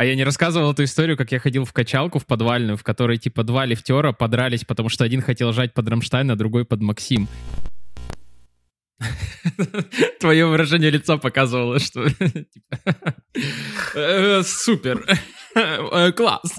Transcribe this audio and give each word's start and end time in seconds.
А 0.00 0.04
я 0.06 0.14
не 0.14 0.24
рассказывал 0.24 0.72
эту 0.72 0.82
историю, 0.84 1.14
как 1.18 1.30
я 1.30 1.38
ходил 1.38 1.66
в 1.66 1.74
качалку 1.74 2.18
в 2.18 2.24
подвальную, 2.24 2.78
в 2.78 2.82
которой 2.82 3.18
типа 3.18 3.42
два 3.42 3.66
лифтера 3.66 4.12
подрались, 4.12 4.64
потому 4.64 4.88
что 4.88 5.04
один 5.04 5.20
хотел 5.20 5.52
жать 5.52 5.74
под 5.74 5.90
Рамштайн, 5.90 6.30
а 6.30 6.36
другой 6.36 6.64
под 6.64 6.80
Максим. 6.80 7.28
Твое 10.18 10.46
выражение 10.46 10.88
лица 10.88 11.18
показывало, 11.18 11.78
что 11.80 12.08
типа, 12.08 12.78
«Э, 13.94 14.42
супер, 14.42 15.04
Э, 15.54 16.12
класс. 16.12 16.56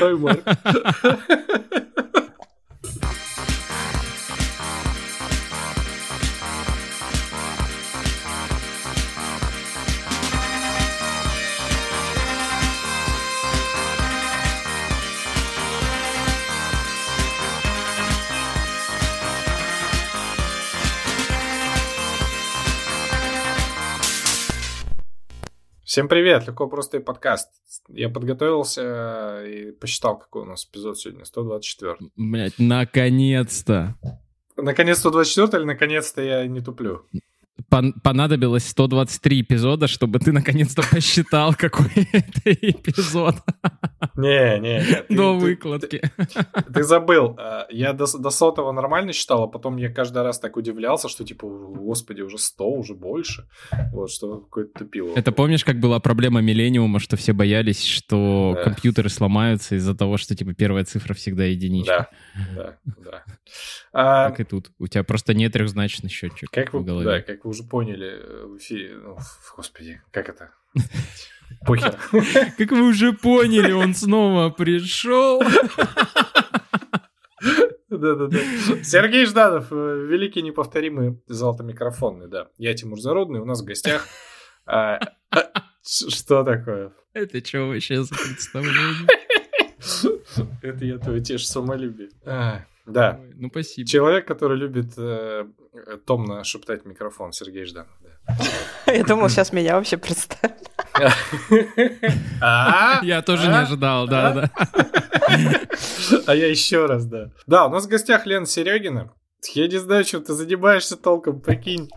Ой, 0.00 0.16
Марк. 0.16 0.42
Всем 25.96 26.08
привет, 26.08 26.46
легко 26.46 26.68
просто 26.68 26.98
и 26.98 27.00
подкаст. 27.00 27.48
Я 27.88 28.10
подготовился 28.10 29.42
и 29.46 29.72
посчитал, 29.72 30.18
какой 30.18 30.42
у 30.42 30.44
нас 30.44 30.66
эпизод 30.66 30.98
сегодня, 30.98 31.24
124. 31.24 32.10
Блять, 32.16 32.52
наконец-то. 32.58 33.94
Наконец 34.58 34.98
124 34.98 35.62
или 35.62 35.66
наконец-то 35.66 36.20
я 36.20 36.46
не 36.46 36.60
туплю? 36.60 37.06
Пон- 37.70 37.94
понадобилось 38.02 38.68
123 38.68 39.40
эпизода, 39.40 39.86
чтобы 39.88 40.18
ты 40.18 40.30
наконец-то 40.30 40.82
посчитал, 40.90 41.54
какой 41.54 41.86
это 42.12 42.52
эпизод. 42.52 43.36
Не, 44.14 44.58
не, 44.60 44.78
не. 45.08 45.16
До 45.16 45.38
ты- 45.38 45.44
выкладки. 45.44 46.02
Ты 46.72 46.82
забыл, 46.82 47.34
а, 47.38 47.66
я 47.70 47.92
до, 47.94 48.06
до 48.18 48.28
сотого 48.30 48.72
нормально 48.72 49.12
считал, 49.14 49.44
а 49.44 49.46
потом 49.48 49.78
я 49.78 49.90
каждый 49.90 50.22
раз 50.22 50.38
так 50.38 50.56
удивлялся, 50.58 51.08
что 51.08 51.24
типа, 51.24 51.46
господи, 51.48 52.20
уже 52.20 52.36
100, 52.38 52.68
уже 52.70 52.94
больше. 52.94 53.48
Вот, 53.92 54.10
что 54.10 54.38
какое-то 54.40 54.80
тупило. 54.80 55.12
Это 55.16 55.32
помнишь, 55.32 55.64
как 55.64 55.80
была 55.80 55.98
проблема 55.98 56.42
Миллениума, 56.42 57.00
что 57.00 57.16
все 57.16 57.32
боялись, 57.32 57.82
что 57.84 58.52
Да. 58.54 58.64
компьютеры 58.64 59.08
сломаются 59.08 59.76
из-за 59.76 59.94
того, 59.94 60.18
что 60.18 60.36
типа 60.36 60.52
первая 60.52 60.84
цифра 60.84 61.14
всегда 61.14 61.44
единичка. 61.44 62.10
Да, 62.54 62.76
да, 62.86 62.94
да. 63.02 63.24
А, 63.94 64.28
Так 64.28 64.40
и 64.40 64.44
тут. 64.44 64.70
У 64.78 64.86
тебя 64.88 65.04
просто 65.04 65.32
не 65.32 65.48
трехзначный 65.48 66.10
счетчик 66.10 66.50
Как 66.50 66.70
в 66.74 66.78
вы, 66.78 66.84
голове. 66.84 67.06
да, 67.06 67.20
как 67.22 67.45
вы 67.46 67.50
уже 67.50 67.62
поняли 67.62 68.08
э, 68.08 68.44
в 68.46 68.56
эфире, 68.58 68.96
ну, 68.96 69.16
господи, 69.56 70.02
как 70.10 70.28
это? 70.28 70.50
Похер. 71.64 71.96
Как 72.58 72.72
вы 72.72 72.88
уже 72.88 73.12
поняли, 73.12 73.70
он 73.70 73.94
снова 73.94 74.50
пришел. 74.50 75.40
Да-да-да. 77.88 78.38
Сергей 78.82 79.26
Жданов, 79.26 79.68
э, 79.70 80.06
великий 80.10 80.42
неповторимый 80.42 81.22
золотомикрофонный, 81.28 82.26
да. 82.26 82.48
Я 82.58 82.74
Тимур 82.74 83.00
Зарудный, 83.00 83.38
у 83.38 83.44
нас 83.44 83.62
в 83.62 83.64
гостях... 83.64 84.08
а, 84.66 84.98
а, 85.30 85.52
Что 85.84 86.42
такое? 86.42 86.92
Это 87.12 87.46
что 87.46 87.68
вообще 87.68 88.02
за 88.02 88.12
представление? 88.12 89.08
Это 90.62 90.84
я 90.84 90.98
твое 90.98 91.22
тешь 91.22 91.46
самолюбие. 91.46 92.08
А, 92.24 92.64
Да, 92.86 93.20
Ну, 93.36 93.50
спасибо. 93.50 93.88
человек, 93.88 94.26
который 94.26 94.58
любит 94.58 94.94
э, 94.98 95.46
томно 96.04 96.44
шептать 96.44 96.82
в 96.84 96.86
микрофон, 96.86 97.32
Сергей 97.32 97.64
Жданов. 97.64 97.88
да. 98.00 98.36
Я 98.92 99.04
думал, 99.04 99.28
сейчас 99.28 99.52
меня 99.52 99.76
вообще 99.76 99.96
представят. 99.96 100.56
А? 102.40 103.00
Я 103.02 103.22
тоже 103.22 103.48
не 103.48 103.54
А? 103.54 103.60
ожидал, 103.62 104.06
да, 104.08 104.32
да. 104.32 104.50
А 106.26 106.34
я 106.34 106.46
еще 106.48 106.86
раз, 106.86 107.04
да. 107.06 107.30
Да, 107.46 107.66
у 107.66 107.70
нас 107.70 107.84
в 107.86 107.88
гостях 107.88 108.26
Лена 108.26 108.46
Серегина. 108.46 109.12
Я 109.54 109.68
не 109.68 109.76
знаю, 109.78 110.04
чем 110.04 110.22
ты 110.24 110.32
занимаешься 110.32 110.96
толком, 110.96 111.40
прикинь. 111.40 111.88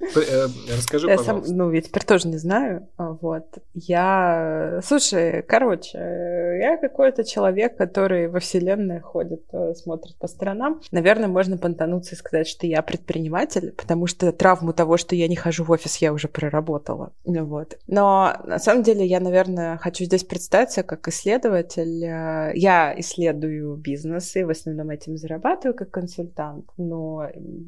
Э, 0.00 0.46
Расскажи, 0.76 1.08
Я 1.08 1.16
сам, 1.16 1.26
пожалуйста. 1.26 1.54
ну, 1.54 1.70
я 1.72 1.80
теперь 1.80 2.04
тоже 2.04 2.28
не 2.28 2.36
знаю. 2.38 2.88
а, 2.96 3.12
Вот. 3.20 3.46
Я... 3.74 4.80
Слушай, 4.84 5.42
короче, 5.42 5.98
я 5.98 6.76
какой-то 6.80 7.24
человек, 7.24 7.76
который 7.76 8.28
во 8.28 8.40
вселенной 8.40 9.00
ходит, 9.00 9.42
э, 9.52 9.74
смотрит 9.74 10.16
по 10.18 10.26
сторонам. 10.28 10.80
Наверное, 10.90 11.28
можно 11.28 11.56
понтануться 11.58 12.14
и 12.14 12.18
сказать, 12.18 12.46
что 12.48 12.66
я 12.66 12.82
предприниматель, 12.82 13.72
потому 13.72 14.06
что 14.06 14.32
травму 14.32 14.72
того, 14.72 14.96
что 14.96 15.14
я 15.14 15.28
не 15.28 15.36
хожу 15.36 15.64
в 15.64 15.70
офис, 15.70 15.96
я 15.96 16.12
уже 16.12 16.28
проработала. 16.28 17.12
Ну 17.24 17.44
Вот. 17.44 17.78
Но 17.86 18.34
на 18.44 18.58
самом 18.58 18.82
деле 18.82 19.04
я, 19.06 19.20
наверное, 19.20 19.76
хочу 19.78 20.04
здесь 20.04 20.24
представиться 20.24 20.82
как 20.82 21.06
исследователь. 21.08 22.04
Э, 22.04 22.52
Я 22.54 22.94
исследую 22.98 23.76
бизнесы, 23.76 24.44
в 24.46 24.50
основном 24.50 24.90
этим 24.90 25.16
зарабатываю 25.16 25.74
как 25.74 25.90
консультант, 25.90 26.66
но 26.76 27.26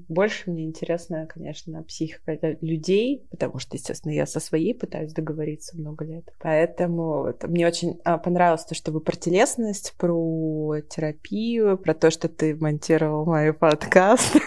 больше 0.09 0.51
мне 0.51 0.65
интересно, 0.65 1.27
конечно, 1.33 1.83
психика 2.07 2.57
людей, 2.61 3.27
потому 3.31 3.59
что, 3.59 3.77
естественно, 3.77 4.13
я 4.13 4.27
со 4.27 4.41
своей 4.41 4.75
пытаюсь 4.75 5.13
договориться 5.13 5.77
много 5.77 6.05
лет. 6.05 6.25
Поэтому 6.41 7.23
вот 7.23 7.43
мне 7.45 7.67
очень 7.67 8.01
а, 8.05 8.19
понравилось 8.19 8.65
то, 8.65 8.75
что 8.75 8.93
вы 8.93 9.01
про 9.01 9.17
телесность, 9.17 9.95
про 9.99 10.81
терапию, 10.89 11.79
про 11.79 11.95
то, 11.95 12.11
что 12.11 12.29
ты 12.29 12.55
монтировал 12.55 13.25
мои 13.25 13.53
подкасты. 13.53 14.41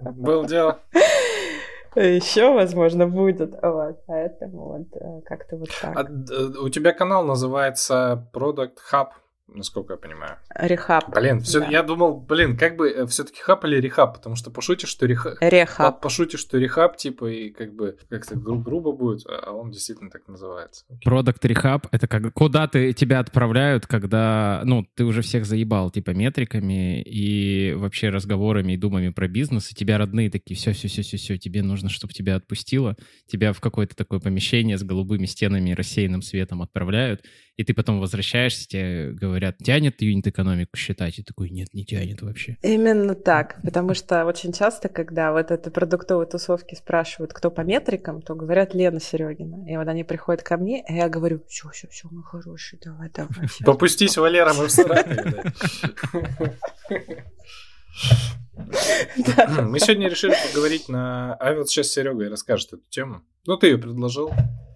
Было 0.00 0.46
дело. 0.46 0.80
Еще, 1.96 2.52
возможно, 2.52 3.06
будет. 3.06 3.54
Вот, 3.62 4.00
поэтому 4.06 4.78
вот 4.78 4.86
э, 5.00 5.20
как-то 5.24 5.56
вот 5.56 5.68
А, 5.82 5.94
так. 5.94 6.24
д- 6.24 6.58
у 6.58 6.68
тебя 6.68 6.92
канал 6.92 7.24
называется 7.24 8.28
Product 8.32 8.78
Hub, 8.92 9.08
насколько 9.48 9.92
я 9.94 9.96
понимаю. 9.98 10.38
Рехаб. 10.54 11.08
Блин, 11.14 11.40
все, 11.40 11.60
Да. 11.60 11.66
я 11.68 11.82
думал, 11.82 12.20
блин, 12.20 12.56
как 12.56 12.76
бы 12.76 13.06
все-таки 13.08 13.40
хаб 13.40 13.64
или 13.64 13.76
рехаб, 13.80 14.14
потому 14.14 14.36
что 14.36 14.50
пошутишь, 14.50 14.88
что 14.88 15.06
рехаб, 15.06 15.34
Рехаб. 15.40 16.00
пошутишь, 16.00 16.40
что 16.40 16.58
рехаб, 16.58 16.96
типа, 16.96 17.26
и 17.30 17.50
как 17.50 17.74
бы 17.74 17.96
как-то 18.08 18.36
гру- 18.36 18.58
грубо 18.60 18.92
будет, 18.92 19.24
а 19.28 19.52
он 19.52 19.70
действительно 19.70 20.10
так 20.10 20.26
называется. 20.28 20.84
Product 21.06 21.40
Rehab— 21.42 21.86
это 21.92 22.08
как, 22.08 22.32
куда 22.32 22.66
ты 22.66 22.92
тебя 22.94 23.20
отправляют, 23.20 23.86
когда, 23.86 24.62
ну, 24.64 24.86
ты 24.94 25.04
уже 25.04 25.22
всех 25.22 25.44
заебал, 25.46 25.90
типа, 25.90 26.10
метриками 26.10 27.02
и 27.02 27.74
вообще 27.74 28.08
разговорами 28.08 28.72
и 28.72 28.76
думами 28.76 29.10
про 29.10 29.28
бизнес, 29.28 29.70
и 29.70 29.74
тебя 29.74 29.98
родные 29.98 30.30
такие, 30.30 30.56
все, 30.56 30.72
все, 30.72 30.88
все, 30.88 31.02
все, 31.02 31.16
все, 31.16 31.36
тебе 31.38 31.62
нужно, 31.62 31.88
чтобы 31.90 32.12
тебя 32.12 32.36
отпустило, 32.36 32.96
тебя 33.26 33.52
в 33.52 33.60
какое-то 33.60 33.94
такое 33.94 34.20
помещение 34.20 34.78
с 34.78 34.82
голубыми 34.82 35.26
стенами 35.26 35.70
и 35.70 35.74
рассеянным 35.74 36.22
светом 36.22 36.62
отправляют, 36.62 37.24
и 37.56 37.62
ты 37.62 37.72
потом 37.74 38.00
возвращаешься, 38.00 38.66
тебе 38.66 39.12
говорят, 39.12 39.33
тянет 39.62 40.00
юнит-экономику 40.02 40.76
считать? 40.76 41.18
И 41.18 41.22
такой, 41.22 41.50
нет, 41.50 41.72
не 41.74 41.84
тянет 41.84 42.22
вообще. 42.22 42.56
Именно 42.62 43.14
так, 43.14 43.56
потому 43.62 43.94
что 43.94 44.24
очень 44.24 44.52
часто, 44.52 44.88
когда 44.88 45.32
вот 45.32 45.50
это 45.50 45.70
продуктовые 45.70 46.26
тусовки 46.26 46.74
спрашивают, 46.74 47.32
кто 47.32 47.50
по 47.50 47.62
метрикам, 47.62 48.22
то 48.22 48.34
говорят 48.34 48.74
Лена 48.74 49.00
Серегина. 49.00 49.70
И 49.70 49.76
вот 49.76 49.88
они 49.88 50.04
приходят 50.04 50.42
ко 50.42 50.56
мне, 50.56 50.84
и 50.88 50.94
я 50.94 51.08
говорю, 51.08 51.42
все, 51.48 51.68
все, 51.70 51.88
все, 51.88 52.08
мой 52.10 52.22
хороший, 52.22 52.78
давай, 52.84 53.10
давай. 53.10 53.48
щас». 53.48 53.58
Попустись, 53.64 54.16
Валера, 54.16 54.52
мы 54.54 54.66
в 54.66 54.70
Саратове. 54.70 55.52
Мы 59.62 59.80
сегодня 59.80 60.08
решили 60.08 60.34
поговорить 60.48 60.88
на... 60.88 61.34
А 61.34 61.54
вот 61.54 61.68
сейчас 61.68 61.88
Серега 61.88 62.24
и 62.24 62.28
расскажет 62.28 62.72
эту 62.72 62.82
тему. 62.88 63.22
Ну, 63.46 63.56
ты 63.56 63.68
ее 63.68 63.78
предложил. 63.78 64.32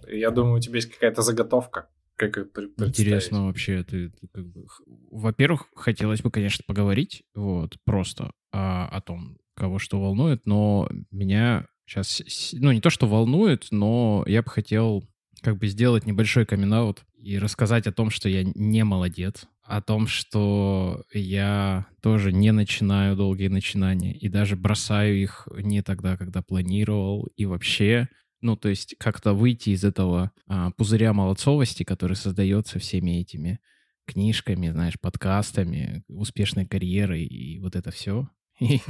Я 0.08 0.30
думаю, 0.30 0.56
у 0.56 0.60
тебя 0.60 0.76
есть 0.76 0.90
какая-то 0.92 1.22
заготовка. 1.22 1.88
Как. 2.18 2.36
Интересно 2.78 3.46
вообще. 3.46 3.84
Ты, 3.84 4.10
ты 4.10 4.28
как 4.32 4.46
бы... 4.46 4.66
Во-первых, 5.10 5.68
хотелось 5.74 6.20
бы, 6.20 6.30
конечно, 6.30 6.64
поговорить 6.66 7.22
вот 7.34 7.76
просто 7.84 8.32
а, 8.52 8.88
о 8.88 9.00
том, 9.00 9.38
кого 9.54 9.78
что 9.78 10.00
волнует, 10.00 10.44
но 10.44 10.88
меня 11.10 11.66
сейчас, 11.86 12.22
ну, 12.52 12.72
не 12.72 12.80
то, 12.80 12.90
что 12.90 13.06
волнует, 13.06 13.68
но 13.70 14.24
я 14.26 14.42
бы 14.42 14.50
хотел 14.50 15.04
как 15.42 15.58
бы 15.58 15.68
сделать 15.68 16.06
небольшой 16.06 16.44
камин 16.44 16.94
и 17.16 17.38
рассказать 17.38 17.86
о 17.86 17.92
том, 17.92 18.10
что 18.10 18.28
я 18.28 18.44
не 18.44 18.84
молодец, 18.84 19.46
о 19.62 19.80
том, 19.80 20.06
что 20.06 21.04
я 21.12 21.86
тоже 22.02 22.32
не 22.32 22.52
начинаю 22.52 23.16
долгие 23.16 23.48
начинания 23.48 24.12
и 24.12 24.28
даже 24.28 24.56
бросаю 24.56 25.20
их 25.20 25.46
не 25.56 25.82
тогда, 25.82 26.16
когда 26.16 26.42
планировал, 26.42 27.28
и 27.36 27.46
вообще 27.46 28.08
ну, 28.40 28.56
то 28.56 28.68
есть 28.68 28.94
как-то 28.98 29.32
выйти 29.32 29.70
из 29.70 29.84
этого 29.84 30.32
а, 30.46 30.70
пузыря 30.72 31.12
молодцовости, 31.12 31.82
который 31.82 32.16
создается 32.16 32.78
всеми 32.78 33.20
этими 33.20 33.60
книжками, 34.06 34.70
знаешь, 34.70 34.98
подкастами, 35.00 36.04
успешной 36.08 36.66
карьерой 36.66 37.24
и 37.24 37.58
вот 37.60 37.76
это 37.76 37.90
все. 37.90 38.28
И, 38.60 38.80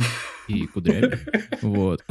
и 0.49 0.67
кудрями. 0.67 1.19
Вот. 1.62 2.05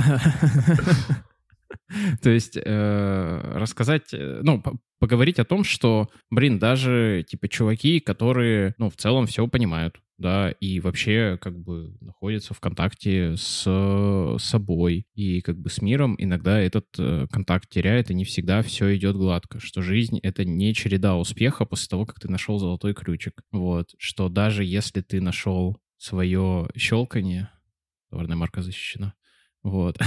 То 2.22 2.30
есть 2.30 2.58
э, 2.58 3.42
рассказать, 3.56 4.14
э, 4.14 4.42
ну, 4.44 4.62
по- 4.62 4.78
поговорить 5.00 5.40
о 5.40 5.46
том, 5.46 5.64
что, 5.64 6.10
блин, 6.30 6.60
даже, 6.60 7.26
типа, 7.28 7.48
чуваки, 7.48 8.00
которые, 8.00 8.76
ну, 8.78 8.90
в 8.90 8.96
целом 8.96 9.26
все 9.26 9.48
понимают, 9.48 10.00
да, 10.18 10.50
и 10.50 10.80
вообще 10.80 11.38
как 11.40 11.60
бы 11.60 11.96
находится 12.02 12.54
в 12.54 12.60
контакте 12.60 13.36
с 13.38 14.38
собой 14.40 15.06
и 15.14 15.42
как 15.42 15.60
бы 15.60 15.70
с 15.70 15.82
миром, 15.82 16.16
иногда 16.18 16.60
этот 16.60 16.88
э, 16.98 17.28
контакт 17.32 17.70
теряет, 17.70 18.10
и 18.10 18.16
не 18.16 18.26
всегда 18.26 18.64
все 18.64 18.96
идет 18.96 19.16
гладко, 19.16 19.60
что 19.60 19.82
жизнь— 19.82 20.20
это 20.24 20.44
не 20.44 20.74
череда 20.74 21.18
успеха 21.18 21.66
после 21.66 21.88
того, 21.90 22.06
как 22.06 22.20
ты 22.20 22.30
нашел 22.30 22.58
золотой 22.58 22.94
ключик, 22.96 23.44
вот, 23.52 23.94
что 24.00 24.30
даже 24.30 24.64
если 24.64 25.02
ты 25.02 25.22
нашел 25.22 25.78
свое 25.98 26.68
щелканье, 26.76 27.52
товарная 28.10 28.38
марка 28.38 28.64
защищена, 28.64 29.14
вот, 29.62 30.00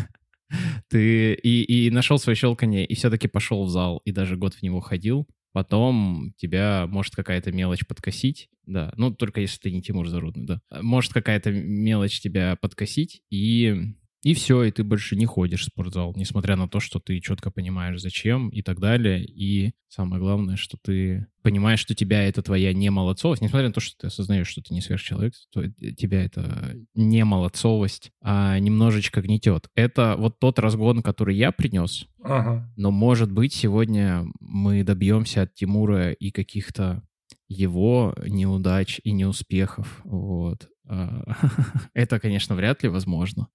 ты 0.88 1.32
и, 1.32 1.86
и 1.86 1.90
нашел 1.90 2.18
свое 2.18 2.36
щелканье, 2.36 2.84
и 2.84 2.94
все-таки 2.94 3.26
пошел 3.26 3.64
в 3.64 3.70
зал, 3.70 4.02
и 4.04 4.12
даже 4.12 4.36
год 4.36 4.52
в 4.52 4.62
него 4.62 4.80
ходил, 4.80 5.26
потом 5.52 6.34
тебя 6.36 6.86
может 6.88 7.14
какая-то 7.14 7.52
мелочь 7.52 7.86
подкосить, 7.86 8.48
да, 8.66 8.92
ну 8.96 9.10
только 9.10 9.40
если 9.40 9.60
ты 9.60 9.70
не 9.70 9.82
Тимур 9.82 10.08
Зарудный, 10.08 10.46
да, 10.46 10.60
может 10.82 11.12
какая-то 11.12 11.50
мелочь 11.50 12.20
тебя 12.20 12.56
подкосить, 12.60 13.22
и 13.30 13.94
и 14.22 14.34
все, 14.34 14.64
и 14.64 14.70
ты 14.70 14.84
больше 14.84 15.16
не 15.16 15.24
ходишь 15.24 15.62
в 15.62 15.66
спортзал, 15.66 16.12
несмотря 16.14 16.56
на 16.56 16.68
то, 16.68 16.78
что 16.78 17.00
ты 17.00 17.18
четко 17.20 17.50
понимаешь, 17.50 18.00
зачем 18.00 18.50
и 18.50 18.60
так 18.60 18.78
далее. 18.78 19.24
И 19.24 19.72
самое 19.88 20.20
главное, 20.20 20.56
что 20.56 20.76
ты 20.82 21.26
понимаешь, 21.42 21.80
что 21.80 21.94
тебя 21.94 22.22
это 22.24 22.42
твоя 22.42 22.74
немолодцовость, 22.74 23.40
несмотря 23.40 23.68
на 23.68 23.72
то, 23.72 23.80
что 23.80 23.96
ты 23.98 24.06
осознаешь, 24.08 24.48
что 24.48 24.60
ты 24.60 24.74
не 24.74 24.82
сверхчеловек, 24.82 25.32
то 25.50 25.66
тебя 25.68 26.22
это 26.22 26.76
немолодцовость 26.94 28.12
а 28.20 28.58
немножечко 28.58 29.22
гнетет. 29.22 29.68
Это 29.74 30.16
вот 30.18 30.38
тот 30.38 30.58
разгон, 30.58 31.02
который 31.02 31.36
я 31.36 31.50
принес, 31.50 32.06
ага. 32.22 32.70
но, 32.76 32.90
может 32.90 33.32
быть, 33.32 33.54
сегодня 33.54 34.26
мы 34.38 34.84
добьемся 34.84 35.42
от 35.42 35.54
Тимура 35.54 36.12
и 36.12 36.30
каких-то 36.30 37.02
его 37.48 38.14
неудач 38.26 39.00
и 39.02 39.12
неуспехов. 39.12 40.00
Вот. 40.04 40.68
А, 40.86 41.24
это, 41.94 42.20
конечно, 42.20 42.54
вряд 42.54 42.82
ли 42.82 42.90
возможно. 42.90 43.48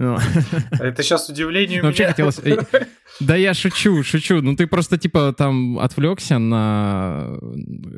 Ну. 0.00 0.16
Это 0.70 1.02
сейчас 1.02 1.28
удивление 1.28 1.82
у 1.82 1.84
Вообще 1.84 2.04
меня. 2.04 2.12
хотелось... 2.12 2.40
Да 3.20 3.36
я 3.36 3.52
шучу, 3.52 4.02
шучу. 4.02 4.40
Ну 4.40 4.56
ты 4.56 4.66
просто 4.66 4.96
типа 4.96 5.34
там 5.36 5.78
отвлекся 5.78 6.38
на... 6.38 7.38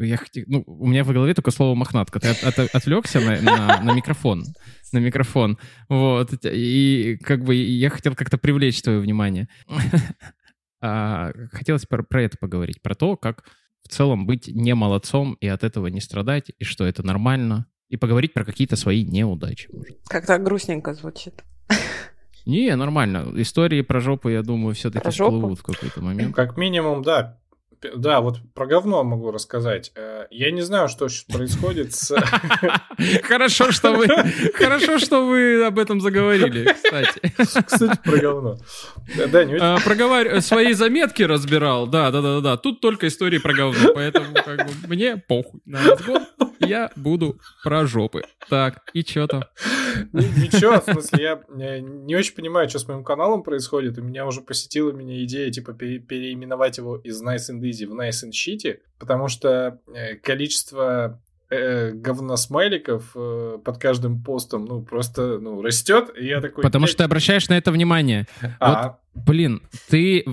Я... 0.01 0.19
Ну, 0.47 0.65
у 0.67 0.89
меня 0.89 1.05
в 1.05 1.13
голове 1.13 1.33
только 1.33 1.53
слово 1.53 1.77
мохнатка. 1.77 2.19
Ты 2.19 2.31
от, 2.31 2.43
от, 2.43 2.75
отвлекся 2.75 3.21
на, 3.21 3.41
на, 3.41 3.81
на 3.83 3.95
микрофон. 3.95 4.45
На 4.91 4.99
микрофон. 4.99 5.59
Вот. 5.89 6.33
И 6.45 7.19
как 7.23 7.45
бы 7.45 7.55
я 7.55 7.89
хотел 7.89 8.17
как-то 8.17 8.37
привлечь 8.37 8.83
твое 8.83 8.99
внимание. 8.99 9.49
А, 10.85 11.31
хотелось 11.53 11.87
про, 11.87 12.03
про 12.03 12.25
это 12.25 12.37
поговорить. 12.37 12.83
Про 12.83 12.97
то, 12.97 13.17
как 13.17 13.45
в 13.85 13.89
целом 13.91 14.27
быть 14.27 14.49
не 14.49 14.75
молодцом 14.75 15.35
и 15.35 15.47
от 15.47 15.63
этого 15.63 15.87
не 15.87 16.01
страдать, 16.01 16.51
и 16.59 16.65
что 16.65 16.85
это 16.85 17.07
нормально. 17.07 17.67
И 17.89 17.97
поговорить 17.97 18.33
про 18.33 18.45
какие-то 18.45 18.75
свои 18.75 19.05
неудачи. 19.05 19.69
Как-то 20.09 20.37
грустненько 20.39 20.95
звучит. 20.95 21.45
Не, 22.47 22.75
нормально. 22.75 23.33
Истории 23.37 23.83
про 23.83 24.01
жопу, 24.01 24.29
я 24.29 24.43
думаю, 24.43 24.75
все-таки 24.75 25.11
всплывут 25.11 25.61
в 25.61 25.63
какой-то 25.63 26.03
момент. 26.03 26.35
Как 26.35 26.57
минимум, 26.57 27.03
да. 27.03 27.39
Да, 27.97 28.21
вот 28.21 28.39
про 28.55 28.67
говно 28.67 29.03
могу 29.03 29.31
рассказать. 29.33 29.91
Э, 29.97 30.27
я 30.31 30.53
не 30.53 30.63
знаю, 30.63 30.89
что 30.89 31.09
сейчас 31.09 31.25
происходит 31.25 31.95
с... 31.95 32.15
Хорошо, 33.25 33.73
что 33.73 33.93
вы, 33.93 34.07
хорошо, 34.55 34.99
что 34.99 35.27
вы 35.27 35.65
об 35.65 35.79
этом 35.79 36.01
заговорили, 36.01 36.73
кстати. 36.73 37.21
Кстати, 37.37 37.99
про 38.05 38.19
говно. 38.19 38.57
Да, 39.33 39.45
не 39.45 39.55
очень... 39.55 39.85
Проговар... 39.85 40.41
Свои 40.43 40.75
заметки 40.75 41.23
разбирал, 41.25 41.89
да, 41.89 42.11
да, 42.13 42.23
да, 42.23 42.41
да. 42.41 42.57
Тут 42.57 42.81
только 42.81 43.09
истории 43.09 43.39
про 43.39 43.53
говно, 43.53 43.93
поэтому 43.95 44.33
как 44.33 44.67
бы, 44.67 44.73
мне 44.87 45.17
похуй 45.17 45.61
на 45.65 45.83
разгон 45.83 46.27
я 46.67 46.91
буду 46.97 47.39
про 47.63 47.87
жопы. 47.87 48.23
Так, 48.49 48.83
и 48.93 49.03
что 49.03 49.27
там? 49.27 49.45
Ничего, 50.13 50.81
в 50.81 50.85
смысле, 50.85 51.25
я 51.25 51.81
не 51.81 52.17
очень 52.17 52.35
понимаю, 52.35 52.69
что 52.69 52.79
с 52.79 52.89
моим 52.89 53.05
каналом 53.05 53.43
происходит. 53.43 53.99
У 53.99 54.03
меня 54.03 54.27
уже 54.27 54.41
посетила 54.41 54.93
меня 54.93 55.23
идея, 55.25 55.51
типа, 55.51 55.73
переименовать 55.73 56.79
его 56.79 56.97
из 56.97 57.23
Nice 57.23 57.51
and 57.51 57.61
Easy 57.61 57.87
в 57.87 57.95
Nice 57.95 58.25
and 58.25 58.33
Shitty, 58.33 58.79
потому 58.99 59.29
что 59.29 59.81
э, 59.95 60.17
количество 60.17 61.21
э, 61.51 61.93
говносмайликов 61.93 63.13
э, 63.15 63.59
под 63.65 63.79
каждым 63.79 64.23
постом, 64.23 64.65
ну, 64.65 64.83
просто, 64.83 65.39
ну, 65.39 65.61
растет, 65.61 66.11
и 66.17 66.27
я 66.27 66.41
такой... 66.41 66.63
Потому 66.63 66.87
что 66.87 66.99
ты 66.99 67.05
обращаешь 67.05 67.49
на 67.49 67.59
это 67.59 67.71
внимание. 67.71 68.27
А. 68.59 68.83
Вот, 68.83 68.97
блин, 69.15 69.63
ты, 69.89 70.25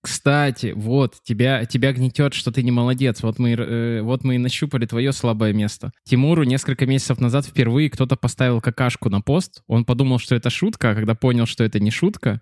кстати, 0.00 0.72
вот, 0.74 1.16
тебя, 1.22 1.64
тебя 1.64 1.92
гнетет, 1.92 2.34
что 2.34 2.50
ты 2.50 2.62
не 2.62 2.70
молодец. 2.70 3.22
Вот 3.22 3.38
мы, 3.38 3.52
э, 3.52 4.02
вот 4.02 4.24
мы 4.24 4.36
и 4.36 4.38
нащупали 4.38 4.86
твое 4.86 5.12
слабое 5.12 5.52
место. 5.52 5.92
Тимуру 6.04 6.44
несколько 6.44 6.86
месяцев 6.86 7.20
назад 7.20 7.46
впервые 7.46 7.90
кто-то 7.90 8.16
поставил 8.16 8.60
какашку 8.60 9.10
на 9.10 9.20
пост. 9.20 9.62
Он 9.66 9.84
подумал, 9.84 10.18
что 10.18 10.34
это 10.34 10.50
шутка, 10.50 10.90
а 10.90 10.94
когда 10.94 11.14
понял, 11.14 11.46
что 11.46 11.64
это 11.64 11.80
не 11.80 11.90
шутка, 11.90 12.40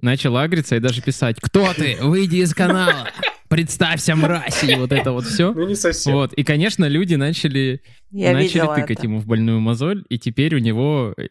начал 0.00 0.36
агриться 0.36 0.76
и 0.76 0.80
даже 0.80 1.02
писать 1.02 1.36
«Кто 1.40 1.72
ты? 1.74 1.96
Выйди 2.00 2.36
из 2.36 2.54
канала!» 2.54 3.08
Представься, 3.50 4.14
мразь, 4.14 4.62
и 4.62 4.76
вот 4.76 4.92
это 4.92 5.10
вот 5.10 5.24
все. 5.24 5.52
Ну, 5.52 5.66
не 5.66 5.74
совсем. 5.74 6.14
Вот, 6.14 6.32
и, 6.32 6.44
конечно, 6.44 6.86
люди 6.86 7.16
начали, 7.16 7.82
Я 8.10 8.32
начали 8.32 8.60
тыкать 8.60 8.98
это. 8.98 9.02
ему 9.02 9.18
в 9.18 9.26
больную 9.26 9.60
мозоль, 9.60 10.04
и 10.08 10.18
теперь 10.18 10.54
у 10.54 10.58
него 10.58 11.14
э, 11.18 11.26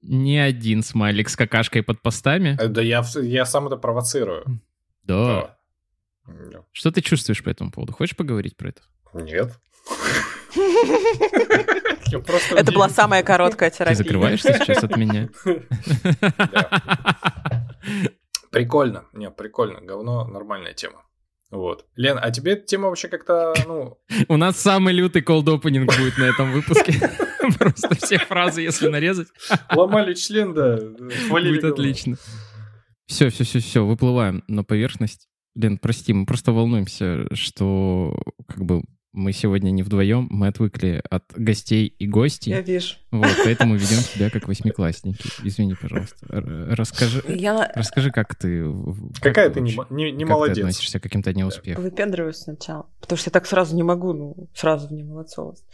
не 0.00 0.38
один 0.38 0.84
смайлик 0.84 1.28
с 1.28 1.36
какашкой 1.36 1.82
под 1.82 2.00
постами. 2.00 2.56
Э, 2.60 2.68
да 2.68 2.80
я, 2.80 3.04
я 3.20 3.44
сам 3.44 3.66
это 3.66 3.76
провоцирую. 3.76 4.62
Да. 5.02 5.56
да. 6.26 6.62
Что 6.72 6.92
ты 6.92 7.02
чувствуешь 7.02 7.42
по 7.42 7.50
этому 7.50 7.72
поводу? 7.72 7.92
Хочешь 7.92 8.16
поговорить 8.16 8.56
про 8.56 8.68
это? 8.68 8.82
Нет. 9.12 9.52
Это 12.52 12.72
была 12.72 12.88
самая 12.88 13.24
короткая 13.24 13.70
терапия. 13.70 13.96
Ты 13.96 14.04
закрываешься 14.04 14.54
сейчас 14.54 14.84
от 14.84 14.96
меня? 14.96 15.28
Прикольно. 18.50 19.04
Не, 19.12 19.30
прикольно. 19.30 19.80
Говно 19.80 20.24
нормальная 20.24 20.72
тема. 20.72 21.05
Вот. 21.50 21.86
Лен, 21.94 22.18
а 22.20 22.30
тебе 22.30 22.52
эта 22.52 22.66
тема 22.66 22.88
вообще 22.88 23.08
как-то, 23.08 23.54
ну... 23.66 23.98
У 24.28 24.36
нас 24.36 24.60
самый 24.60 24.92
лютый 24.92 25.22
колд 25.22 25.48
опенинг 25.48 25.96
будет 25.96 26.18
на 26.18 26.24
этом 26.24 26.52
выпуске. 26.52 26.94
Просто 27.58 27.94
все 27.94 28.18
фразы, 28.18 28.62
если 28.62 28.88
нарезать. 28.88 29.28
Ломали 29.72 30.14
член, 30.14 30.54
да. 30.54 30.78
Будет 31.30 31.64
отлично. 31.64 32.16
Все, 33.06 33.30
все, 33.30 33.44
все, 33.44 33.60
все, 33.60 33.86
выплываем 33.86 34.42
на 34.48 34.64
поверхность. 34.64 35.28
Лен, 35.54 35.78
прости, 35.78 36.12
мы 36.12 36.26
просто 36.26 36.52
волнуемся, 36.52 37.32
что 37.34 38.20
как 38.46 38.64
бы 38.64 38.82
мы 39.16 39.32
сегодня 39.32 39.70
не 39.70 39.82
вдвоем, 39.82 40.28
мы 40.30 40.48
отвыкли 40.48 41.02
от 41.08 41.24
гостей 41.34 41.86
и 41.86 42.06
гостей. 42.06 42.50
Я 42.50 42.60
вижу. 42.60 42.96
Вот, 43.10 43.30
поэтому 43.44 43.74
ведем 43.76 43.98
себя 43.98 44.28
как 44.30 44.46
восьмиклассники. 44.46 45.26
Извини, 45.42 45.74
пожалуйста. 45.74 46.16
Расскажи, 46.28 47.22
Я... 47.26 47.72
расскажи, 47.74 48.10
как 48.10 48.34
ты... 48.34 48.64
Какая 49.22 49.48
ты, 49.48 49.54
ты 49.54 49.60
не, 49.62 49.76
не, 49.90 50.12
не 50.12 50.24
как 50.24 50.34
молодец. 50.34 50.56
ты 50.56 50.60
относишься 50.60 51.00
к 51.00 51.02
каким-то 51.02 51.32
неуспехам? 51.32 51.82
Выпендриваюсь 51.82 52.36
сначала, 52.36 52.86
потому 53.00 53.16
что 53.16 53.30
я 53.30 53.32
так 53.32 53.46
сразу 53.46 53.74
не 53.74 53.82
могу, 53.82 54.12
ну, 54.12 54.48
сразу 54.54 54.88
в 54.88 54.92
немолодцовость. 54.92 55.64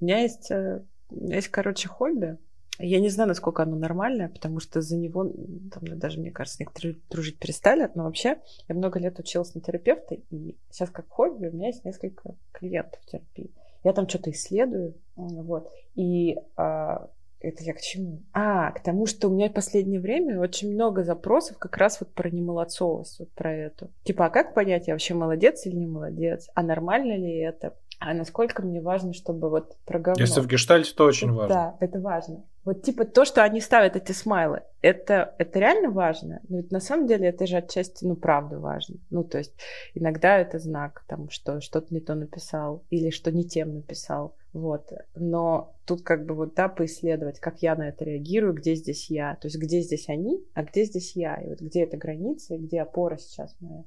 У 0.00 0.04
меня 0.04 0.20
есть, 0.20 0.50
э, 0.52 0.80
у 1.10 1.24
меня 1.24 1.36
есть, 1.36 1.48
короче, 1.48 1.88
хобби. 1.88 2.38
Я 2.78 3.00
не 3.00 3.08
знаю, 3.08 3.28
насколько 3.28 3.62
оно 3.62 3.76
нормальное, 3.76 4.28
потому 4.28 4.58
что 4.58 4.80
за 4.80 4.96
него, 4.96 5.24
там, 5.72 5.98
даже, 5.98 6.18
мне 6.18 6.32
кажется, 6.32 6.60
некоторые 6.60 6.96
дружить 7.08 7.38
перестали, 7.38 7.88
но 7.94 8.04
вообще 8.04 8.38
я 8.68 8.74
много 8.74 8.98
лет 8.98 9.18
училась 9.18 9.54
на 9.54 9.60
терапевта, 9.60 10.16
и 10.30 10.56
сейчас 10.70 10.90
как 10.90 11.08
хобби 11.08 11.46
у 11.46 11.52
меня 11.52 11.68
есть 11.68 11.84
несколько 11.84 12.34
клиентов 12.52 13.00
терапии. 13.06 13.52
Я 13.84 13.92
там 13.92 14.08
что-то 14.08 14.30
исследую, 14.30 14.94
вот, 15.14 15.70
и 15.94 16.36
а, 16.56 17.10
это 17.44 17.62
я 17.62 17.74
к 17.74 17.80
чему? 17.80 18.22
А, 18.32 18.72
к 18.72 18.82
тому, 18.82 19.06
что 19.06 19.28
у 19.28 19.34
меня 19.34 19.50
в 19.50 19.52
последнее 19.52 20.00
время 20.00 20.40
очень 20.40 20.72
много 20.72 21.04
запросов 21.04 21.58
как 21.58 21.76
раз 21.76 22.00
вот 22.00 22.08
про 22.14 22.30
немолодцовость, 22.30 23.18
вот 23.18 23.30
про 23.32 23.54
эту. 23.54 23.90
Типа, 24.04 24.26
а 24.26 24.30
как 24.30 24.54
понять, 24.54 24.88
я 24.88 24.94
вообще 24.94 25.14
молодец 25.14 25.66
или 25.66 25.76
не 25.76 25.86
молодец? 25.86 26.48
А 26.54 26.62
нормально 26.62 27.16
ли 27.16 27.36
это? 27.36 27.76
А 28.00 28.12
насколько 28.14 28.62
мне 28.62 28.80
важно, 28.80 29.12
чтобы 29.12 29.50
вот 29.50 29.76
про 29.84 29.98
говно... 29.98 30.20
Если 30.20 30.40
в 30.40 30.46
гештальте, 30.46 30.92
то 30.94 31.04
очень 31.04 31.32
важно. 31.32 31.54
Да, 31.54 31.76
это 31.80 32.00
важно. 32.00 32.44
Вот 32.64 32.82
типа 32.82 33.04
то, 33.04 33.24
что 33.24 33.42
они 33.42 33.60
ставят 33.60 33.94
эти 33.94 34.12
смайлы, 34.12 34.62
это, 34.80 35.34
это 35.38 35.58
реально 35.58 35.90
важно. 35.90 36.40
Но 36.48 36.58
ведь 36.58 36.70
на 36.70 36.80
самом 36.80 37.06
деле 37.06 37.28
это 37.28 37.46
же 37.46 37.56
отчасти, 37.56 38.04
ну, 38.04 38.16
правда 38.16 38.58
важно. 38.58 38.96
Ну, 39.10 39.22
то 39.22 39.38
есть 39.38 39.52
иногда 39.94 40.38
это 40.38 40.58
знак, 40.58 41.04
там, 41.06 41.28
что 41.28 41.60
что-то 41.60 41.92
не 41.92 42.00
то 42.00 42.14
написал 42.14 42.82
или 42.88 43.10
что 43.10 43.30
не 43.30 43.44
тем 43.44 43.74
написал. 43.74 44.34
Вот. 44.54 44.92
Но 45.14 45.74
тут 45.84 46.02
как 46.02 46.24
бы 46.24 46.34
вот, 46.34 46.54
да, 46.54 46.68
поисследовать, 46.68 47.38
как 47.38 47.62
я 47.62 47.74
на 47.76 47.88
это 47.88 48.04
реагирую, 48.04 48.54
где 48.54 48.74
здесь 48.74 49.10
я. 49.10 49.36
То 49.36 49.46
есть 49.46 49.58
где 49.58 49.80
здесь 49.80 50.08
они, 50.08 50.42
а 50.54 50.62
где 50.62 50.84
здесь 50.84 51.16
я. 51.16 51.36
И 51.36 51.48
вот 51.48 51.60
где 51.60 51.82
эта 51.82 51.98
граница, 51.98 52.54
и 52.54 52.58
где 52.58 52.80
опора 52.80 53.18
сейчас 53.18 53.54
моя. 53.60 53.84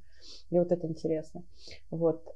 Мне 0.52 0.60
вот 0.60 0.72
это 0.72 0.86
интересно. 0.88 1.44
Вот. 1.90 2.36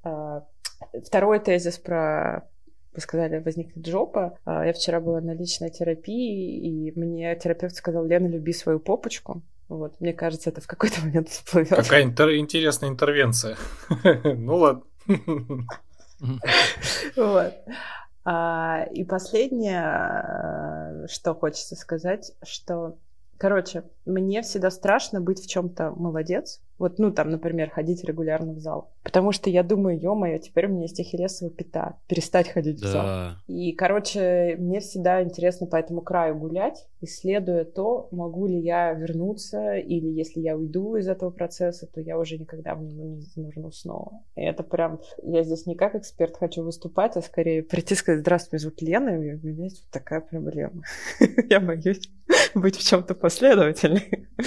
А, 0.82 1.00
второй 1.02 1.40
тезис 1.40 1.78
про 1.78 2.48
вы 2.94 3.02
сказали, 3.02 3.40
возникнет 3.40 3.86
жопа. 3.86 4.38
А, 4.44 4.66
я 4.66 4.74
вчера 4.74 5.00
была 5.00 5.22
на 5.22 5.34
личной 5.34 5.70
терапии, 5.70 6.88
и 6.88 7.00
мне 7.00 7.34
терапевт 7.36 7.76
сказал, 7.76 8.06
Лена, 8.06 8.28
люби 8.28 8.52
свою 8.52 8.80
попочку. 8.80 9.42
Вот, 9.70 10.02
мне 10.02 10.14
кажется, 10.14 10.50
это 10.50 10.60
в 10.60 10.68
какой-то 10.68 11.00
момент 11.02 11.30
всплывет. 11.30 11.70
Какая 11.70 12.04
интер- 12.06 12.36
интересная 12.38 12.90
интервенция. 12.90 13.56
Ну 14.24 14.56
ладно. 14.58 14.84
Вот. 17.16 17.54
А, 18.24 18.86
и 18.92 19.04
последнее, 19.04 19.84
э, 19.84 21.08
что 21.08 21.34
хочется 21.34 21.76
сказать, 21.76 22.34
что, 22.44 22.98
короче, 23.38 23.84
мне 24.06 24.44
всегда 24.44 24.70
страшно 24.70 25.22
быть 25.22 25.42
в 25.42 25.50
чем-то 25.50 25.92
молодец, 25.92 26.62
вот, 26.82 26.98
ну, 26.98 27.12
там, 27.12 27.30
например, 27.30 27.70
ходить 27.70 28.04
регулярно 28.04 28.54
в 28.54 28.60
зал. 28.60 28.90
Потому 29.04 29.32
что 29.32 29.52
я 29.52 29.62
думаю, 29.62 30.00
ё-моё, 30.00 30.40
теперь 30.40 30.66
у 30.66 30.70
меня 30.70 30.84
есть 30.84 31.00
ахиллесова 31.00 31.52
пята. 31.52 31.98
Перестать 32.08 32.50
ходить 32.50 32.82
да. 32.82 32.88
в 32.88 32.92
зал. 32.92 33.30
И, 33.48 33.72
короче, 33.74 34.56
мне 34.58 34.80
всегда 34.80 35.22
интересно 35.22 35.68
по 35.68 35.76
этому 35.76 36.02
краю 36.02 36.36
гулять, 36.36 36.88
исследуя 37.00 37.66
то, 37.66 38.08
могу 38.12 38.48
ли 38.48 38.60
я 38.60 38.94
вернуться, 38.94 39.76
или 39.76 40.08
если 40.08 40.40
я 40.40 40.58
уйду 40.58 40.96
из 40.96 41.08
этого 41.08 41.30
процесса, 41.30 41.86
то 41.86 42.02
я 42.02 42.18
уже 42.18 42.40
никогда 42.40 42.74
в 42.74 42.82
него 42.82 43.06
не 43.06 43.22
занырну 43.22 43.72
снова. 43.72 44.20
И 44.36 44.42
это 44.42 44.64
прям... 44.64 45.02
Я 45.22 45.44
здесь 45.44 45.68
не 45.68 45.76
как 45.76 45.94
эксперт 45.94 46.36
хочу 46.36 46.64
выступать, 46.64 47.16
а 47.16 47.22
скорее 47.22 47.62
прийти 47.62 47.94
и 47.94 47.98
сказать, 47.98 48.22
здравствуйте, 48.22 48.52
меня 48.56 48.60
зовут 48.60 48.82
Лена, 48.82 49.10
и 49.10 49.36
у 49.36 49.48
меня 49.48 49.66
есть 49.66 49.84
вот 49.84 49.92
такая 49.92 50.22
проблема. 50.22 50.82
Я 51.48 51.60
боюсь 51.60 52.10
быть 52.56 52.76
в 52.76 52.84
чем-то 52.84 53.14
последовательной. 53.14 54.28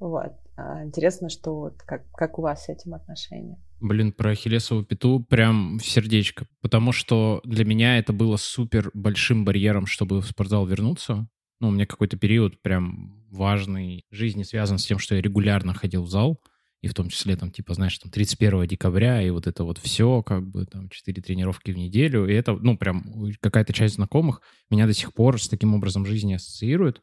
Вот. 0.00 0.32
А, 0.58 0.84
интересно, 0.84 1.28
что 1.28 1.54
вот 1.54 1.74
как, 1.82 2.10
как 2.10 2.38
у 2.40 2.42
вас 2.42 2.64
с 2.64 2.68
этим 2.68 2.94
отношения? 2.94 3.62
Блин, 3.80 4.10
про 4.10 4.30
Ахиллесову 4.30 4.82
пяту 4.82 5.20
прям 5.20 5.78
в 5.78 5.86
сердечко. 5.86 6.48
Потому 6.60 6.90
что 6.90 7.40
для 7.44 7.64
меня 7.64 7.98
это 7.98 8.12
было 8.12 8.36
супер 8.36 8.90
большим 8.92 9.44
барьером, 9.44 9.86
чтобы 9.86 10.20
в 10.20 10.26
спортзал 10.26 10.66
вернуться. 10.66 11.28
Ну, 11.60 11.68
у 11.68 11.70
меня 11.70 11.86
какой-то 11.86 12.16
период 12.16 12.60
прям 12.60 13.24
важный 13.30 14.04
жизни 14.10 14.42
связан 14.42 14.78
с 14.78 14.84
тем, 14.86 14.98
что 14.98 15.14
я 15.14 15.22
регулярно 15.22 15.74
ходил 15.74 16.02
в 16.02 16.10
зал. 16.10 16.40
И 16.80 16.88
в 16.88 16.94
том 16.94 17.08
числе, 17.08 17.36
там, 17.36 17.52
типа, 17.52 17.74
знаешь, 17.74 17.96
там, 17.98 18.10
31 18.10 18.66
декабря, 18.66 19.22
и 19.22 19.30
вот 19.30 19.46
это 19.46 19.62
вот 19.62 19.78
все, 19.78 20.22
как 20.22 20.48
бы, 20.48 20.64
там, 20.66 20.88
4 20.88 21.22
тренировки 21.22 21.70
в 21.70 21.78
неделю. 21.78 22.26
И 22.26 22.32
это, 22.32 22.54
ну, 22.54 22.76
прям 22.76 23.04
какая-то 23.40 23.72
часть 23.72 23.94
знакомых 23.94 24.42
меня 24.70 24.86
до 24.86 24.92
сих 24.92 25.14
пор 25.14 25.40
с 25.40 25.48
таким 25.48 25.74
образом 25.74 26.04
жизни 26.04 26.34
ассоциирует. 26.34 27.00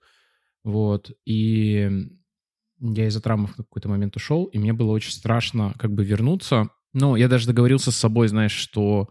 Вот. 0.65 1.12
И 1.25 2.09
я 2.94 3.08
из-за 3.08 3.22
травмы 3.22 3.48
в 3.48 3.56
какой-то 3.56 3.89
момент 3.89 4.15
ушел, 4.15 4.46
и 4.46 4.58
мне 4.58 4.74
было 4.74 4.92
очень 4.92 5.12
страшно 5.12 5.74
как 5.77 5.92
бы 5.92 6.04
вернуться. 6.04 6.70
Но 6.94 7.18
я 7.18 7.27
даже 7.27 7.48
договорился 7.48 7.92
с 7.92 7.98
собой, 7.98 8.27
знаешь, 8.27 8.54
что 8.54 9.10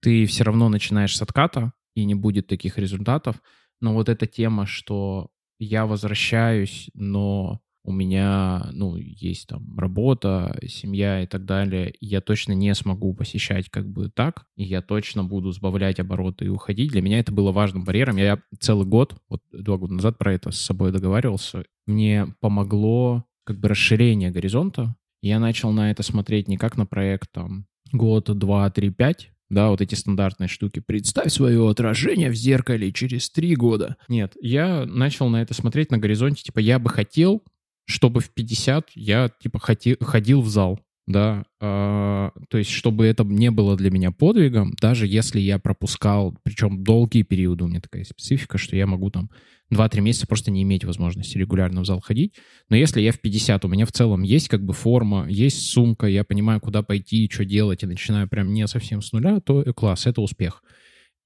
ты 0.00 0.26
все 0.26 0.44
равно 0.44 0.68
начинаешь 0.68 1.16
с 1.16 1.22
отката, 1.22 1.72
и 1.94 2.04
не 2.04 2.14
будет 2.14 2.46
таких 2.46 2.78
результатов. 2.78 3.36
Но 3.80 3.94
вот 3.94 4.08
эта 4.08 4.26
тема, 4.26 4.66
что 4.66 5.30
я 5.58 5.86
возвращаюсь, 5.86 6.90
но 6.94 7.61
у 7.84 7.92
меня, 7.92 8.68
ну, 8.72 8.96
есть 8.96 9.48
там 9.48 9.76
работа, 9.78 10.58
семья 10.68 11.22
и 11.22 11.26
так 11.26 11.44
далее, 11.44 11.94
я 12.00 12.20
точно 12.20 12.52
не 12.52 12.74
смогу 12.74 13.14
посещать 13.14 13.68
как 13.70 13.88
бы 13.88 14.08
так, 14.08 14.46
и 14.56 14.64
я 14.64 14.82
точно 14.82 15.24
буду 15.24 15.50
сбавлять 15.50 15.98
обороты 15.98 16.44
и 16.44 16.48
уходить. 16.48 16.92
Для 16.92 17.02
меня 17.02 17.18
это 17.18 17.32
было 17.32 17.50
важным 17.50 17.84
барьером. 17.84 18.16
Я 18.16 18.40
целый 18.60 18.86
год, 18.86 19.16
вот 19.28 19.42
два 19.52 19.78
года 19.78 19.94
назад 19.94 20.18
про 20.18 20.32
это 20.32 20.50
с 20.50 20.58
собой 20.58 20.92
договаривался, 20.92 21.64
мне 21.86 22.28
помогло 22.40 23.24
как 23.44 23.58
бы 23.58 23.68
расширение 23.68 24.30
горизонта. 24.30 24.94
Я 25.20 25.38
начал 25.38 25.72
на 25.72 25.90
это 25.90 26.02
смотреть 26.02 26.48
не 26.48 26.56
как 26.56 26.76
на 26.76 26.86
проект 26.86 27.30
там 27.32 27.66
год, 27.92 28.26
два, 28.38 28.70
три, 28.70 28.90
пять, 28.90 29.32
да, 29.52 29.68
вот 29.68 29.82
эти 29.82 29.94
стандартные 29.94 30.48
штуки. 30.48 30.80
Представь 30.80 31.30
свое 31.30 31.68
отражение 31.68 32.30
в 32.30 32.34
зеркале 32.34 32.90
через 32.90 33.28
три 33.30 33.54
года. 33.54 33.96
Нет, 34.08 34.34
я 34.40 34.86
начал 34.86 35.28
на 35.28 35.42
это 35.42 35.52
смотреть 35.52 35.90
на 35.90 35.98
горизонте, 35.98 36.42
типа, 36.42 36.58
я 36.58 36.78
бы 36.78 36.88
хотел 36.88 37.44
чтобы 37.86 38.20
в 38.20 38.30
50 38.30 38.90
я, 38.94 39.30
типа, 39.40 39.58
хоти, 39.58 39.96
ходил 40.00 40.40
в 40.40 40.48
зал, 40.48 40.80
да, 41.06 41.44
э, 41.60 42.30
то 42.48 42.58
есть 42.58 42.70
чтобы 42.70 43.06
это 43.06 43.24
не 43.24 43.50
было 43.50 43.76
для 43.76 43.90
меня 43.90 44.12
подвигом, 44.12 44.74
даже 44.80 45.06
если 45.06 45.40
я 45.40 45.58
пропускал, 45.58 46.36
причем 46.44 46.84
долгие 46.84 47.22
периоды, 47.22 47.64
у 47.64 47.68
меня 47.68 47.80
такая 47.80 48.04
специфика, 48.04 48.56
что 48.56 48.76
я 48.76 48.86
могу 48.86 49.10
там 49.10 49.28
2-3 49.72 50.00
месяца 50.00 50.26
просто 50.26 50.50
не 50.50 50.62
иметь 50.62 50.84
возможности 50.84 51.38
регулярно 51.38 51.80
в 51.80 51.86
зал 51.86 52.00
ходить, 52.00 52.34
но 52.68 52.76
если 52.76 53.00
я 53.00 53.10
в 53.10 53.20
50, 53.20 53.64
у 53.64 53.68
меня 53.68 53.84
в 53.86 53.92
целом 53.92 54.22
есть 54.22 54.48
как 54.48 54.64
бы 54.64 54.72
форма, 54.72 55.26
есть 55.28 55.70
сумка, 55.70 56.06
я 56.06 56.24
понимаю, 56.24 56.60
куда 56.60 56.82
пойти, 56.82 57.28
что 57.30 57.44
делать, 57.44 57.82
и 57.82 57.86
начинаю 57.86 58.28
прям 58.28 58.52
не 58.52 58.66
совсем 58.68 59.02
с 59.02 59.12
нуля, 59.12 59.40
то 59.40 59.64
класс, 59.74 60.06
это 60.06 60.20
успех. 60.20 60.62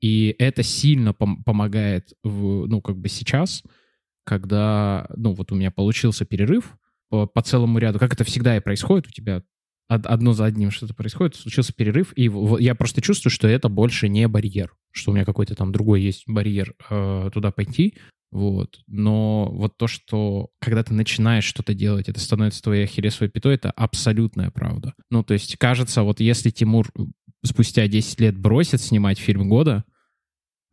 И 0.01 0.35
это 0.39 0.63
сильно 0.63 1.11
пом- 1.11 1.43
помогает, 1.45 2.13
в, 2.23 2.67
ну, 2.67 2.81
как 2.81 2.99
бы 2.99 3.09
сейчас, 3.09 3.63
когда, 4.27 5.07
ну, 5.17 5.33
вот 5.33 5.53
у 5.53 5.55
меня 5.55 5.71
получился 5.71 6.25
перерыв 6.25 6.77
по, 7.09 7.27
по 7.27 7.43
целому 7.43 7.79
ряду, 7.79 7.99
как 7.99 8.13
это 8.13 8.25
всегда 8.25 8.57
и 8.57 8.61
происходит, 8.61 9.07
у 9.07 9.11
тебя 9.11 9.43
одно 9.89 10.33
за 10.33 10.47
одним 10.47 10.73
что-то 10.73 10.95
происходит, 10.95 11.37
случился 11.37 11.73
перерыв, 11.73 12.13
и 12.17 12.29
я 12.59 12.75
просто 12.75 13.01
чувствую, 13.01 13.31
что 13.31 13.47
это 13.47 13.69
больше 13.69 14.09
не 14.09 14.27
барьер, 14.27 14.75
что 14.91 15.13
у 15.13 15.15
меня 15.15 15.25
какой-то 15.25 15.55
там 15.55 15.71
другой 15.71 16.03
есть 16.03 16.25
барьер 16.27 16.75
э, 16.91 17.31
туда 17.33 17.53
пойти, 17.53 17.95
вот. 18.33 18.81
Но 18.89 19.49
вот 19.53 19.77
то, 19.77 19.87
что 19.87 20.51
когда 20.61 20.83
ты 20.83 20.93
начинаешь 20.93 21.45
что-то 21.45 21.73
делать, 21.73 22.09
это 22.09 22.19
становится 22.19 22.63
твоей 22.63 22.85
ахиллесовой 22.85 23.31
пятой, 23.31 23.55
это 23.55 23.71
абсолютная 23.71 24.51
правда. 24.51 24.95
Ну, 25.09 25.23
то 25.23 25.35
есть 25.35 25.57
кажется, 25.57 26.03
вот 26.03 26.19
если 26.19 26.51
Тимур 26.51 26.91
спустя 27.45 27.87
10 27.87 28.21
лет 28.21 28.37
бросит 28.37 28.81
снимать 28.81 29.19
фильм 29.19 29.49
года, 29.49 29.85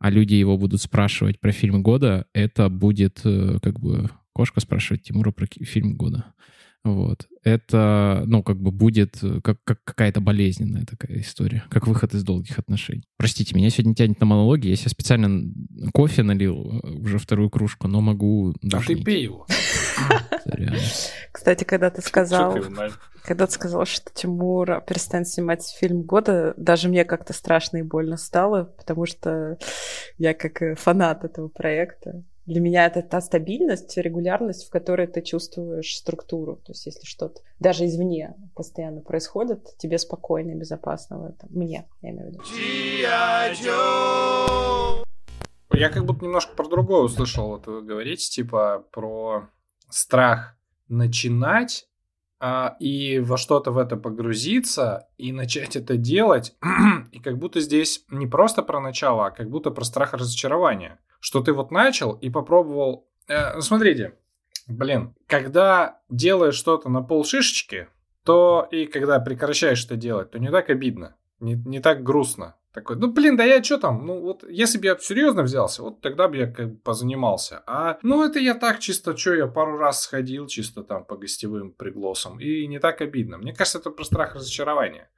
а 0.04 0.10
люди 0.10 0.34
его 0.34 0.58
будут 0.58 0.82
спрашивать 0.82 1.40
про 1.40 1.50
фильм 1.50 1.82
года, 1.82 2.26
это 2.34 2.68
будет 2.68 3.22
э, 3.24 3.58
как 3.62 3.80
бы 3.80 4.10
кошка 4.34 4.60
спрашивать 4.60 5.04
Тимура 5.04 5.30
про 5.30 5.46
фильм 5.46 5.96
года. 5.96 6.26
Вот. 6.84 7.26
Это, 7.42 8.22
ну, 8.26 8.42
как 8.42 8.60
бы 8.60 8.70
будет 8.70 9.16
э, 9.22 9.40
как, 9.42 9.64
как 9.64 9.82
какая-то 9.82 10.20
болезненная 10.20 10.84
такая 10.84 11.20
история, 11.20 11.64
как 11.70 11.86
выход 11.86 12.12
из 12.12 12.22
долгих 12.22 12.58
отношений. 12.58 13.04
Простите, 13.16 13.54
меня 13.54 13.70
сегодня 13.70 13.94
тянет 13.94 14.20
на 14.20 14.26
монологи. 14.26 14.68
Я 14.68 14.76
себе 14.76 14.90
специально 14.90 15.50
кофе 15.94 16.22
налил 16.22 16.82
э, 16.82 16.90
уже 16.90 17.16
вторую 17.16 17.48
кружку, 17.48 17.88
но 17.88 18.02
могу... 18.02 18.54
А 18.74 18.80
ты 18.80 19.02
пей 19.02 19.22
его. 19.22 19.46
Кстати, 21.32 21.64
когда 21.64 21.90
ты 21.90 22.00
сказал, 22.02 22.56
когда 23.24 23.46
ты 23.46 23.52
сказал, 23.52 23.84
что 23.86 24.10
Тимур 24.12 24.82
перестанет 24.86 25.28
снимать 25.28 25.66
фильм 25.78 26.02
года, 26.02 26.54
даже 26.56 26.88
мне 26.88 27.04
как-то 27.04 27.32
страшно 27.32 27.78
и 27.78 27.82
больно 27.82 28.16
стало, 28.16 28.64
потому 28.64 29.06
что 29.06 29.58
я 30.18 30.34
как 30.34 30.78
фанат 30.78 31.24
этого 31.24 31.48
проекта. 31.48 32.22
Для 32.46 32.60
меня 32.60 32.84
это 32.84 33.00
та 33.00 33.22
стабильность, 33.22 33.96
регулярность, 33.96 34.66
в 34.66 34.70
которой 34.70 35.06
ты 35.06 35.22
чувствуешь 35.22 35.96
структуру. 35.96 36.56
То 36.56 36.72
есть 36.72 36.84
если 36.84 37.06
что-то 37.06 37.40
даже 37.58 37.86
извне 37.86 38.34
постоянно 38.54 39.00
происходит, 39.00 39.74
тебе 39.78 39.96
спокойно 39.96 40.50
и 40.50 40.54
безопасно 40.54 41.20
в 41.20 41.24
этом. 41.24 41.48
Мне, 41.50 41.88
я 42.02 42.10
имею 42.10 42.28
в 42.28 42.32
виду. 42.32 42.42
Я 45.72 45.88
как 45.88 46.04
будто 46.04 46.26
немножко 46.26 46.54
про 46.54 46.68
другое 46.68 47.00
услышал. 47.00 47.48
Вот 47.48 47.66
вы 47.66 47.80
говорите, 47.82 48.28
типа, 48.28 48.84
про 48.92 49.48
страх 49.94 50.56
начинать 50.88 51.88
а, 52.40 52.76
и 52.80 53.20
во 53.20 53.36
что-то 53.38 53.70
в 53.70 53.78
это 53.78 53.96
погрузиться 53.96 55.08
и 55.16 55.32
начать 55.32 55.76
это 55.76 55.96
делать. 55.96 56.56
и 57.12 57.20
как 57.20 57.38
будто 57.38 57.60
здесь 57.60 58.04
не 58.10 58.26
просто 58.26 58.62
про 58.62 58.80
начало, 58.80 59.26
а 59.26 59.30
как 59.30 59.48
будто 59.48 59.70
про 59.70 59.84
страх 59.84 60.12
разочарования. 60.12 60.98
Что 61.20 61.40
ты 61.40 61.52
вот 61.52 61.70
начал 61.70 62.12
и 62.12 62.28
попробовал... 62.28 63.08
Э, 63.28 63.60
смотрите, 63.60 64.14
блин, 64.66 65.14
когда 65.26 66.00
делаешь 66.10 66.56
что-то 66.56 66.88
на 66.88 67.00
полшишечки, 67.00 67.88
то 68.24 68.66
и 68.70 68.86
когда 68.86 69.20
прекращаешь 69.20 69.84
это 69.84 69.96
делать, 69.96 70.32
то 70.32 70.38
не 70.40 70.50
так 70.50 70.70
обидно, 70.70 71.14
не, 71.38 71.54
не 71.54 71.80
так 71.80 72.02
грустно. 72.02 72.56
Такой, 72.74 72.96
ну 72.96 73.12
блин, 73.12 73.36
да 73.36 73.44
я 73.44 73.62
что 73.62 73.78
там? 73.78 74.04
Ну 74.04 74.20
вот, 74.20 74.44
если 74.50 74.78
бы 74.78 74.86
я 74.86 74.96
серьезно 74.98 75.44
взялся, 75.44 75.82
вот 75.82 76.00
тогда 76.00 76.26
бы 76.26 76.36
я 76.36 76.50
как 76.50 76.72
бы 76.72 76.76
позанимался. 76.78 77.62
А, 77.68 77.98
ну 78.02 78.24
это 78.24 78.40
я 78.40 78.54
так 78.54 78.80
чисто, 78.80 79.16
что 79.16 79.32
я 79.34 79.46
пару 79.46 79.78
раз 79.78 80.02
сходил 80.02 80.48
чисто 80.48 80.82
там 80.82 81.04
по 81.04 81.16
гостевым 81.16 81.70
пригласам. 81.70 82.40
И 82.40 82.66
не 82.66 82.80
так 82.80 83.00
обидно. 83.00 83.38
Мне 83.38 83.54
кажется, 83.54 83.78
это 83.78 83.90
про 83.90 84.02
страх 84.02 84.34
разочарования. 84.34 85.08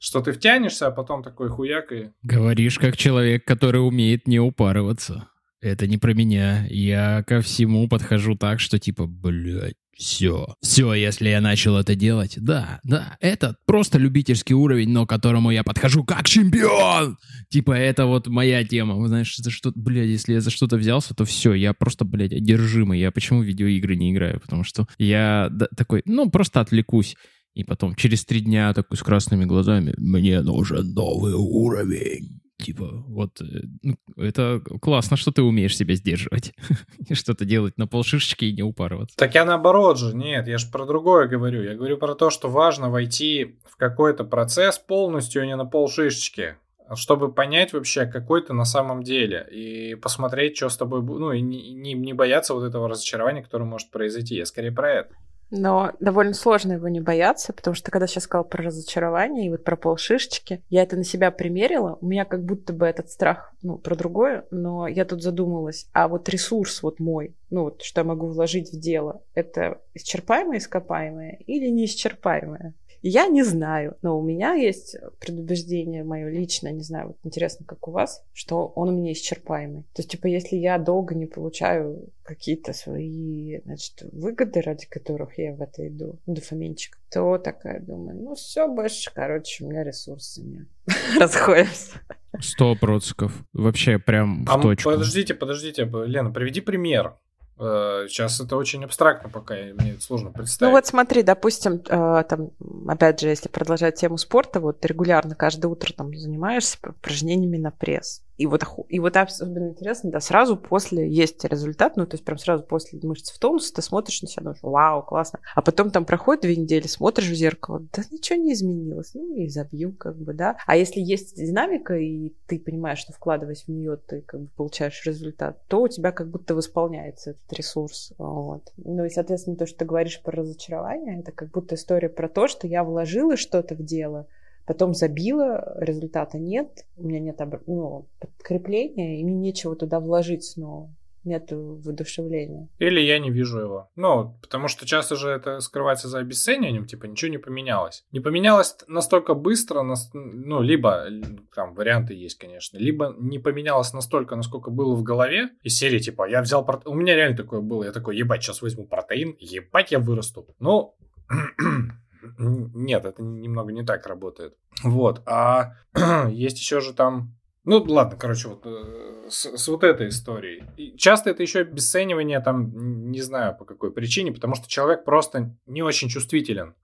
Что 0.00 0.22
ты 0.22 0.32
втянешься, 0.32 0.86
а 0.86 0.90
потом 0.90 1.22
такой 1.22 1.50
хуяк 1.50 1.92
и... 1.92 2.12
Говоришь, 2.22 2.78
как 2.78 2.96
человек, 2.96 3.44
который 3.44 3.86
умеет 3.86 4.26
не 4.26 4.40
упарываться. 4.40 5.28
Это 5.66 5.88
не 5.88 5.98
про 5.98 6.14
меня. 6.14 6.64
Я 6.70 7.24
ко 7.24 7.40
всему 7.40 7.88
подхожу 7.88 8.36
так, 8.36 8.60
что 8.60 8.78
типа, 8.78 9.06
блядь, 9.08 9.74
все. 9.96 10.54
Все, 10.62 10.94
если 10.94 11.28
я 11.28 11.40
начал 11.40 11.76
это 11.76 11.96
делать. 11.96 12.34
Да, 12.36 12.78
да, 12.84 13.16
это 13.20 13.56
просто 13.66 13.98
любительский 13.98 14.54
уровень, 14.54 14.90
но 14.90 15.06
к 15.06 15.08
которому 15.08 15.50
я 15.50 15.64
подхожу 15.64 16.04
как 16.04 16.28
чемпион. 16.28 17.16
Типа, 17.48 17.72
это 17.72 18.06
вот 18.06 18.28
моя 18.28 18.62
тема. 18.62 18.94
Вы 18.94 19.08
знаешь, 19.08 19.36
за 19.36 19.50
что, 19.50 19.72
блядь, 19.74 20.06
если 20.06 20.34
я 20.34 20.40
за 20.40 20.50
что-то 20.50 20.76
взялся, 20.76 21.14
то 21.14 21.24
все, 21.24 21.52
я 21.52 21.74
просто, 21.74 22.04
блядь, 22.04 22.32
одержимый. 22.32 23.00
Я 23.00 23.10
почему 23.10 23.42
видеоигры 23.42 23.96
не 23.96 24.12
играю? 24.12 24.38
Потому 24.38 24.62
что 24.62 24.86
я 24.98 25.48
да, 25.50 25.66
такой, 25.76 26.02
ну, 26.04 26.30
просто 26.30 26.60
отвлекусь. 26.60 27.16
И 27.54 27.64
потом 27.64 27.96
через 27.96 28.24
три 28.24 28.40
дня 28.40 28.72
такой 28.72 28.96
с 28.98 29.02
красными 29.02 29.46
глазами, 29.46 29.94
мне 29.96 30.42
нужен 30.42 30.92
новый 30.92 31.34
уровень. 31.34 32.45
Типа, 32.58 32.86
вот, 33.06 33.40
э, 33.42 33.44
ну, 33.82 33.96
это 34.16 34.60
классно, 34.80 35.16
что 35.16 35.30
ты 35.30 35.42
умеешь 35.42 35.76
себя 35.76 35.94
сдерживать. 35.94 36.54
и 37.08 37.14
что-то 37.14 37.44
делать 37.44 37.76
на 37.76 37.86
полшишечки 37.86 38.46
и 38.46 38.52
не 38.52 38.62
упарываться. 38.62 39.16
Так 39.16 39.34
я 39.34 39.44
наоборот 39.44 39.98
же, 39.98 40.14
нет, 40.16 40.48
я 40.48 40.56
же 40.56 40.66
про 40.70 40.86
другое 40.86 41.28
говорю. 41.28 41.62
Я 41.62 41.74
говорю 41.74 41.98
про 41.98 42.14
то, 42.14 42.30
что 42.30 42.48
важно 42.48 42.90
войти 42.90 43.58
в 43.70 43.76
какой-то 43.76 44.24
процесс 44.24 44.78
полностью, 44.78 45.42
а 45.42 45.46
не 45.46 45.54
на 45.54 45.66
полшишечки. 45.66 46.56
чтобы 46.94 47.32
понять 47.32 47.72
вообще, 47.72 48.06
какой 48.06 48.42
ты 48.42 48.54
на 48.54 48.64
самом 48.64 49.02
деле, 49.02 49.46
и 49.50 49.94
посмотреть, 49.94 50.56
что 50.56 50.68
с 50.70 50.76
тобой, 50.76 51.02
ну, 51.02 51.32
и 51.32 51.42
не, 51.42 51.92
не 51.92 52.12
бояться 52.14 52.54
вот 52.54 52.64
этого 52.64 52.88
разочарования, 52.88 53.42
которое 53.42 53.64
может 53.64 53.90
произойти. 53.90 54.36
Я 54.36 54.46
скорее 54.46 54.72
про 54.72 54.92
это. 54.92 55.14
Но 55.50 55.92
довольно 56.00 56.34
сложно 56.34 56.72
его 56.72 56.88
не 56.88 57.00
бояться, 57.00 57.52
потому 57.52 57.74
что 57.74 57.90
когда 57.90 58.06
сейчас 58.06 58.24
сказал 58.24 58.44
про 58.44 58.64
разочарование 58.64 59.46
и 59.46 59.50
вот 59.50 59.64
про 59.64 59.76
полшишечки, 59.76 60.62
я 60.68 60.82
это 60.82 60.96
на 60.96 61.04
себя 61.04 61.30
примерила. 61.30 61.98
У 62.00 62.06
меня 62.06 62.24
как 62.24 62.44
будто 62.44 62.72
бы 62.72 62.86
этот 62.86 63.10
страх, 63.10 63.52
ну, 63.62 63.78
про 63.78 63.94
другое, 63.94 64.44
но 64.50 64.88
я 64.88 65.04
тут 65.04 65.22
задумалась, 65.22 65.88
а 65.92 66.08
вот 66.08 66.28
ресурс 66.28 66.82
вот 66.82 66.98
мой, 66.98 67.34
ну, 67.50 67.64
вот 67.64 67.82
что 67.82 68.00
я 68.00 68.04
могу 68.04 68.26
вложить 68.26 68.72
в 68.72 68.78
дело, 68.78 69.22
это 69.34 69.80
исчерпаемое, 69.94 70.58
ископаемое 70.58 71.38
или 71.46 71.68
неисчерпаемое? 71.68 72.74
Я 73.08 73.28
не 73.28 73.44
знаю, 73.44 73.96
но 74.02 74.18
у 74.18 74.22
меня 74.22 74.54
есть 74.54 74.96
предубеждение 75.20 76.02
мое 76.02 76.28
личное, 76.28 76.72
не 76.72 76.82
знаю, 76.82 77.08
вот 77.08 77.18
интересно, 77.22 77.64
как 77.64 77.86
у 77.86 77.92
вас, 77.92 78.24
что 78.32 78.66
он 78.74 78.88
у 78.88 78.92
меня 78.92 79.12
исчерпаемый. 79.12 79.82
То 79.94 80.00
есть, 80.00 80.10
типа, 80.10 80.26
если 80.26 80.56
я 80.56 80.76
долго 80.76 81.14
не 81.14 81.26
получаю 81.26 82.08
какие-то 82.24 82.72
свои, 82.72 83.60
значит, 83.64 84.02
выгоды, 84.10 84.60
ради 84.60 84.88
которых 84.88 85.38
я 85.38 85.52
в 85.52 85.62
это 85.62 85.86
иду, 85.86 86.18
дофаминчик, 86.26 86.98
то 87.08 87.38
такая 87.38 87.78
думаю, 87.80 88.16
ну 88.20 88.34
все, 88.34 88.66
больше, 88.66 89.12
короче, 89.14 89.64
у 89.64 89.68
меня 89.68 89.84
ресурсы 89.84 90.42
нет. 90.42 90.66
Расходимся. 91.20 91.92
Сто 92.40 92.74
процентов. 92.74 93.44
Вообще 93.52 94.00
прям 94.00 94.44
в 94.44 94.50
а 94.50 94.60
точку. 94.60 94.90
Подождите, 94.90 95.34
подождите, 95.34 95.88
Лена, 96.06 96.32
приведи 96.32 96.60
пример. 96.60 97.14
Э, 97.58 98.06
сейчас 98.08 98.38
это 98.40 98.56
очень 98.56 98.84
абстрактно 98.84 99.30
пока, 99.30 99.54
мне 99.54 99.98
сложно 100.00 100.30
представить. 100.30 100.70
Ну 100.70 100.76
вот 100.76 100.86
смотри, 100.86 101.22
допустим, 101.22 101.82
э, 101.88 102.24
там, 102.28 102.50
опять 102.86 103.20
же, 103.20 103.28
если 103.28 103.48
продолжать 103.48 103.96
тему 103.96 104.18
спорта, 104.18 104.60
вот 104.60 104.84
регулярно 104.84 105.34
каждое 105.34 105.68
утро 105.68 105.92
там 105.92 106.14
занимаешься 106.14 106.78
упражнениями 106.82 107.56
на 107.56 107.70
пресс. 107.70 108.22
И 108.36 108.46
вот, 108.46 108.64
и 108.88 109.00
вот 109.00 109.16
особенно 109.16 109.68
интересно, 109.68 110.10
да, 110.10 110.20
сразу 110.20 110.56
после 110.56 111.08
есть 111.08 111.44
результат, 111.44 111.96
ну, 111.96 112.06
то 112.06 112.14
есть 112.14 112.24
прям 112.24 112.38
сразу 112.38 112.62
после 112.64 112.98
мышц 113.02 113.30
в 113.30 113.38
тонус 113.38 113.72
ты 113.72 113.80
смотришь 113.80 114.20
на 114.22 114.28
себя, 114.28 114.42
думаешь, 114.42 114.62
вау, 114.62 115.02
классно. 115.02 115.40
А 115.54 115.62
потом 115.62 115.90
там 115.90 116.04
проходит 116.04 116.42
две 116.42 116.56
недели, 116.56 116.86
смотришь 116.86 117.28
в 117.28 117.34
зеркало, 117.34 117.82
да 117.92 118.02
ничего 118.10 118.38
не 118.38 118.52
изменилось, 118.52 119.14
ну, 119.14 119.34
и 119.34 119.48
забью, 119.48 119.92
как 119.92 120.16
бы, 120.16 120.34
да. 120.34 120.56
А 120.66 120.76
если 120.76 121.00
есть 121.00 121.36
динамика, 121.36 121.96
и 121.96 122.34
ты 122.46 122.58
понимаешь, 122.58 122.98
что 122.98 123.12
вкладываясь 123.12 123.64
в 123.64 123.68
нее, 123.68 123.96
ты 123.96 124.20
как 124.20 124.40
бы 124.40 124.48
получаешь 124.56 125.04
результат, 125.06 125.58
то 125.68 125.82
у 125.82 125.88
тебя 125.88 126.12
как 126.12 126.28
будто 126.28 126.54
восполняется 126.54 127.30
этот 127.30 127.52
ресурс, 127.52 128.12
вот. 128.18 128.72
Ну, 128.76 129.04
и, 129.04 129.10
соответственно, 129.10 129.56
то, 129.56 129.66
что 129.66 129.78
ты 129.78 129.84
говоришь 129.86 130.22
про 130.22 130.36
разочарование, 130.36 131.20
это 131.20 131.32
как 131.32 131.50
будто 131.50 131.74
история 131.74 132.08
про 132.08 132.28
то, 132.28 132.48
что 132.48 132.66
я 132.66 132.84
вложила 132.84 133.36
что-то 133.36 133.74
в 133.74 133.82
дело, 133.82 134.26
Потом 134.66 134.94
забила, 134.94 135.76
результата 135.78 136.38
нет, 136.38 136.84
у 136.96 137.06
меня 137.06 137.20
нет 137.20 137.40
ну, 137.66 138.06
подкрепления, 138.18 139.20
и 139.20 139.24
мне 139.24 139.36
нечего 139.36 139.76
туда 139.76 140.00
вложить 140.00 140.44
снова 140.44 140.90
нет 141.26 141.48
воодушевления. 141.50 142.68
Или 142.78 143.00
я 143.00 143.18
не 143.18 143.30
вижу 143.30 143.58
его. 143.58 143.90
Ну, 143.96 144.38
потому 144.40 144.68
что 144.68 144.86
часто 144.86 145.16
же 145.16 145.28
это 145.28 145.60
скрывается 145.60 146.08
за 146.08 146.20
обесцениванием, 146.20 146.86
типа 146.86 147.04
ничего 147.06 147.30
не 147.30 147.38
поменялось. 147.38 148.04
Не 148.12 148.20
поменялось 148.20 148.76
настолько 148.86 149.34
быстро, 149.34 149.84
ну, 150.14 150.62
либо, 150.62 151.06
там 151.54 151.74
варианты 151.74 152.14
есть, 152.14 152.38
конечно, 152.38 152.78
либо 152.78 153.14
не 153.18 153.38
поменялось 153.38 153.92
настолько, 153.92 154.36
насколько 154.36 154.70
было 154.70 154.94
в 154.94 155.02
голове, 155.02 155.50
из 155.62 155.76
серии, 155.76 155.98
типа, 155.98 156.28
я 156.28 156.40
взял, 156.40 156.64
проте... 156.64 156.88
у 156.88 156.94
меня 156.94 157.14
реально 157.14 157.36
такое 157.36 157.60
было, 157.60 157.84
я 157.84 157.92
такой, 157.92 158.16
ебать, 158.16 158.42
сейчас 158.42 158.62
возьму 158.62 158.86
протеин, 158.86 159.36
ебать, 159.38 159.90
я 159.90 159.98
вырасту. 159.98 160.46
Ну, 160.60 160.94
Нет, 162.38 163.04
это 163.04 163.22
немного 163.22 163.72
не 163.72 163.84
так 163.84 164.06
работает. 164.06 164.54
Вот. 164.82 165.22
А 165.26 165.74
есть 166.30 166.58
еще 166.58 166.80
же 166.80 166.92
там 166.92 167.36
ну, 167.66 167.82
ладно, 167.88 168.16
короче, 168.16 168.46
вот 168.46 168.62
э, 168.64 169.26
с, 169.28 169.56
с 169.56 169.66
вот 169.66 169.82
этой 169.82 170.10
историей. 170.10 170.62
И 170.76 170.96
часто 170.96 171.30
это 171.30 171.42
еще 171.42 171.60
обесценивание, 171.60 172.38
там, 172.38 173.10
не 173.10 173.20
знаю 173.20 173.56
по 173.58 173.64
какой 173.64 173.90
причине, 173.90 174.30
потому 174.30 174.54
что 174.54 174.68
человек 174.68 175.04
просто 175.04 175.52
не 175.66 175.82
очень 175.82 176.08
чувствителен, 176.08 176.74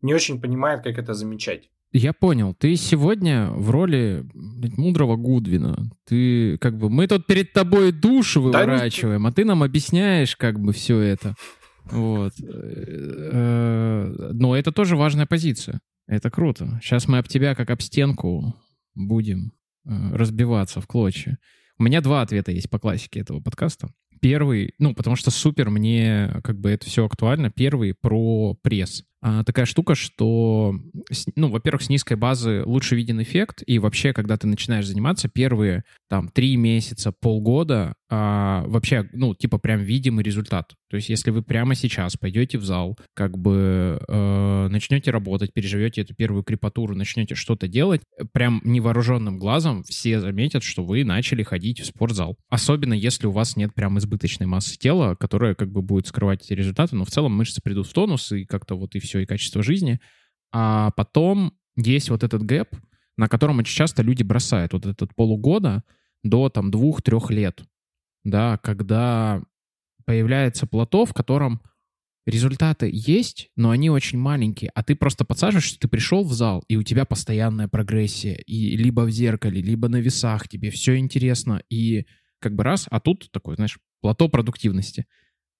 не 0.00 0.14
очень 0.14 0.40
понимает, 0.40 0.82
как 0.82 0.96
это 0.96 1.12
замечать. 1.12 1.68
Я 1.92 2.14
понял. 2.14 2.54
Ты 2.54 2.74
сегодня 2.74 3.50
в 3.50 3.70
роли 3.70 4.26
мудрого 4.32 5.16
Гудвина. 5.16 5.90
Ты 6.06 6.56
как 6.56 6.78
бы 6.78 6.88
мы 6.88 7.06
тут 7.06 7.26
перед 7.26 7.52
тобой 7.52 7.92
душу 7.92 8.40
выворачиваем, 8.40 9.22
да, 9.24 9.28
а 9.28 9.32
ты 9.32 9.44
нам 9.44 9.62
объясняешь 9.62 10.36
как 10.36 10.58
бы 10.58 10.72
все 10.72 10.98
это. 11.00 11.34
Вот. 11.90 12.32
Э, 12.42 14.30
но 14.32 14.56
это 14.56 14.72
тоже 14.72 14.96
важная 14.96 15.26
позиция. 15.26 15.80
Это 16.06 16.30
круто. 16.30 16.78
Сейчас 16.82 17.08
мы 17.08 17.18
об 17.18 17.28
тебя, 17.28 17.54
как 17.54 17.70
об 17.70 17.80
стенку, 17.80 18.54
будем 18.94 19.52
э, 19.84 20.14
разбиваться 20.14 20.80
в 20.80 20.86
клочья. 20.86 21.38
У 21.78 21.82
меня 21.82 22.00
два 22.00 22.22
ответа 22.22 22.52
есть 22.52 22.70
по 22.70 22.78
классике 22.78 23.20
этого 23.20 23.40
подкаста. 23.40 23.88
Первый, 24.20 24.74
ну, 24.78 24.94
потому 24.94 25.16
что 25.16 25.30
супер 25.30 25.70
мне 25.70 26.30
как 26.44 26.58
бы 26.58 26.70
это 26.70 26.86
все 26.86 27.04
актуально. 27.04 27.50
Первый 27.50 27.94
про 27.94 28.54
пресс. 28.54 29.04
А, 29.26 29.42
такая 29.42 29.64
штука, 29.64 29.94
что, 29.94 30.74
ну, 31.34 31.48
во-первых, 31.48 31.80
с 31.80 31.88
низкой 31.88 32.14
базы 32.18 32.62
лучше 32.66 32.94
виден 32.94 33.22
эффект, 33.22 33.62
и 33.66 33.78
вообще, 33.78 34.12
когда 34.12 34.36
ты 34.36 34.46
начинаешь 34.46 34.86
заниматься, 34.86 35.30
первые, 35.30 35.84
там, 36.10 36.28
три 36.28 36.58
месяца, 36.58 37.10
полгода, 37.10 37.94
а, 38.10 38.64
вообще, 38.66 39.08
ну, 39.14 39.34
типа, 39.34 39.56
прям 39.56 39.80
видимый 39.80 40.22
результат. 40.22 40.74
То 40.90 40.96
есть, 40.96 41.08
если 41.08 41.30
вы 41.30 41.42
прямо 41.42 41.74
сейчас 41.74 42.16
пойдете 42.16 42.58
в 42.58 42.64
зал, 42.64 42.96
как 43.14 43.36
бы 43.36 43.98
э, 44.06 44.68
начнете 44.70 45.10
работать, 45.10 45.52
переживете 45.52 46.02
эту 46.02 46.14
первую 46.14 46.44
крепатуру, 46.44 46.94
начнете 46.94 47.34
что-то 47.34 47.66
делать, 47.66 48.02
прям 48.32 48.60
невооруженным 48.62 49.38
глазом 49.38 49.82
все 49.82 50.20
заметят, 50.20 50.62
что 50.62 50.84
вы 50.84 51.02
начали 51.02 51.42
ходить 51.42 51.80
в 51.80 51.86
спортзал. 51.86 52.36
Особенно, 52.48 52.94
если 52.94 53.26
у 53.26 53.32
вас 53.32 53.56
нет 53.56 53.74
прям 53.74 53.98
избыточной 53.98 54.46
массы 54.46 54.78
тела, 54.78 55.16
которая 55.16 55.56
как 55.56 55.72
бы 55.72 55.82
будет 55.82 56.06
скрывать 56.06 56.44
эти 56.44 56.52
результаты, 56.52 56.94
но 56.94 57.04
в 57.04 57.10
целом 57.10 57.32
мышцы 57.32 57.60
придут 57.60 57.88
в 57.88 57.92
тонус, 57.92 58.30
и 58.30 58.44
как-то 58.44 58.76
вот 58.76 58.94
и 58.94 59.00
все 59.00 59.13
все 59.14 59.20
и 59.20 59.26
качество 59.26 59.62
жизни. 59.62 60.00
А 60.52 60.90
потом 60.92 61.52
есть 61.76 62.10
вот 62.10 62.24
этот 62.24 62.42
гэп, 62.42 62.74
на 63.16 63.28
котором 63.28 63.58
очень 63.58 63.76
часто 63.76 64.02
люди 64.02 64.24
бросают 64.24 64.72
вот 64.72 64.86
этот 64.86 65.14
полугода 65.14 65.84
до 66.24 66.48
там 66.48 66.72
двух-трех 66.72 67.30
лет, 67.30 67.62
да, 68.24 68.58
когда 68.58 69.40
появляется 70.04 70.66
плато, 70.66 71.04
в 71.04 71.14
котором 71.14 71.60
результаты 72.26 72.90
есть, 72.92 73.50
но 73.56 73.70
они 73.70 73.88
очень 73.88 74.18
маленькие, 74.18 74.70
а 74.74 74.82
ты 74.82 74.96
просто 74.96 75.24
подсаживаешься, 75.24 75.78
ты 75.78 75.86
пришел 75.86 76.24
в 76.24 76.32
зал, 76.32 76.64
и 76.66 76.76
у 76.76 76.82
тебя 76.82 77.04
постоянная 77.04 77.68
прогрессия, 77.68 78.34
и 78.34 78.76
либо 78.76 79.02
в 79.02 79.10
зеркале, 79.10 79.60
либо 79.60 79.88
на 79.88 80.00
весах, 80.00 80.48
тебе 80.48 80.70
все 80.70 80.96
интересно, 80.96 81.62
и 81.70 82.06
как 82.40 82.54
бы 82.54 82.64
раз, 82.64 82.86
а 82.90 82.98
тут 82.98 83.30
такой, 83.30 83.54
знаешь, 83.56 83.78
плато 84.00 84.28
продуктивности. 84.28 85.06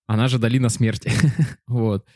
Она 0.06 0.28
же 0.28 0.38
долина 0.38 0.68
смерти. 0.70 1.12
вот. 1.66 2.06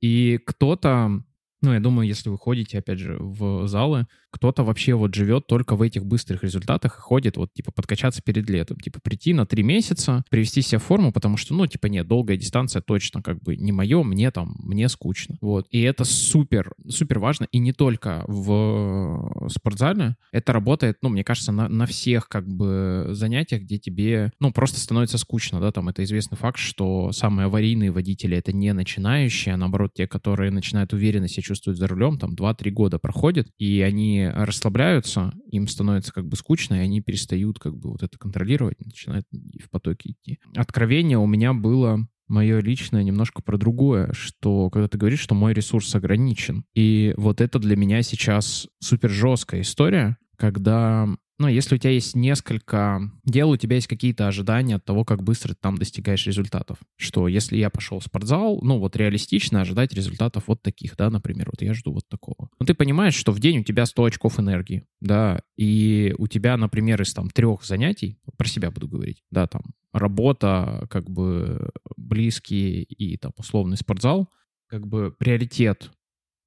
И 0.00 0.38
кто-то, 0.38 1.22
ну, 1.62 1.72
я 1.72 1.80
думаю, 1.80 2.06
если 2.08 2.28
вы 2.28 2.38
ходите, 2.38 2.78
опять 2.78 2.98
же, 2.98 3.16
в 3.18 3.66
залы, 3.66 4.06
кто-то 4.30 4.62
вообще 4.62 4.94
вот 4.94 5.14
живет 5.14 5.46
только 5.46 5.76
в 5.76 5.82
этих 5.82 6.04
быстрых 6.04 6.42
результатах 6.42 6.98
и 6.98 7.00
ходит 7.00 7.36
вот, 7.36 7.52
типа, 7.52 7.72
подкачаться 7.72 8.22
перед 8.22 8.48
летом. 8.48 8.78
Типа, 8.78 9.00
прийти 9.02 9.32
на 9.34 9.46
три 9.46 9.62
месяца, 9.62 10.24
привести 10.30 10.62
себя 10.62 10.78
в 10.78 10.84
форму, 10.84 11.12
потому 11.12 11.36
что, 11.36 11.54
ну, 11.54 11.66
типа, 11.66 11.86
нет, 11.86 12.06
долгая 12.06 12.36
дистанция 12.36 12.82
точно 12.82 13.22
как 13.22 13.42
бы 13.42 13.56
не 13.56 13.72
мое, 13.72 14.02
мне 14.02 14.30
там, 14.30 14.56
мне 14.58 14.88
скучно. 14.88 15.36
Вот. 15.40 15.66
И 15.70 15.80
это 15.80 16.04
супер, 16.04 16.72
супер 16.88 17.18
важно. 17.18 17.46
И 17.52 17.58
не 17.58 17.72
только 17.72 18.24
в 18.26 19.48
спортзале. 19.48 20.16
Это 20.32 20.52
работает, 20.52 20.98
ну, 21.02 21.08
мне 21.08 21.24
кажется, 21.24 21.52
на, 21.52 21.68
на 21.68 21.86
всех 21.86 22.28
как 22.28 22.46
бы 22.46 23.08
занятиях, 23.10 23.62
где 23.62 23.78
тебе, 23.78 24.32
ну, 24.40 24.52
просто 24.52 24.80
становится 24.80 25.18
скучно, 25.18 25.60
да, 25.60 25.72
там 25.72 25.88
это 25.88 26.04
известный 26.04 26.36
факт, 26.36 26.58
что 26.58 27.12
самые 27.12 27.46
аварийные 27.46 27.90
водители— 27.90 28.36
это 28.38 28.52
не 28.52 28.72
начинающие, 28.72 29.54
а 29.54 29.58
наоборот, 29.58 29.92
те, 29.94 30.06
которые 30.06 30.50
начинают 30.50 30.92
уверенно 30.92 31.28
себя 31.28 31.42
чувствовать 31.42 31.78
за 31.78 31.86
рулем, 31.86 32.18
там 32.18 32.34
2-3 32.34 32.70
года 32.70 32.98
проходят, 32.98 33.48
и 33.58 33.80
они 33.80 34.17
расслабляются, 34.26 35.32
им 35.50 35.68
становится 35.68 36.12
как 36.12 36.26
бы 36.26 36.36
скучно, 36.36 36.74
и 36.76 36.78
они 36.78 37.00
перестают 37.00 37.58
как 37.58 37.76
бы 37.76 37.90
вот 37.90 38.02
это 38.02 38.18
контролировать, 38.18 38.80
начинают 38.84 39.26
в 39.32 39.70
потоке 39.70 40.10
идти. 40.10 40.38
Откровение 40.56 41.18
у 41.18 41.26
меня 41.26 41.52
было 41.52 42.06
мое 42.28 42.60
личное 42.60 43.02
немножко 43.02 43.42
про 43.42 43.56
другое, 43.56 44.12
что 44.12 44.70
когда 44.70 44.88
ты 44.88 44.98
говоришь, 44.98 45.20
что 45.20 45.34
мой 45.34 45.54
ресурс 45.54 45.94
ограничен. 45.94 46.64
И 46.74 47.14
вот 47.16 47.40
это 47.40 47.58
для 47.58 47.76
меня 47.76 48.02
сейчас 48.02 48.68
супер 48.80 49.10
жесткая 49.10 49.62
история, 49.62 50.18
когда 50.36 51.08
ну, 51.38 51.46
если 51.46 51.76
у 51.76 51.78
тебя 51.78 51.92
есть 51.92 52.16
несколько 52.16 53.00
дел, 53.24 53.50
у 53.50 53.56
тебя 53.56 53.76
есть 53.76 53.86
какие-то 53.86 54.26
ожидания 54.26 54.76
от 54.76 54.84
того, 54.84 55.04
как 55.04 55.22
быстро 55.22 55.50
ты 55.50 55.60
там 55.60 55.78
достигаешь 55.78 56.26
результатов. 56.26 56.78
Что 56.96 57.28
если 57.28 57.56
я 57.56 57.70
пошел 57.70 58.00
в 58.00 58.04
спортзал, 58.04 58.58
ну, 58.62 58.78
вот 58.78 58.96
реалистично 58.96 59.60
ожидать 59.60 59.92
результатов 59.92 60.44
вот 60.48 60.62
таких, 60.62 60.96
да, 60.96 61.10
например, 61.10 61.48
вот 61.50 61.62
я 61.62 61.74
жду 61.74 61.92
вот 61.92 62.08
такого. 62.08 62.50
Но 62.58 62.66
ты 62.66 62.74
понимаешь, 62.74 63.14
что 63.14 63.32
в 63.32 63.38
день 63.38 63.60
у 63.60 63.64
тебя 63.64 63.86
100 63.86 64.04
очков 64.04 64.40
энергии, 64.40 64.84
да, 65.00 65.42
и 65.56 66.14
у 66.18 66.26
тебя, 66.26 66.56
например, 66.56 67.00
из 67.02 67.14
там 67.14 67.30
трех 67.30 67.64
занятий, 67.64 68.18
про 68.36 68.48
себя 68.48 68.70
буду 68.70 68.88
говорить, 68.88 69.22
да, 69.30 69.46
там, 69.46 69.62
работа, 69.92 70.86
как 70.90 71.08
бы 71.08 71.70
близкие 71.96 72.82
и 72.82 73.16
там 73.16 73.32
условный 73.36 73.76
спортзал, 73.76 74.28
как 74.66 74.86
бы 74.86 75.14
приоритет 75.16 75.90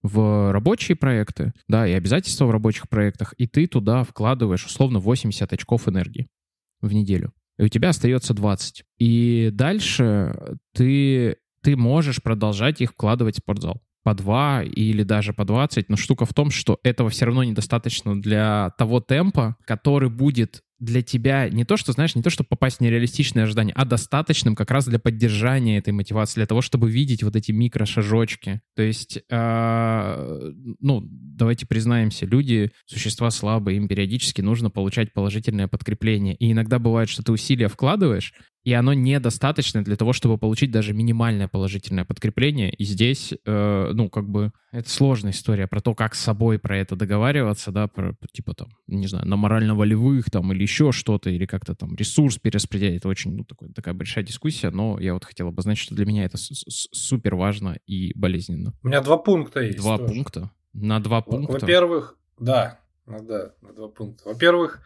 в 0.03 0.51
рабочие 0.51 0.95
проекты, 0.95 1.53
да, 1.67 1.87
и 1.87 1.91
обязательства 1.91 2.45
в 2.45 2.51
рабочих 2.51 2.89
проектах, 2.89 3.33
и 3.37 3.47
ты 3.47 3.67
туда 3.67 4.03
вкладываешь 4.03 4.65
условно 4.65 4.99
80 4.99 5.53
очков 5.53 5.87
энергии 5.87 6.27
в 6.81 6.91
неделю. 6.93 7.33
И 7.57 7.63
у 7.63 7.67
тебя 7.67 7.89
остается 7.89 8.33
20. 8.33 8.83
И 8.97 9.49
дальше 9.53 10.57
ты, 10.73 11.37
ты 11.61 11.75
можешь 11.75 12.23
продолжать 12.23 12.81
их 12.81 12.91
вкладывать 12.91 13.35
в 13.35 13.39
спортзал 13.39 13.81
по 14.03 14.15
2 14.15 14.63
или 14.63 15.03
даже 15.03 15.33
по 15.33 15.45
20, 15.45 15.89
но 15.89 15.95
штука 15.95 16.25
в 16.25 16.33
том, 16.33 16.49
что 16.49 16.79
этого 16.83 17.09
все 17.09 17.25
равно 17.25 17.43
недостаточно 17.43 18.19
для 18.19 18.71
того 18.77 18.99
темпа, 18.99 19.57
который 19.65 20.09
будет 20.09 20.63
для 20.81 21.03
тебя 21.03 21.47
не 21.47 21.63
то, 21.63 21.77
что, 21.77 21.91
знаешь, 21.91 22.15
не 22.15 22.23
то, 22.23 22.31
чтобы 22.31 22.47
попасть 22.47 22.77
в 22.77 22.81
нереалистичные 22.81 23.43
ожидания, 23.43 23.71
а 23.75 23.85
достаточным 23.85 24.55
как 24.55 24.71
раз 24.71 24.87
для 24.87 24.97
поддержания 24.97 25.77
этой 25.77 25.93
мотивации, 25.93 26.35
для 26.35 26.47
того, 26.47 26.61
чтобы 26.61 26.89
видеть 26.89 27.21
вот 27.21 27.35
эти 27.35 27.51
микрошажочки. 27.51 28.61
То 28.75 28.81
есть, 28.81 29.19
э, 29.29 30.51
ну, 30.79 31.03
давайте 31.07 31.67
признаемся, 31.67 32.25
люди— 32.25 32.71
существа 32.87 33.29
слабые, 33.29 33.77
им 33.77 33.87
периодически 33.87 34.41
нужно 34.41 34.71
получать 34.71 35.13
положительное 35.13 35.67
подкрепление. 35.67 36.33
И 36.35 36.51
иногда 36.51 36.79
бывает, 36.79 37.09
что 37.09 37.21
ты 37.21 37.31
усилия 37.31 37.67
вкладываешь, 37.67 38.33
и 38.63 38.73
оно 38.73 38.93
недостаточно 38.93 39.83
для 39.83 39.95
того, 39.95 40.13
чтобы 40.13 40.37
получить 40.37 40.71
даже 40.71 40.93
минимальное 40.93 41.47
положительное 41.47 42.05
подкрепление. 42.05 42.71
И 42.71 42.83
здесь, 42.83 43.33
э, 43.45 43.91
ну, 43.93 44.09
как 44.09 44.29
бы, 44.29 44.51
это 44.71 44.89
сложная 44.89 45.31
история 45.31 45.67
про 45.67 45.81
то, 45.81 45.95
как 45.95 46.13
с 46.13 46.19
собой 46.19 46.59
про 46.59 46.77
это 46.77 46.95
договариваться, 46.95 47.71
да, 47.71 47.87
про, 47.87 48.15
типа 48.31 48.53
там, 48.53 48.69
не 48.87 49.07
знаю, 49.07 49.27
на 49.27 49.35
морально-волевых 49.35 50.29
там 50.29 50.53
или 50.53 50.61
еще 50.61 50.91
что-то, 50.91 51.29
или 51.29 51.45
как-то 51.45 51.73
там 51.73 51.95
ресурс 51.95 52.37
перераспределять. 52.37 52.97
Это 52.97 53.07
очень, 53.07 53.35
ну, 53.35 53.43
такой, 53.45 53.73
такая 53.73 53.95
большая 53.95 54.23
дискуссия, 54.23 54.69
но 54.69 54.99
я 54.99 55.13
вот 55.13 55.25
хотел 55.25 55.47
обозначить, 55.47 55.85
что 55.85 55.95
для 55.95 56.05
меня 56.05 56.25
это 56.25 56.37
супер 56.37 57.35
важно 57.35 57.79
и 57.87 58.13
болезненно. 58.15 58.73
У 58.83 58.87
меня 58.87 59.01
два 59.01 59.17
пункта 59.17 59.61
есть. 59.61 59.77
Два 59.77 59.97
тоже. 59.97 60.13
пункта? 60.13 60.51
На 60.73 60.99
два 60.99 61.21
пункта? 61.21 61.53
Во-первых, 61.53 62.17
да, 62.39 62.79
да, 63.07 63.53
на 63.61 63.73
два 63.73 63.87
пункта. 63.87 64.29
Во-первых, 64.29 64.81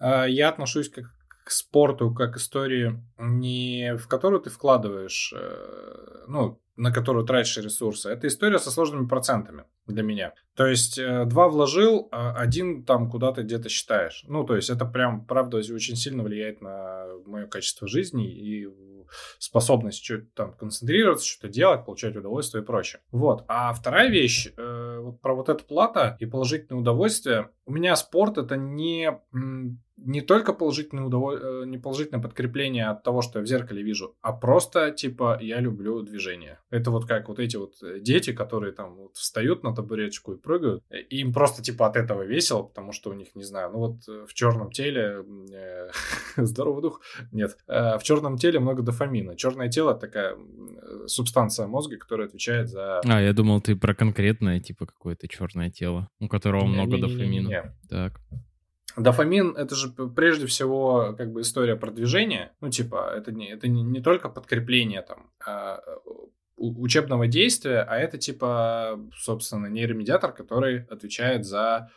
э, 0.00 0.26
я 0.28 0.48
отношусь 0.48 0.88
как 0.88 1.14
спорту 1.52 2.12
как 2.12 2.36
истории, 2.36 3.02
не 3.18 3.96
в 3.96 4.08
которую 4.08 4.40
ты 4.40 4.50
вкладываешь, 4.50 5.32
э, 5.36 6.24
ну, 6.28 6.60
на 6.76 6.92
которую 6.92 7.26
тратишь 7.26 7.58
ресурсы. 7.58 8.08
Это 8.08 8.26
история 8.26 8.58
со 8.58 8.70
сложными 8.70 9.06
процентами 9.06 9.64
для 9.86 10.02
меня. 10.02 10.32
То 10.56 10.66
есть 10.66 10.98
э, 10.98 11.24
два 11.26 11.48
вложил, 11.48 12.08
а 12.10 12.34
один 12.34 12.84
там 12.84 13.10
куда-то 13.10 13.42
где-то 13.42 13.68
считаешь. 13.68 14.24
Ну, 14.28 14.44
то 14.44 14.56
есть 14.56 14.70
это 14.70 14.86
прям, 14.86 15.26
правда, 15.26 15.58
очень 15.58 15.96
сильно 15.96 16.22
влияет 16.22 16.62
на 16.62 17.06
мое 17.26 17.46
качество 17.46 17.86
жизни 17.86 18.30
и 18.30 18.68
способность 19.38 20.04
что-то 20.04 20.26
там 20.34 20.52
концентрироваться, 20.52 21.26
что-то 21.26 21.52
делать, 21.52 21.84
получать 21.84 22.16
удовольствие 22.16 22.62
и 22.62 22.66
прочее. 22.66 23.02
Вот. 23.10 23.44
А 23.48 23.72
вторая 23.72 24.08
вещь, 24.08 24.52
э, 24.56 24.98
вот 25.00 25.20
про 25.20 25.34
вот 25.34 25.48
эту 25.48 25.64
плата 25.64 26.16
и 26.20 26.26
положительное 26.26 26.80
удовольствие. 26.80 27.50
У 27.70 27.72
меня 27.72 27.94
спорт 27.94 28.36
это 28.36 28.56
не 28.56 29.08
не 30.04 30.20
только 30.20 30.52
положительное, 30.52 31.04
удоволь... 31.04 31.38
Э, 31.42 31.64
не 31.66 31.78
положительное 31.78 32.22
подкрепление 32.22 32.88
от 32.88 33.02
того, 33.02 33.22
что 33.22 33.38
я 33.38 33.44
в 33.44 33.48
зеркале 33.48 33.82
вижу, 33.82 34.16
а 34.22 34.32
просто, 34.32 34.90
типа, 34.90 35.38
я 35.40 35.60
люблю 35.60 36.02
движение. 36.02 36.58
Это 36.70 36.90
вот 36.90 37.06
как 37.06 37.28
вот 37.28 37.38
эти 37.38 37.56
вот 37.56 37.74
э, 37.82 38.00
дети, 38.00 38.32
которые 38.32 38.72
там 38.72 38.94
вот 38.96 39.16
встают 39.16 39.62
на 39.62 39.74
табуреточку 39.74 40.32
и 40.32 40.38
прыгают, 40.38 40.82
и 40.90 41.20
им 41.20 41.32
просто, 41.32 41.62
типа, 41.62 41.86
от 41.86 41.96
этого 41.96 42.22
весело, 42.22 42.62
потому 42.62 42.92
что 42.92 43.10
у 43.10 43.12
них, 43.12 43.34
не 43.34 43.44
знаю, 43.44 43.70
ну 43.72 43.78
вот 43.78 44.08
э, 44.08 44.24
в 44.26 44.34
черном 44.34 44.70
теле, 44.70 45.24
э, 45.52 45.90
здоровый 46.36 46.82
дух, 46.82 47.00
нет, 47.32 47.56
э, 47.68 47.98
в 47.98 48.02
черном 48.02 48.36
теле 48.38 48.58
много 48.58 48.82
дофамина. 48.82 49.36
Черное 49.36 49.68
тело 49.68 49.94
такая 49.94 50.36
субстанция 51.06 51.66
мозга, 51.66 51.96
которая 51.98 52.28
отвечает 52.28 52.68
за... 52.68 53.00
А, 53.00 53.20
я 53.20 53.32
думал, 53.32 53.60
ты 53.60 53.76
про 53.76 53.94
конкретное, 53.94 54.60
типа, 54.60 54.86
какое-то 54.86 55.28
черное 55.28 55.70
тело, 55.70 56.08
у 56.20 56.28
которого 56.28 56.64
много 56.64 56.98
дофамина. 56.98 57.59
Так. 57.88 58.20
Дофамин 58.96 59.56
это 59.56 59.74
же 59.74 59.88
прежде 59.90 60.46
всего 60.46 61.14
как 61.16 61.32
бы 61.32 61.42
история 61.42 61.76
продвижения. 61.76 62.52
Ну, 62.60 62.70
типа, 62.70 63.12
это 63.16 63.32
не, 63.32 63.48
это 63.48 63.68
не, 63.68 63.82
не 63.82 64.00
только 64.00 64.28
подкрепление 64.28 65.02
там 65.02 65.30
а, 65.46 65.80
учебного 66.56 67.26
действия, 67.26 67.80
а 67.82 67.96
это 67.96 68.18
типа, 68.18 68.98
собственно, 69.16 69.66
нейромедиатор, 69.66 70.32
который 70.32 70.84
отвечает 70.90 71.46
за 71.46 71.90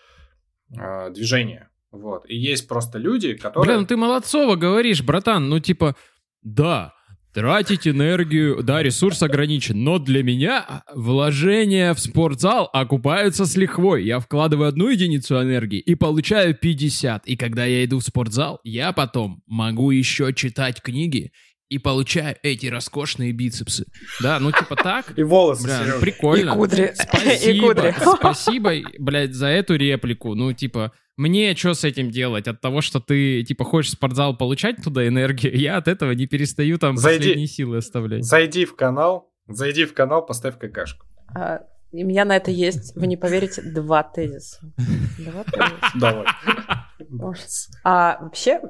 а, 0.77 1.09
движение. 1.09 1.69
Вот. 1.91 2.27
И 2.27 2.35
есть 2.35 2.67
просто 2.67 2.97
люди, 2.97 3.35
которые... 3.35 3.65
Блин, 3.65 3.81
ну 3.81 3.87
ты 3.87 3.97
молодцово 3.97 4.55
говоришь, 4.55 5.03
братан. 5.03 5.49
Ну, 5.49 5.59
типа, 5.59 5.95
да, 6.41 6.93
Тратить 7.33 7.87
энергию, 7.87 8.61
да, 8.61 8.83
ресурс 8.83 9.23
ограничен, 9.23 9.83
но 9.83 9.97
для 9.97 10.21
меня 10.21 10.83
вложения 10.93 11.95
в 11.95 11.99
спортзал 11.99 12.69
окупаются 12.71 13.45
с 13.45 13.55
лихвой. 13.55 14.05
Я 14.05 14.19
вкладываю 14.19 14.69
одну 14.69 14.89
единицу 14.89 15.41
энергии 15.41 15.79
и 15.79 15.95
получаю 15.95 16.53
50. 16.53 17.25
И 17.25 17.35
когда 17.35 17.65
я 17.65 17.83
иду 17.85 17.99
в 17.99 18.03
спортзал, 18.03 18.59
я 18.63 18.91
потом 18.91 19.41
могу 19.47 19.89
еще 19.89 20.31
читать 20.33 20.81
книги 20.83 21.31
и 21.69 21.79
получаю 21.79 22.35
эти 22.43 22.67
роскошные 22.67 23.31
бицепсы. 23.31 23.87
Да, 24.21 24.39
ну 24.39 24.51
типа 24.51 24.75
так. 24.75 25.17
И 25.17 25.23
волосы, 25.23 25.63
бля, 25.63 25.81
ну, 25.87 25.99
прикольно. 26.01 26.51
И 26.51 26.53
кудри. 26.53 26.93
Спасибо, 26.93 27.49
и 27.49 27.59
кудри. 27.59 27.95
спасибо, 28.15 28.71
блядь, 28.99 29.33
за 29.33 29.47
эту 29.47 29.75
реплику. 29.75 30.35
Ну, 30.35 30.53
типа, 30.53 30.91
мне 31.15 31.55
что 31.55 31.73
с 31.73 31.83
этим 31.83 32.09
делать? 32.09 32.47
От 32.47 32.61
того, 32.61 32.81
что 32.81 32.99
ты, 32.99 33.43
типа, 33.43 33.63
хочешь 33.63 33.91
в 33.91 33.93
спортзал 33.93 34.35
получать 34.35 34.83
туда 34.83 35.07
энергию, 35.07 35.55
я 35.57 35.77
от 35.77 35.87
этого 35.87 36.11
не 36.11 36.25
перестаю 36.25 36.77
там 36.79 36.97
зайди, 36.97 37.19
последние 37.19 37.47
силы 37.47 37.77
оставлять. 37.77 38.23
Зайди 38.23 38.65
в 38.65 38.75
канал, 38.75 39.31
зайди 39.47 39.85
в 39.85 39.93
канал, 39.93 40.25
поставь 40.25 40.57
какашку. 40.57 41.05
А, 41.35 41.61
у 41.91 41.97
меня 41.97 42.25
на 42.25 42.35
это 42.35 42.49
есть, 42.49 42.95
вы 42.95 43.05
не 43.05 43.17
поверите, 43.17 43.61
два 43.61 44.01
тезиса. 44.03 44.59
Два 45.19 45.43
тезиса. 45.43 45.91
Давай. 45.95 46.25
А 47.83 48.17
вообще, 48.21 48.61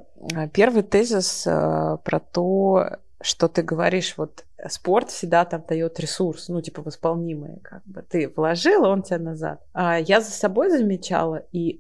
первый 0.54 0.84
тезис 0.84 1.48
а, 1.48 1.98
про 1.98 2.20
то, 2.20 2.98
что 3.24 3.48
ты 3.48 3.64
говоришь, 3.64 4.16
вот 4.18 4.46
спорт 4.70 5.10
всегда 5.10 5.46
там 5.46 5.64
дает 5.68 6.00
ресурс, 6.00 6.50
ну, 6.50 6.62
типа, 6.62 6.82
восполнимый, 6.82 7.60
как 7.62 7.84
бы. 7.86 8.04
Ты 8.08 8.32
вложил, 8.36 8.84
он 8.84 9.02
тебя 9.04 9.20
назад. 9.20 9.62
А 9.74 10.00
я 10.00 10.22
за 10.22 10.32
собой 10.32 10.70
замечала, 10.70 11.46
и 11.52 11.80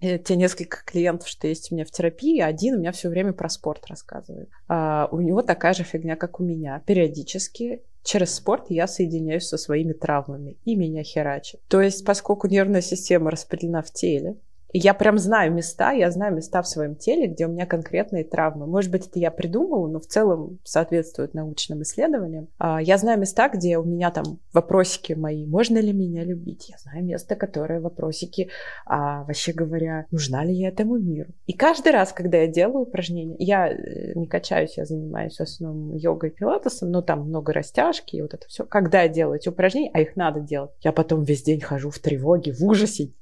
те 0.24 0.36
несколько 0.36 0.84
клиентов, 0.84 1.28
что 1.28 1.46
есть 1.46 1.72
у 1.72 1.74
меня 1.74 1.84
в 1.84 1.90
терапии, 1.90 2.40
один 2.40 2.74
у 2.74 2.78
меня 2.78 2.92
все 2.92 3.08
время 3.08 3.32
про 3.32 3.48
спорт 3.48 3.86
рассказывает. 3.88 4.48
А 4.68 5.08
у 5.10 5.20
него 5.20 5.42
такая 5.42 5.74
же 5.74 5.84
фигня, 5.84 6.16
как 6.16 6.40
у 6.40 6.44
меня. 6.44 6.82
Периодически 6.86 7.82
через 8.02 8.34
спорт 8.34 8.66
я 8.68 8.86
соединяюсь 8.86 9.48
со 9.48 9.56
своими 9.56 9.92
травмами, 9.92 10.58
и 10.64 10.76
меня 10.76 11.02
херачит. 11.02 11.60
То 11.68 11.80
есть, 11.80 12.04
поскольку 12.04 12.46
нервная 12.46 12.82
система 12.82 13.30
распределена 13.30 13.82
в 13.82 13.90
теле, 13.90 14.36
и 14.74 14.78
я 14.80 14.92
прям 14.92 15.18
знаю 15.18 15.54
места, 15.54 15.92
я 15.92 16.10
знаю 16.10 16.34
места 16.34 16.60
в 16.60 16.66
своем 16.66 16.96
теле, 16.96 17.28
где 17.28 17.46
у 17.46 17.48
меня 17.48 17.64
конкретные 17.64 18.24
травмы. 18.24 18.66
Может 18.66 18.90
быть, 18.90 19.06
это 19.06 19.20
я 19.20 19.30
придумала, 19.30 19.86
но 19.86 20.00
в 20.00 20.06
целом 20.06 20.58
соответствует 20.64 21.32
научным 21.32 21.82
исследованиям. 21.82 22.48
А, 22.58 22.82
я 22.82 22.98
знаю 22.98 23.20
места, 23.20 23.48
где 23.48 23.78
у 23.78 23.84
меня 23.84 24.10
там 24.10 24.40
вопросики 24.52 25.12
мои, 25.12 25.46
можно 25.46 25.78
ли 25.78 25.92
меня 25.92 26.24
любить. 26.24 26.70
Я 26.70 26.78
знаю 26.78 27.04
место, 27.04 27.36
которое 27.36 27.80
вопросики, 27.80 28.50
а, 28.84 29.22
вообще 29.22 29.52
говоря, 29.52 30.06
нужна 30.10 30.44
ли 30.44 30.52
я 30.52 30.70
этому 30.70 30.98
миру. 30.98 31.30
И 31.46 31.52
каждый 31.52 31.92
раз, 31.92 32.12
когда 32.12 32.38
я 32.38 32.48
делаю 32.48 32.82
упражнения, 32.82 33.36
я 33.38 33.68
э, 33.68 34.14
не 34.16 34.26
качаюсь, 34.26 34.76
я 34.76 34.86
занимаюсь 34.86 35.36
в 35.36 35.40
основном 35.40 35.94
йогой, 35.94 36.30
пилатесом, 36.30 36.90
но 36.90 37.00
там 37.00 37.28
много 37.28 37.52
растяжки 37.52 38.16
и 38.16 38.22
вот 38.22 38.34
это 38.34 38.48
все. 38.48 38.64
Когда 38.64 39.02
я 39.02 39.08
делаю 39.08 39.36
эти 39.36 39.48
упражнения, 39.48 39.92
а 39.94 40.00
их 40.00 40.16
надо 40.16 40.40
делать, 40.40 40.72
я 40.80 40.90
потом 40.90 41.22
весь 41.22 41.44
день 41.44 41.60
хожу 41.60 41.90
в 41.90 42.00
тревоге, 42.00 42.52
в 42.52 42.64
ужасе, 42.64 43.12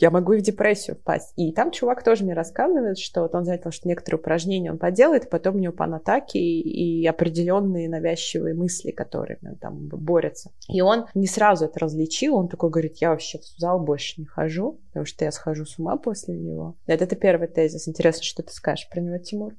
я 0.00 0.10
могу 0.10 0.32
и 0.32 0.38
в 0.38 0.42
депрессию 0.42 0.96
впасть. 0.96 1.32
И 1.36 1.52
там 1.52 1.70
чувак 1.70 2.02
тоже 2.02 2.24
мне 2.24 2.34
рассказывает, 2.34 2.98
что 2.98 3.22
вот 3.22 3.34
он 3.34 3.44
заметил, 3.44 3.70
что 3.70 3.88
некоторые 3.88 4.20
упражнения 4.20 4.70
он 4.70 4.78
поделает, 4.78 5.30
потом 5.30 5.56
у 5.56 5.58
него 5.58 5.72
панатаки 5.72 6.38
и, 6.38 7.06
определенные 7.06 7.88
навязчивые 7.88 8.54
мысли, 8.54 8.90
которые 8.90 9.38
там 9.60 9.88
борются. 9.88 10.50
И 10.68 10.80
он 10.80 11.06
не 11.14 11.26
сразу 11.26 11.66
это 11.66 11.80
различил, 11.80 12.36
он 12.36 12.48
такой 12.48 12.70
говорит, 12.70 12.98
я 12.98 13.10
вообще 13.10 13.38
в 13.38 13.58
зал 13.58 13.80
больше 13.80 14.20
не 14.20 14.26
хожу, 14.26 14.80
потому 14.88 15.06
что 15.06 15.24
я 15.24 15.32
схожу 15.32 15.64
с 15.64 15.78
ума 15.78 15.96
после 15.96 16.34
него. 16.36 16.76
Это, 16.86 17.04
это 17.04 17.16
первый 17.16 17.48
тезис. 17.48 17.88
Интересно, 17.88 18.22
что 18.22 18.42
ты 18.42 18.52
скажешь 18.52 18.88
про 18.88 19.00
него, 19.00 19.18
Тимур? 19.18 19.54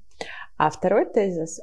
А 0.58 0.70
второй 0.70 1.06
тезис, 1.06 1.62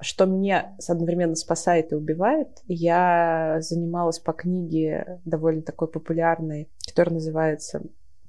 что 0.00 0.26
меня 0.26 0.76
одновременно 0.86 1.34
спасает 1.34 1.90
и 1.90 1.96
убивает, 1.96 2.62
я 2.68 3.56
занималась 3.60 4.20
по 4.20 4.32
книге 4.32 5.20
довольно 5.24 5.62
такой 5.62 5.88
популярной, 5.88 6.70
которая 6.86 7.14
называется 7.14 7.82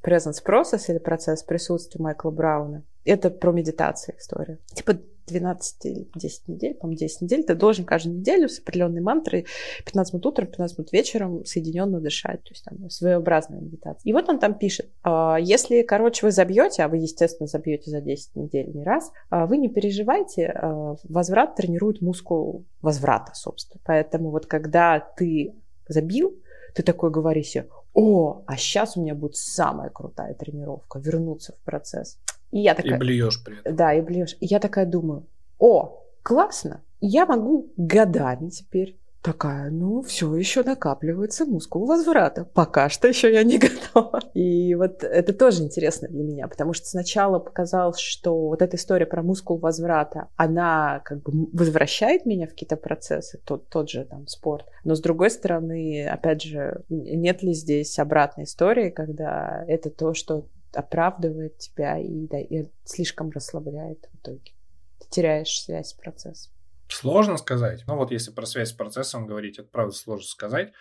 Presence 0.03 0.43
Process 0.43 0.85
или 0.87 0.97
процесс 0.97 1.43
присутствия 1.43 2.01
Майкла 2.01 2.31
Брауна. 2.31 2.83
Это 3.05 3.29
про 3.29 3.51
медитацию 3.51 4.17
история. 4.17 4.59
Типа 4.73 4.97
12 5.27 5.85
или 5.85 6.07
10 6.15 6.47
недель, 6.47 6.73
по-моему, 6.75 6.99
10 6.99 7.21
недель, 7.21 7.43
ты 7.43 7.55
должен 7.55 7.85
каждую 7.85 8.17
неделю 8.17 8.49
с 8.49 8.59
определенной 8.59 9.01
мантрой 9.01 9.45
15 9.85 10.13
минут 10.13 10.25
утром, 10.25 10.47
15 10.47 10.77
минут 10.77 10.91
вечером 10.91 11.45
соединенно 11.45 11.99
дышать, 11.99 12.43
то 12.43 12.51
есть 12.51 12.65
там 12.65 12.89
своеобразная 12.89 13.61
медитация. 13.61 14.01
И 14.09 14.13
вот 14.13 14.27
он 14.29 14.39
там 14.39 14.53
пишет, 14.55 14.89
«А, 15.03 15.37
если, 15.39 15.81
короче, 15.83 16.25
вы 16.25 16.31
забьете, 16.31 16.83
а 16.83 16.87
вы, 16.87 16.97
естественно, 16.97 17.47
забьете 17.47 17.89
за 17.89 18.01
10 18.01 18.35
недель 18.35 18.69
не 18.73 18.83
раз, 18.83 19.11
а 19.29 19.45
вы 19.45 19.57
не 19.57 19.69
переживайте, 19.69 20.47
а, 20.47 20.95
возврат 21.03 21.55
тренирует 21.55 22.01
мускул 22.01 22.65
возврата, 22.81 23.33
собственно. 23.33 23.81
Поэтому 23.85 24.29
вот 24.29 24.45
когда 24.45 24.99
ты 24.99 25.53
забил, 25.87 26.37
ты 26.75 26.83
такой 26.83 27.11
говоришь 27.11 27.47
себе, 27.47 27.67
о, 27.93 28.43
а 28.47 28.57
сейчас 28.57 28.97
у 28.97 29.01
меня 29.01 29.13
будет 29.13 29.35
самая 29.35 29.89
крутая 29.89 30.33
тренировка, 30.33 30.99
вернуться 30.99 31.53
в 31.53 31.63
процесс. 31.63 32.17
И 32.53 32.59
я 32.59 32.75
такая... 32.75 32.95
И 32.95 32.99
блюешь 32.99 33.43
при 33.43 33.59
этом. 33.59 33.75
Да, 33.75 33.93
и 33.95 34.01
блюешь. 34.01 34.37
И 34.39 34.45
я 34.45 34.59
такая 34.59 34.85
думаю, 34.85 35.25
о, 35.57 36.03
классно, 36.21 36.81
я 37.01 37.25
могу 37.25 37.73
годами 37.77 38.49
теперь 38.49 38.95
такая, 39.23 39.71
ну, 39.71 40.03
все 40.03 40.35
еще 40.35 40.63
накапливается 40.63 41.45
мускул 41.45 41.85
возврата. 41.85 42.45
Пока 42.53 42.89
что 42.89 43.07
еще 43.07 43.33
я 43.33 43.43
не 43.43 43.57
готова. 43.93 44.19
И 44.35 44.75
вот 44.75 45.03
это 45.03 45.33
тоже 45.33 45.63
интересно 45.63 46.09
для 46.09 46.23
меня, 46.23 46.47
потому 46.47 46.73
что 46.73 46.85
сначала 46.85 47.39
показалось, 47.39 47.97
что 47.97 48.49
вот 48.49 48.61
эта 48.61 48.75
история 48.75 49.07
про 49.07 49.23
мускул 49.23 49.57
возврата, 49.57 50.27
она 50.35 51.01
как 51.05 51.23
бы 51.23 51.47
возвращает 51.53 52.27
меня 52.27 52.45
в 52.45 52.51
какие-то 52.51 52.75
процессы, 52.75 53.39
тот, 53.45 53.67
тот 53.69 53.89
же 53.89 54.05
там 54.05 54.27
спорт. 54.27 54.67
Но 54.83 54.93
с 54.93 55.01
другой 55.01 55.31
стороны, 55.31 56.05
опять 56.05 56.43
же, 56.43 56.83
нет 56.89 57.41
ли 57.41 57.53
здесь 57.53 57.97
обратной 57.97 58.43
истории, 58.43 58.89
когда 58.89 59.63
это 59.67 59.89
то, 59.89 60.13
что 60.13 60.45
оправдывает 60.75 61.57
тебя 61.57 61.97
и, 61.97 62.27
да, 62.27 62.39
и 62.39 62.65
слишком 62.85 63.29
расслабляет 63.31 64.09
в 64.11 64.17
итоге. 64.19 64.51
Ты 64.99 65.07
теряешь 65.09 65.61
связь 65.61 65.89
с 65.89 65.93
процессом. 65.93 66.51
Сложно 66.89 67.37
сказать. 67.37 67.83
Ну 67.87 67.95
вот 67.95 68.11
если 68.11 68.31
про 68.31 68.45
связь 68.45 68.69
с 68.69 68.73
процессом 68.73 69.25
говорить, 69.25 69.57
это 69.57 69.67
правда 69.69 69.95
сложно 69.95 70.27
сказать. 70.27 70.73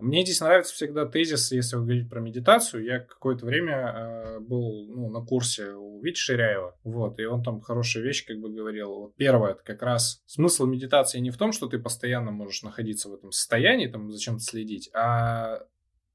Мне 0.00 0.24
здесь 0.24 0.40
нравится 0.40 0.74
всегда 0.74 1.04
тезис, 1.04 1.52
если 1.52 1.76
вы 1.76 1.82
говорите 1.82 2.08
про 2.08 2.20
медитацию. 2.20 2.84
Я 2.84 3.00
какое-то 3.00 3.44
время 3.44 3.74
э, 3.74 4.40
был 4.40 4.86
ну, 4.88 5.10
на 5.10 5.20
курсе 5.20 5.72
у 5.72 6.00
Вити 6.00 6.18
Ширяева, 6.18 6.76
вот, 6.84 7.18
и 7.20 7.24
он 7.26 7.42
там 7.42 7.60
хорошие 7.60 8.02
вещи 8.02 8.26
как 8.26 8.38
бы 8.38 8.50
говорил. 8.50 8.94
Вот 8.94 9.16
первое, 9.16 9.52
это 9.52 9.62
как 9.62 9.82
раз 9.82 10.22
смысл 10.26 10.64
медитации 10.64 11.18
не 11.18 11.30
в 11.30 11.36
том, 11.36 11.52
что 11.52 11.68
ты 11.68 11.78
постоянно 11.78 12.30
можешь 12.30 12.62
находиться 12.62 13.10
в 13.10 13.14
этом 13.14 13.30
состоянии, 13.30 13.88
там 13.88 14.10
зачем-то 14.10 14.42
следить, 14.42 14.90
а 14.94 15.66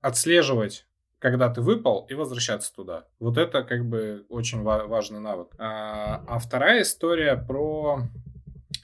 отслеживать 0.01 0.87
когда 1.25 1.49
ты 1.49 1.59
выпал, 1.59 2.05
и 2.07 2.13
возвращаться 2.13 2.71
туда. 2.71 3.07
Вот 3.19 3.39
это 3.39 3.63
как 3.63 3.83
бы 3.83 4.27
очень 4.29 4.61
ва- 4.61 4.85
важный 4.85 5.19
навык. 5.19 5.55
А, 5.57 6.23
а 6.27 6.38
вторая 6.38 6.83
история 6.83 7.35
про 7.35 8.01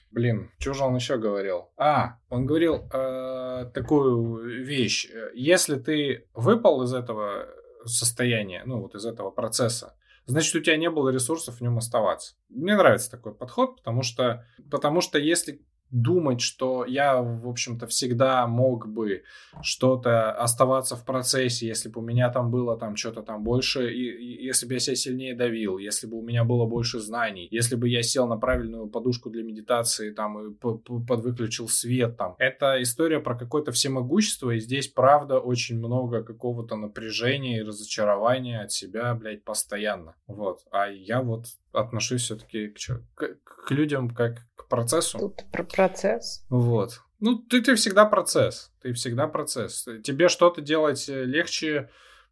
Блин, 0.10 0.50
что 0.58 0.74
же 0.74 0.84
он 0.84 0.96
еще 0.96 1.20
говорил? 1.20 1.70
А, 1.78 2.18
он 2.30 2.48
говорил 2.48 2.90
э, 2.92 3.70
такую 3.76 4.66
вещь. 4.66 5.08
Если 5.36 5.76
ты 5.76 6.28
выпал 6.34 6.82
из 6.82 6.96
этого 6.96 7.46
состояния, 7.86 8.64
ну 8.66 8.82
вот 8.82 8.96
из 8.96 9.06
этого 9.06 9.30
процесса, 9.30 9.94
значит, 10.26 10.56
у 10.56 10.62
тебя 10.62 10.78
не 10.78 10.90
было 10.90 11.10
ресурсов 11.10 11.58
в 11.58 11.62
нем 11.62 11.78
оставаться. 11.78 12.34
Мне 12.50 12.76
нравится 12.76 13.12
такой 13.12 13.36
подход, 13.36 13.78
потому 13.78 14.02
что, 14.02 14.48
потому 14.72 15.02
что 15.02 15.20
если 15.20 15.62
думать, 15.92 16.42
что 16.42 16.86
я, 16.86 17.22
в 17.22 17.48
общем-то, 17.48 17.88
всегда 17.88 18.48
мог 18.48 18.88
бы 18.88 19.24
что-то 19.62 20.32
оставаться 20.32 20.96
в 20.96 21.06
процессе, 21.06 21.68
если 21.68 21.90
бы 21.90 22.00
у 22.00 22.04
меня 22.04 22.30
там 22.30 22.50
было 22.50 22.78
там 22.78 22.96
что-то 22.96 23.22
там 23.22 23.44
больше, 23.44 23.94
и, 23.94 24.10
и 24.10 24.46
если 24.46 24.66
бы 24.66 24.74
я 24.74 24.80
себя 24.80 24.96
сильнее 24.96 25.36
давил, 25.36 25.78
если 25.78 26.08
бы 26.08 26.18
у 26.18 26.22
меня 26.22 26.44
было 26.44 26.66
больше 26.66 27.00
знаний, 27.00 27.48
если 27.52 27.76
бы 27.76 27.90
я 27.90 28.02
сел 28.04 28.28
на 28.28 28.38
правильную 28.38 28.88
подушку 28.88 29.30
для 29.30 29.44
медитации 29.44 30.12
там 30.12 30.40
и 30.40 30.54
подвыключил 30.54 31.68
свет 31.68 32.18
там. 32.18 32.36
Это 32.40 32.82
история 32.82 33.20
про 33.20 33.38
какое-то 33.38 33.72
всемогущество, 33.72 34.52
и 34.52 34.60
здесь, 34.60 34.88
правда, 34.88 35.40
очень 35.40 35.78
много 35.78 36.24
какого-то 36.24 36.76
напряжения 36.76 37.60
и 37.60 37.64
разочарования 37.64 38.62
от 38.62 38.72
себя, 38.72 39.14
блядь, 39.14 39.44
постоянно. 39.44 40.16
Вот. 40.28 40.62
А 40.72 40.88
я 40.88 41.22
вот 41.22 41.46
отношусь 41.74 42.24
все-таки 42.24 42.70
к, 42.70 42.78
к, 43.16 43.38
к 43.44 43.72
людям 43.72 44.10
как 44.10 44.40
к 44.56 44.68
процессу. 44.68 45.20
Тут 45.20 45.44
про 45.52 45.64
процесс. 45.64 46.46
Вот. 46.50 47.02
Ну, 47.20 47.38
ты, 47.38 47.62
ты 47.62 47.76
всегда 47.76 48.06
процесс. 48.06 48.72
Ты 48.82 48.94
всегда 48.94 49.28
процесс. 49.28 49.88
Тебе 50.04 50.28
что-то 50.28 50.62
делать 50.62 51.08
э, 51.08 51.24
легче, 51.24 51.90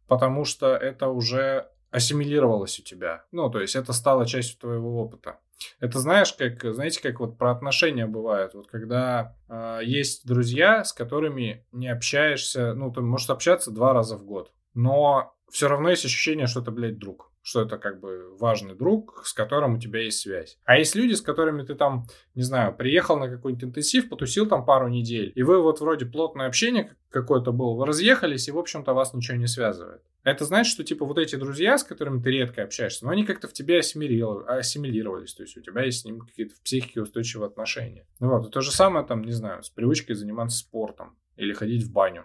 потому 0.08 0.44
что 0.44 0.74
это 0.74 1.08
уже 1.08 1.68
ассимилировалось 1.90 2.78
у 2.80 2.82
тебя. 2.82 3.24
Ну, 3.32 3.50
то 3.50 3.60
есть 3.60 3.76
это 3.76 3.92
стало 3.92 4.26
частью 4.26 4.58
твоего 4.58 5.00
опыта. 5.00 5.38
Это 5.78 5.98
знаешь, 5.98 6.32
как, 6.32 6.64
знаете, 6.74 7.00
как 7.02 7.20
вот 7.20 7.36
про 7.38 7.50
отношения 7.50 8.06
бывает. 8.06 8.54
Вот 8.54 8.68
когда 8.68 9.36
э, 9.48 9.80
есть 9.84 10.26
друзья, 10.26 10.84
с 10.84 10.92
которыми 10.92 11.66
не 11.72 11.88
общаешься, 11.88 12.74
ну, 12.74 12.92
ты 12.92 13.00
можешь 13.00 13.30
общаться 13.30 13.70
два 13.70 13.92
раза 13.92 14.16
в 14.16 14.24
год, 14.24 14.52
но 14.74 15.34
все 15.50 15.68
равно 15.68 15.90
есть 15.90 16.04
ощущение, 16.04 16.46
что 16.46 16.60
это, 16.60 16.70
блядь, 16.70 16.98
друг 16.98 17.29
что 17.42 17.62
это 17.62 17.78
как 17.78 18.00
бы 18.00 18.36
важный 18.38 18.74
друг, 18.74 19.22
с 19.24 19.32
которым 19.32 19.76
у 19.76 19.78
тебя 19.78 20.00
есть 20.00 20.20
связь. 20.20 20.58
А 20.64 20.78
есть 20.78 20.94
люди, 20.94 21.14
с 21.14 21.22
которыми 21.22 21.62
ты 21.62 21.74
там, 21.74 22.06
не 22.34 22.42
знаю, 22.42 22.74
приехал 22.76 23.18
на 23.18 23.28
какой-нибудь 23.28 23.64
интенсив, 23.64 24.08
потусил 24.08 24.46
там 24.46 24.64
пару 24.64 24.88
недель, 24.88 25.32
и 25.34 25.42
вы 25.42 25.60
вот 25.62 25.80
вроде 25.80 26.06
плотное 26.06 26.46
общение 26.46 26.94
какое-то 27.10 27.52
было, 27.52 27.74
вы 27.74 27.86
разъехались, 27.86 28.48
и, 28.48 28.52
в 28.52 28.58
общем-то, 28.58 28.92
вас 28.92 29.14
ничего 29.14 29.36
не 29.36 29.46
связывает. 29.46 30.02
Это 30.22 30.44
значит, 30.44 30.72
что, 30.72 30.84
типа, 30.84 31.06
вот 31.06 31.18
эти 31.18 31.36
друзья, 31.36 31.78
с 31.78 31.82
которыми 31.82 32.22
ты 32.22 32.30
редко 32.30 32.62
общаешься, 32.62 33.06
но 33.06 33.10
они 33.10 33.24
как-то 33.24 33.48
в 33.48 33.52
тебе 33.52 33.78
ассимилировались, 33.78 35.34
то 35.34 35.42
есть 35.42 35.56
у 35.56 35.62
тебя 35.62 35.82
есть 35.82 36.02
с 36.02 36.04
ним 36.04 36.20
какие-то 36.20 36.54
в 36.54 36.60
психике 36.60 37.00
устойчивые 37.00 37.46
отношения. 37.46 38.06
Ну 38.20 38.28
вот, 38.28 38.46
и 38.46 38.50
то 38.50 38.60
же 38.60 38.70
самое, 38.70 39.04
там, 39.06 39.22
не 39.22 39.32
знаю, 39.32 39.62
с 39.62 39.70
привычкой 39.70 40.14
заниматься 40.14 40.58
спортом 40.58 41.16
или 41.36 41.54
ходить 41.54 41.84
в 41.84 41.92
баню. 41.92 42.24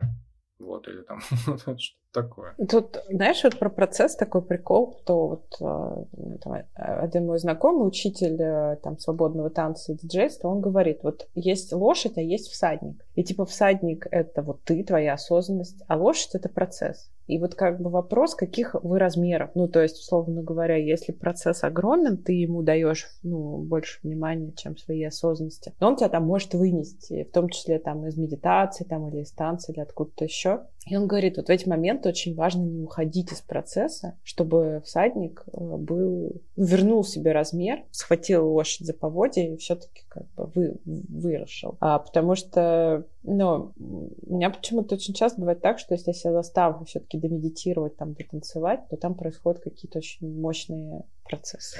Вот, 0.65 0.87
или 0.87 1.01
там 1.01 1.19
что-то 1.77 1.77
такое. 2.11 2.55
Тут, 2.69 2.97
знаешь, 3.09 3.43
вот 3.43 3.59
про 3.59 3.69
процесс 3.69 4.15
такой 4.15 4.41
прикол, 4.41 4.97
что 5.03 5.27
вот 5.27 5.55
э, 5.61 6.37
там, 6.41 6.53
один 6.73 7.27
мой 7.27 7.37
знакомый, 7.37 7.87
учитель 7.87 8.41
э, 8.41 8.77
там 8.81 8.97
свободного 8.97 9.49
танца 9.49 9.91
и 9.91 9.95
диджейства, 9.95 10.47
он 10.47 10.61
говорит, 10.61 10.99
вот 11.03 11.27
есть 11.35 11.71
лошадь, 11.73 12.17
а 12.17 12.21
есть 12.21 12.49
всадник. 12.49 13.05
И 13.15 13.23
типа 13.23 13.45
всадник— 13.45 14.07
это 14.11 14.41
вот 14.41 14.63
ты, 14.63 14.83
твоя 14.83 15.13
осознанность, 15.13 15.83
а 15.87 15.97
лошадь— 15.97 16.31
это 16.33 16.49
процесс. 16.49 17.11
И 17.27 17.39
вот 17.39 17.55
как 17.55 17.81
бы 17.81 17.89
вопрос, 17.89 18.35
каких 18.35 18.75
вы 18.75 18.99
размеров. 18.99 19.51
Ну, 19.55 19.67
то 19.67 19.81
есть, 19.81 19.99
условно 19.99 20.43
говоря, 20.43 20.75
если 20.75 21.11
процесс 21.11 21.63
огромен, 21.63 22.17
ты 22.17 22.33
ему 22.33 22.61
даешь 22.61 23.07
ну, 23.23 23.57
больше 23.57 23.99
внимания, 24.03 24.53
чем 24.55 24.77
своей 24.77 25.07
осознанности. 25.07 25.73
Но 25.79 25.87
он 25.87 25.95
тебя 25.95 26.09
там 26.09 26.25
может 26.25 26.53
вынести, 26.53 27.23
в 27.23 27.31
том 27.31 27.49
числе 27.49 27.79
там 27.79 28.05
из 28.05 28.17
медитации, 28.17 28.83
там 28.83 29.07
или 29.09 29.21
из 29.21 29.31
танца, 29.31 29.71
или 29.71 29.79
откуда-то 29.79 30.25
еще. 30.25 30.67
И 30.85 30.95
он 30.95 31.07
говорит, 31.07 31.37
вот 31.37 31.47
в 31.47 31.49
эти 31.49 31.67
моменты 31.67 32.09
очень 32.09 32.35
важно 32.35 32.61
не 32.61 32.83
уходить 32.83 33.31
из 33.31 33.41
процесса, 33.41 34.17
чтобы 34.23 34.83
всадник 34.85 35.43
э, 35.47 35.57
был, 35.59 36.41
вернул 36.55 37.03
себе 37.03 37.31
размер, 37.31 37.83
схватил 37.89 38.47
лошадь 38.47 38.85
за 38.85 38.93
поводья 38.93 39.51
и 39.51 39.57
все-таки 39.57 40.03
как 40.07 40.27
бы 40.33 40.45
вы, 40.53 40.77
вырушил. 40.85 41.77
А, 41.79 41.97
потому 41.97 42.35
что, 42.35 43.07
ну, 43.23 43.73
у 43.79 44.35
меня 44.35 44.51
почему-то 44.51 44.93
очень 44.93 45.15
часто 45.15 45.39
бывает 45.39 45.61
так, 45.61 45.79
что 45.79 45.95
если 45.95 46.11
я 46.11 46.13
себя 46.13 46.33
заставлю 46.33 46.85
все-таки 46.85 47.17
домедитировать, 47.17 47.97
там, 47.97 48.13
дотанцевать, 48.13 48.87
то 48.87 48.95
там 48.95 49.15
происходят 49.15 49.63
какие-то 49.63 49.97
очень 49.97 50.39
мощные 50.39 51.03
процессы. 51.27 51.79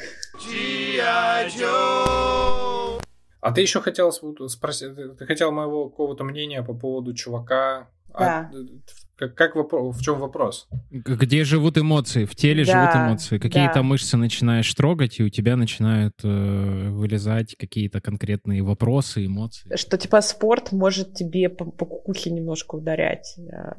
А 3.40 3.52
ты 3.52 3.62
еще 3.62 3.82
хотел 3.82 4.12
спросить, 4.12 4.96
ты 4.96 5.26
хотел 5.28 5.52
моего 5.52 5.90
какого-то 5.90 6.24
мнения 6.24 6.64
по 6.64 6.74
поводу 6.74 7.14
чувака, 7.14 7.88
да. 8.20 8.52
А, 8.52 8.52
как, 9.16 9.34
как 9.36 9.56
вопрос, 9.56 9.96
в 9.96 10.02
чем 10.02 10.20
вопрос? 10.20 10.68
Где 10.92 11.46
живут 11.46 11.78
эмоции? 11.78 12.26
В 12.26 12.36
теле 12.36 12.66
да, 12.66 12.72
живут 12.72 12.96
эмоции. 12.96 13.38
Какие-то 13.38 13.76
да. 13.76 13.84
мышцы 13.84 14.18
начинаешь 14.18 14.74
трогать, 14.74 15.20
и 15.20 15.24
у 15.24 15.30
тебя 15.30 15.56
начинают 15.56 16.14
э, 16.24 16.90
вылезать 16.90 17.56
какие-то 17.58 18.02
конкретные 18.02 18.62
вопросы, 18.62 19.26
эмоции. 19.26 19.74
Что 19.76 19.98
типа 19.98 20.20
спорт 20.22 20.74
может 20.74 21.14
тебе 21.14 21.48
по, 21.50 21.64
по 21.64 21.86
кукухе 21.86 22.30
немножко 22.30 22.76
ударять. 22.76 23.38
Э, 23.38 23.72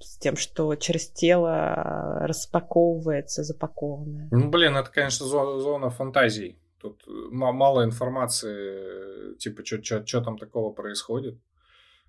с 0.00 0.16
тем, 0.18 0.36
что 0.36 0.74
через 0.76 1.08
тело 1.10 2.20
распаковывается 2.20 3.42
запакованное. 3.42 4.28
Ну, 4.30 4.48
блин, 4.48 4.76
это, 4.76 4.90
конечно, 4.90 5.26
зона, 5.26 5.60
зона 5.60 5.90
фантазий. 5.90 6.56
Тут 6.80 7.02
мало 7.32 7.84
информации, 7.84 9.36
типа, 9.38 9.64
что 9.64 10.20
там 10.20 10.38
такого 10.38 10.70
происходит. 10.72 11.36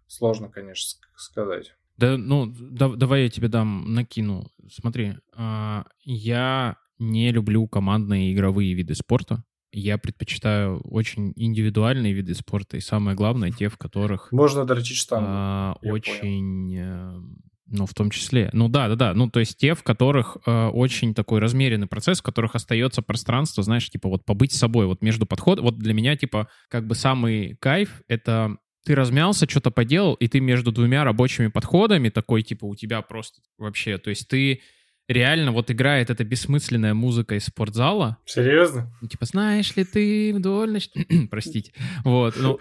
Сложно, 0.10 0.50
конечно, 0.50 1.00
сказать. 1.16 1.76
Да, 1.98 2.18
ну, 2.18 2.52
да, 2.52 2.90
давай 2.90 3.24
я 3.24 3.30
тебе 3.30 3.48
дам, 3.48 3.94
накину. 3.94 4.50
Смотри, 4.72 5.18
э, 5.38 5.84
я 6.04 6.78
не 6.98 7.32
люблю 7.32 7.68
командные 7.68 8.34
игровые 8.34 8.74
виды 8.74 8.96
спорта. 8.96 9.44
Я 9.72 10.00
предпочитаю 10.00 10.82
очень 10.82 11.32
индивидуальные 11.36 12.14
виды 12.14 12.34
спорта, 12.34 12.78
и 12.78 12.80
самое 12.80 13.16
главное, 13.16 13.52
те, 13.52 13.70
в 13.70 13.78
которых... 13.78 14.32
Можно 14.32 14.66
дрочить 14.66 14.98
штангу. 14.98 15.80
Э, 15.84 15.92
очень... 15.92 16.76
Э, 16.76 17.20
ну, 17.68 17.86
в 17.86 17.94
том 17.94 18.10
числе. 18.10 18.50
Ну 18.52 18.68
да, 18.68 18.88
да, 18.88 18.96
да. 18.96 19.14
Ну, 19.14 19.30
то 19.30 19.40
есть 19.40 19.58
те, 19.58 19.76
в 19.76 19.84
которых 19.84 20.38
э, 20.44 20.68
очень 20.70 21.14
такой 21.14 21.40
размеренный 21.40 21.86
процесс, 21.86 22.20
в 22.20 22.24
которых 22.24 22.56
остается 22.56 23.04
пространство, 23.04 23.62
знаешь, 23.62 23.88
типа 23.88 24.10
вот 24.10 24.26
побыть 24.26 24.54
собой, 24.54 24.88
вот 24.88 25.04
между 25.04 25.28
подходом. 25.28 25.66
Вот 25.66 25.78
для 25.78 25.94
меня, 25.94 26.16
типа, 26.18 26.50
как 26.68 26.88
бы 26.88 26.96
самый 26.96 27.58
кайф— 27.58 28.02
это 28.08 28.58
ты 28.86 28.96
размялся, 28.96 29.50
что-то 29.50 29.72
поделал, 29.72 30.16
и 30.16 30.28
ты 30.28 30.40
между 30.40 30.72
двумя 30.72 31.04
рабочими 31.04 31.48
подходами 31.48 32.10
такой, 32.10 32.44
типа, 32.44 32.66
у 32.66 32.76
тебя 32.76 33.02
просто 33.02 33.42
вообще, 33.58 33.98
то 33.98 34.10
есть 34.10 34.28
ты 34.28 34.62
реально 35.08 35.52
вот 35.52 35.72
играет 35.72 36.10
эта 36.10 36.24
бессмысленная 36.24 36.94
музыка 36.94 37.36
из 37.36 37.46
спортзала. 37.46 38.18
Серьезно? 38.26 38.92
Ну, 39.02 39.08
типа, 39.08 39.26
знаешь 39.26 39.76
ли 39.76 39.84
ты 39.84 40.34
вдоль... 40.34 40.80
Простите. 41.30 41.74
Вот, 42.04 42.36
ну... 42.38 42.60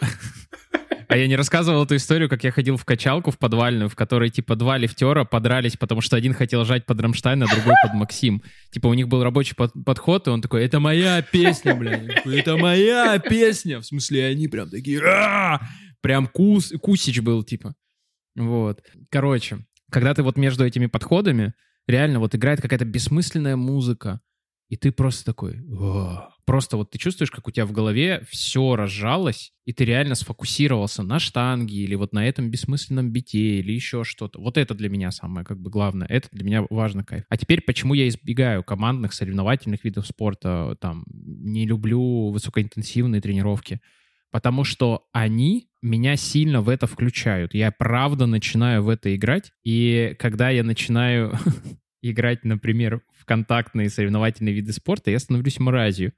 А 1.11 1.17
я 1.17 1.27
не 1.27 1.37
рассказывал 1.37 1.85
эту 1.85 1.97
историю, 1.97 2.29
как 2.29 2.45
я 2.45 2.51
ходил 2.51 2.77
в 2.77 2.85
качалку 2.85 3.31
в 3.31 3.39
подвальную, 3.39 3.89
в 3.89 3.97
которой, 3.97 4.29
типа, 4.29 4.57
два 4.57 4.77
лифтера 4.77 5.25
подрались, 5.25 5.75
потому 5.75 6.03
что 6.03 6.17
один 6.17 6.35
хотел 6.35 6.67
жать 6.67 6.85
под 6.85 7.01
Рамштайн, 7.01 7.43
а 7.43 7.47
другой 7.47 7.75
под 7.83 7.95
Максим. 7.95 8.43
Типа, 8.71 8.89
у 8.89 8.95
них 8.95 9.09
был 9.09 9.23
рабочий 9.23 9.55
под 9.55 9.73
подход, 9.87 10.27
и 10.27 10.31
он 10.31 10.43
такой, 10.43 10.67
это 10.67 10.81
моя 10.81 11.23
песня, 11.23 11.75
блядь. 11.75 12.27
Это 12.27 12.59
моя 12.59 13.19
песня. 13.19 13.81
В 13.81 13.87
смысле, 13.87 14.27
они 14.27 14.49
прям 14.49 14.69
такие! 14.69 15.01
Прям 16.01 16.27
кус, 16.27 16.73
кусич 16.81 17.21
был, 17.21 17.43
типа. 17.43 17.75
Вот. 18.37 18.83
Короче, 19.11 19.67
когда 19.91 20.15
ты 20.15 20.23
вот 20.23 20.37
между 20.37 20.65
этими 20.65 20.87
подходами, 20.87 21.55
реально 21.87 22.21
вот 22.21 22.35
играет 22.35 22.61
какая-то 22.61 22.85
бессмысленная 22.85 23.57
музыка, 23.57 24.21
и 24.69 24.77
ты 24.77 24.93
просто 24.93 25.25
такой, 25.25 25.61
О! 25.73 26.29
просто 26.45 26.77
вот 26.77 26.91
ты 26.91 26.99
чувствуешь, 26.99 27.31
как 27.31 27.49
у 27.49 27.51
тебя 27.51 27.65
в 27.65 27.73
голове 27.73 28.23
все 28.29 28.77
разжалось, 28.77 29.53
и 29.65 29.73
ты 29.73 29.87
реально 29.87 30.15
сфокусировался 30.15 31.03
на 31.03 31.19
штанге 31.19 31.77
или 31.77 31.95
вот 31.95 32.13
на 32.13 32.27
этом 32.27 32.51
бессмысленном 32.51 33.11
бите 33.11 33.61
или 33.61 33.73
еще 33.73 34.05
что-то. 34.05 34.41
Вот 34.41 34.59
это 34.59 34.75
для 34.75 34.91
меня 34.91 35.11
самое 35.11 35.47
как 35.47 35.59
бы 35.59 35.71
главное. 35.71 36.07
Это 36.09 36.29
для 36.33 36.45
меня 36.45 36.67
важно 36.69 37.03
кайф. 37.03 37.25
А 37.31 37.39
теперь 37.39 37.63
почему 37.63 37.95
я 37.95 38.09
избегаю 38.09 38.63
командных 38.63 39.15
соревновательных 39.15 39.85
видов 39.85 40.07
спорта, 40.07 40.77
там, 40.81 41.05
не 41.09 41.65
люблю 41.67 42.29
высокоинтенсивные 42.31 43.23
тренировки? 43.23 43.81
Потому 44.31 44.65
что 44.65 45.07
они 45.13 45.69
меня 45.81 46.17
сильно 46.17 46.61
в 46.61 46.69
это 46.69 46.87
включают. 46.87 47.55
Я 47.55 47.71
правда 47.71 48.27
начинаю 48.27 48.83
в 48.83 48.89
это 48.89 49.15
играть, 49.15 49.53
и 49.65 50.15
когда 50.19 50.51
я 50.51 50.65
начинаю 50.65 51.33
играть, 52.03 52.45
например, 52.45 53.03
в 53.19 53.25
контактные 53.25 53.91
соревновательные 53.91 54.55
виды 54.55 54.73
спорта, 54.73 55.11
я 55.11 55.19
становлюсь 55.19 55.59
мразью. 55.59 56.13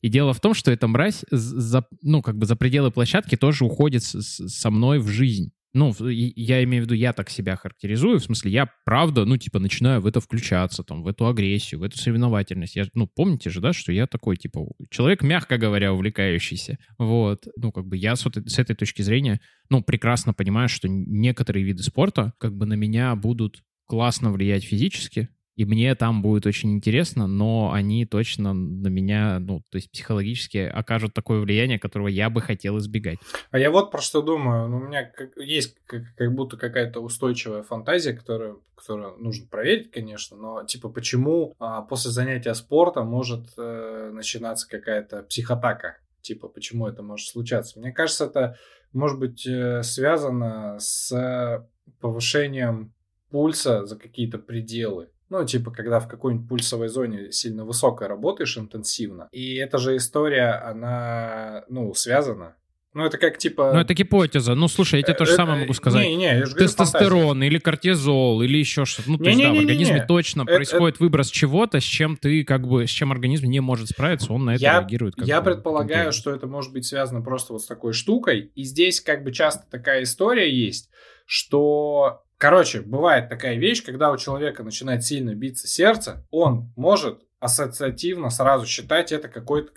И 0.00 0.08
дело 0.08 0.32
в 0.32 0.40
том, 0.40 0.54
что 0.54 0.70
эта 0.70 0.86
мразь, 0.86 1.24
за, 1.30 1.86
ну, 2.02 2.22
как 2.22 2.36
бы 2.36 2.46
за 2.46 2.56
пределы 2.56 2.90
площадки 2.90 3.36
тоже 3.36 3.64
уходит 3.64 4.04
с, 4.04 4.48
со 4.48 4.70
мной 4.70 4.98
в 4.98 5.08
жизнь. 5.08 5.52
Ну, 5.74 5.94
я 6.00 6.62
имею 6.64 6.82
в 6.82 6.86
виду, 6.86 6.94
я 6.94 7.14
так 7.14 7.30
себя 7.30 7.56
характеризую, 7.56 8.18
в 8.18 8.24
смысле, 8.24 8.50
я 8.50 8.70
правда, 8.84 9.24
ну, 9.24 9.38
типа, 9.38 9.58
начинаю 9.58 10.02
в 10.02 10.06
это 10.06 10.20
включаться, 10.20 10.84
там, 10.84 11.02
в 11.02 11.06
эту 11.06 11.26
агрессию, 11.26 11.80
в 11.80 11.82
эту 11.82 11.98
соревновательность. 11.98 12.76
Я, 12.76 12.84
ну, 12.92 13.06
помните 13.06 13.48
же, 13.48 13.60
да, 13.60 13.72
что 13.72 13.90
я 13.90 14.06
такой, 14.06 14.36
типа, 14.36 14.66
человек, 14.90 15.22
мягко 15.22 15.56
говоря, 15.56 15.94
увлекающийся. 15.94 16.78
Вот. 16.98 17.46
Ну, 17.56 17.72
как 17.72 17.86
бы 17.86 17.96
я 17.96 18.16
с, 18.16 18.24
вот, 18.24 18.36
с 18.36 18.58
этой 18.58 18.76
точки 18.76 19.00
зрения, 19.00 19.40
ну, 19.70 19.82
прекрасно 19.82 20.34
понимаю, 20.34 20.68
что 20.68 20.88
некоторые 20.88 21.64
виды 21.64 21.82
спорта, 21.82 22.34
как 22.38 22.54
бы, 22.54 22.66
на 22.66 22.74
меня 22.74 23.14
будут 23.16 23.62
классно 23.86 24.30
влиять 24.30 24.64
физически, 24.64 25.28
и 25.56 25.64
мне 25.64 25.94
там 25.94 26.22
будет 26.22 26.46
очень 26.46 26.72
интересно, 26.72 27.26
но 27.26 27.72
они 27.72 28.06
точно 28.06 28.54
на 28.54 28.88
меня, 28.88 29.38
ну, 29.38 29.62
то 29.70 29.76
есть 29.76 29.90
психологически 29.90 30.58
окажут 30.58 31.12
такое 31.12 31.40
влияние, 31.40 31.78
которого 31.78 32.08
я 32.08 32.30
бы 32.30 32.40
хотел 32.40 32.78
избегать. 32.78 33.18
А 33.50 33.58
я 33.58 33.70
вот 33.70 33.90
про 33.90 34.00
что 34.00 34.22
думаю. 34.22 34.68
Ну, 34.68 34.78
у 34.78 34.80
меня 34.80 35.12
есть 35.36 35.76
как, 35.86 36.34
будто 36.34 36.56
какая-то 36.56 37.00
устойчивая 37.00 37.62
фантазия, 37.62 38.14
которую, 38.14 38.62
которую 38.74 39.18
нужно 39.18 39.46
проверить, 39.46 39.90
конечно, 39.90 40.36
но 40.36 40.64
типа 40.64 40.88
почему 40.88 41.54
а, 41.58 41.82
после 41.82 42.10
занятия 42.10 42.54
спортом 42.54 43.08
может 43.08 43.48
э, 43.58 44.10
начинаться 44.12 44.68
какая-то 44.68 45.22
психотака? 45.24 45.98
Типа 46.22 46.48
почему 46.48 46.86
это 46.86 47.02
может 47.02 47.28
случаться? 47.28 47.78
Мне 47.78 47.92
кажется, 47.92 48.24
это 48.24 48.56
может 48.92 49.18
быть 49.18 49.46
э, 49.46 49.82
связано 49.82 50.78
с 50.78 51.66
повышением 52.00 52.94
пульса 53.30 53.84
за 53.86 53.98
какие-то 53.98 54.38
пределы. 54.38 55.10
Ну, 55.32 55.46
типа, 55.46 55.70
когда 55.70 55.98
в 55.98 56.08
какой-нибудь 56.08 56.46
пульсовой 56.46 56.88
зоне 56.88 57.32
сильно 57.32 57.64
высокой 57.64 58.06
работаешь 58.06 58.58
интенсивно. 58.58 59.30
И 59.32 59.54
эта 59.54 59.78
же 59.78 59.96
история, 59.96 60.62
она, 60.62 61.64
ну, 61.70 61.94
связана. 61.94 62.56
Ну, 62.92 63.02
это 63.06 63.16
как 63.16 63.38
типа... 63.38 63.72
Ну, 63.72 63.80
это 63.80 63.94
гипотеза. 63.94 64.54
Ну, 64.54 64.68
слушай, 64.68 64.96
я 64.96 65.02
тебе 65.02 65.14
то 65.14 65.24
же 65.24 65.32
э, 65.32 65.36
самое 65.36 65.60
могу 65.60 65.72
сказать. 65.72 66.04
Не, 66.06 66.16
не, 66.16 66.24
я 66.24 66.44
же 66.44 66.54
Тестостерон 66.54 67.42
или 67.42 67.56
кортизол 67.58 68.42
или 68.42 68.58
еще 68.58 68.84
что-то. 68.84 69.10
Ну, 69.10 69.16
то 69.16 69.30
есть, 69.30 69.40
да, 69.40 69.54
в 69.54 69.56
организме 69.56 70.04
точно 70.06 70.44
происходит 70.44 71.00
выброс 71.00 71.30
чего-то, 71.30 71.80
с 71.80 71.84
чем 71.84 72.18
ты, 72.18 72.44
как 72.44 72.68
бы, 72.68 72.86
с 72.86 72.90
чем 72.90 73.10
организм 73.10 73.46
не 73.46 73.60
может 73.60 73.88
справиться, 73.88 74.34
он 74.34 74.44
на 74.44 74.56
это 74.56 74.64
реагирует. 74.64 75.14
Я 75.16 75.40
предполагаю, 75.40 76.12
что 76.12 76.30
это 76.30 76.46
может 76.46 76.74
быть 76.74 76.84
связано 76.84 77.22
просто 77.22 77.54
вот 77.54 77.62
с 77.62 77.66
такой 77.66 77.94
штукой. 77.94 78.52
И 78.54 78.64
здесь, 78.64 79.00
как 79.00 79.24
бы, 79.24 79.32
часто 79.32 79.64
такая 79.70 80.02
история 80.02 80.54
есть, 80.54 80.90
что 81.24 82.24
Короче, 82.42 82.80
бывает 82.80 83.28
такая 83.28 83.54
вещь, 83.54 83.84
когда 83.84 84.10
у 84.10 84.16
человека 84.16 84.64
начинает 84.64 85.04
сильно 85.04 85.32
биться 85.32 85.68
сердце, 85.68 86.26
он 86.32 86.72
может 86.74 87.20
ассоциативно 87.38 88.30
сразу 88.30 88.66
считать 88.66 89.12
это 89.12 89.28
какой-то 89.28 89.70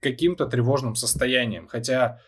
каким-то 0.00 0.46
тревожным 0.46 0.96
состоянием. 0.96 1.68
Хотя 1.68 2.20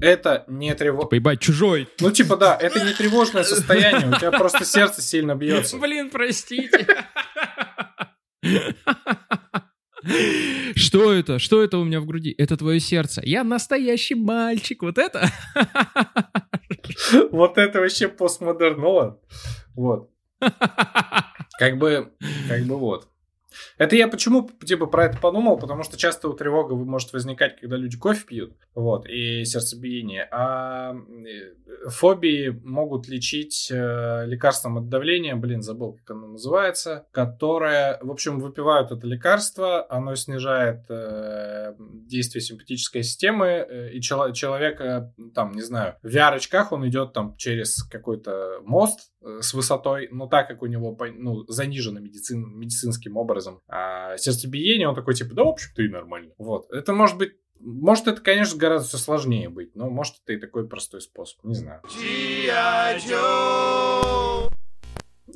это 0.00 0.44
не 0.46 0.72
тревожное... 0.76 1.06
Типа, 1.06 1.14
ебать, 1.16 1.40
чужой. 1.40 1.88
Ну, 1.98 2.12
типа, 2.12 2.36
да, 2.36 2.56
это 2.56 2.84
не 2.84 2.92
тревожное 2.92 3.42
состояние, 3.42 4.10
у 4.10 4.14
тебя 4.14 4.30
просто 4.30 4.64
сердце 4.64 5.02
сильно 5.02 5.34
бьется. 5.34 5.76
Блин, 5.78 6.10
простите. 6.10 6.86
Что 10.74 11.12
это? 11.12 11.38
Что 11.38 11.62
это 11.62 11.78
у 11.78 11.84
меня 11.84 12.00
в 12.00 12.06
груди? 12.06 12.34
Это 12.38 12.56
твое 12.56 12.80
сердце. 12.80 13.22
Я 13.24 13.44
настоящий 13.44 14.14
мальчик. 14.14 14.82
Вот 14.82 14.98
это? 14.98 15.30
Вот 17.30 17.58
это 17.58 17.80
вообще 17.80 18.08
постмодерново. 18.08 19.20
Вот. 19.74 20.10
Как 21.58 21.76
бы, 21.76 22.12
как 22.48 22.64
бы 22.64 22.78
вот. 22.78 23.09
Это 23.80 23.96
я 23.96 24.08
почему 24.08 24.46
типа 24.62 24.84
про 24.84 25.06
это 25.06 25.16
подумал, 25.16 25.56
потому 25.56 25.84
что 25.84 25.96
часто 25.96 26.28
у 26.28 26.34
тревога 26.34 26.74
может 26.74 27.14
возникать, 27.14 27.58
когда 27.58 27.76
люди 27.76 27.96
кофе 27.96 28.26
пьют, 28.26 28.52
вот, 28.74 29.08
и 29.08 29.42
сердцебиение, 29.46 30.28
а 30.30 30.92
э, 30.92 31.88
фобии 31.88 32.50
могут 32.62 33.08
лечить 33.08 33.70
э, 33.72 34.26
лекарством 34.26 34.76
от 34.76 34.90
давления, 34.90 35.34
блин, 35.34 35.62
забыл, 35.62 35.94
как 35.94 36.10
оно 36.10 36.26
называется, 36.26 37.06
которое, 37.10 37.98
в 38.02 38.10
общем, 38.10 38.38
выпивают 38.38 38.92
это 38.92 39.06
лекарство, 39.06 39.86
оно 39.88 40.14
снижает 40.14 40.84
э, 40.90 41.72
действие 41.78 42.42
симпатической 42.42 43.02
системы, 43.02 43.46
э, 43.46 43.92
и 43.92 44.02
чел- 44.02 44.34
человека, 44.34 45.14
там, 45.34 45.52
не 45.52 45.62
знаю, 45.62 45.94
в 46.02 46.14
VR-очках 46.14 46.72
он 46.72 46.86
идет 46.86 47.14
там 47.14 47.34
через 47.38 47.82
какой-то 47.84 48.60
мост 48.62 49.10
с 49.22 49.52
высотой, 49.54 50.08
но 50.10 50.26
так 50.26 50.48
как 50.48 50.62
у 50.62 50.66
него 50.66 50.96
ну, 51.14 51.44
занижено 51.46 52.00
медицин, 52.00 52.56
медицинским 52.56 53.16
образом 53.16 53.60
а 53.68 54.16
сердцебиение, 54.16 54.88
он 54.88 54.94
такой, 54.94 55.14
типа, 55.14 55.34
да, 55.34 55.44
в 55.44 55.48
общем-то, 55.48 55.82
и 55.82 55.88
нормально. 55.88 56.32
Вот. 56.38 56.70
Это 56.70 56.92
может 56.92 57.18
быть 57.18 57.32
может, 57.62 58.08
это, 58.08 58.22
конечно, 58.22 58.58
гораздо 58.58 58.88
все 58.88 58.96
сложнее 58.96 59.50
быть, 59.50 59.76
но 59.76 59.90
может, 59.90 60.14
это 60.24 60.32
и 60.32 60.38
такой 60.38 60.66
простой 60.66 61.02
способ. 61.02 61.44
Не 61.44 61.54
знаю. 61.54 61.82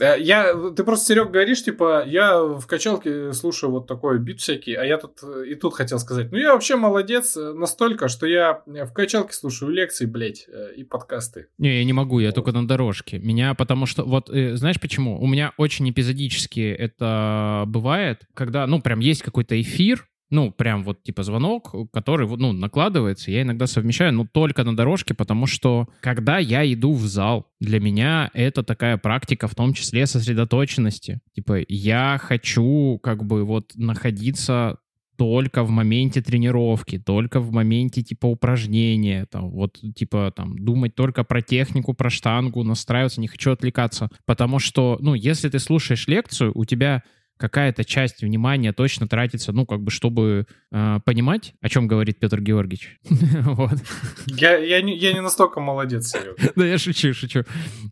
Э, 0.00 0.16
я, 0.18 0.54
ты 0.76 0.84
просто, 0.84 1.06
Серег, 1.06 1.30
говоришь, 1.30 1.64
типа, 1.64 2.04
я 2.06 2.42
в 2.42 2.66
качалке 2.66 3.32
слушаю 3.32 3.70
вот 3.70 3.86
такой 3.86 4.18
бит 4.18 4.40
всякий, 4.40 4.74
а 4.74 4.84
я 4.84 4.98
тут 4.98 5.20
э, 5.22 5.46
и 5.48 5.54
тут 5.54 5.74
хотел 5.74 5.98
сказать, 5.98 6.32
ну, 6.32 6.38
я 6.38 6.52
вообще 6.52 6.76
молодец 6.76 7.36
э, 7.36 7.52
настолько, 7.52 8.08
что 8.08 8.26
я 8.26 8.62
в 8.66 8.92
качалке 8.92 9.34
слушаю 9.34 9.70
лекции, 9.70 10.06
блядь, 10.06 10.46
и 10.76 10.84
подкасты. 10.84 11.48
Не, 11.58 11.78
я 11.78 11.84
не 11.84 11.92
могу, 11.92 12.20
я 12.20 12.32
только 12.32 12.52
на 12.52 12.66
дорожке. 12.66 13.18
Меня, 13.18 13.54
потому 13.54 13.86
что, 13.86 14.04
вот, 14.04 14.28
знаешь 14.28 14.80
почему? 14.80 15.20
У 15.20 15.26
меня 15.26 15.52
очень 15.56 15.88
эпизодически 15.90 16.72
это 16.72 17.64
бывает, 17.66 18.22
когда, 18.34 18.66
ну, 18.66 18.80
прям 18.80 19.00
есть 19.00 19.22
какой-то 19.22 19.60
эфир, 19.60 20.06
ну, 20.30 20.50
прям 20.50 20.84
вот 20.84 21.02
типа 21.02 21.22
звонок, 21.22 21.74
который, 21.92 22.26
ну, 22.26 22.52
накладывается. 22.52 23.30
Я 23.30 23.42
иногда 23.42 23.66
совмещаю, 23.66 24.12
но 24.12 24.26
только 24.26 24.64
на 24.64 24.76
дорожке, 24.76 25.14
потому 25.14 25.46
что 25.46 25.88
когда 26.00 26.38
я 26.38 26.70
иду 26.72 26.92
в 26.92 27.06
зал, 27.06 27.46
для 27.60 27.80
меня 27.80 28.30
это 28.34 28.62
такая 28.62 28.96
практика, 28.96 29.48
в 29.48 29.54
том 29.54 29.74
числе 29.74 30.06
сосредоточенности. 30.06 31.20
Типа 31.34 31.58
я 31.68 32.18
хочу 32.20 32.98
как 33.02 33.24
бы 33.24 33.44
вот 33.44 33.72
находиться 33.74 34.78
только 35.16 35.62
в 35.62 35.70
моменте 35.70 36.20
тренировки, 36.20 36.98
только 36.98 37.40
в 37.40 37.52
моменте 37.52 38.02
типа 38.02 38.26
упражнения, 38.26 39.26
там, 39.30 39.50
вот 39.50 39.78
типа 39.94 40.32
там 40.34 40.58
думать 40.58 40.94
только 40.94 41.24
про 41.24 41.40
технику, 41.40 41.94
про 41.94 42.10
штангу, 42.10 42.64
настраиваться, 42.64 43.20
не 43.20 43.28
хочу 43.28 43.52
отвлекаться, 43.52 44.10
потому 44.26 44.58
что, 44.58 44.98
ну, 45.00 45.14
если 45.14 45.48
ты 45.48 45.58
слушаешь 45.58 46.08
лекцию, 46.08 46.52
у 46.54 46.64
тебя 46.64 47.02
какая-то 47.36 47.84
часть 47.84 48.22
внимания 48.22 48.72
точно 48.72 49.08
тратится, 49.08 49.52
ну, 49.52 49.66
как 49.66 49.82
бы, 49.82 49.90
чтобы 49.90 50.46
э, 50.70 50.98
понимать, 51.04 51.54
о 51.60 51.68
чем 51.68 51.88
говорит 51.88 52.20
Петр 52.20 52.40
Георгиевич. 52.40 52.98
вот. 53.44 53.78
Я, 54.26 54.56
я, 54.56 54.80
не, 54.82 54.96
я 54.96 55.12
не 55.12 55.20
настолько 55.20 55.60
молодец, 55.60 56.14
да, 56.56 56.66
я 56.66 56.78
шучу, 56.78 57.12
шучу. 57.12 57.44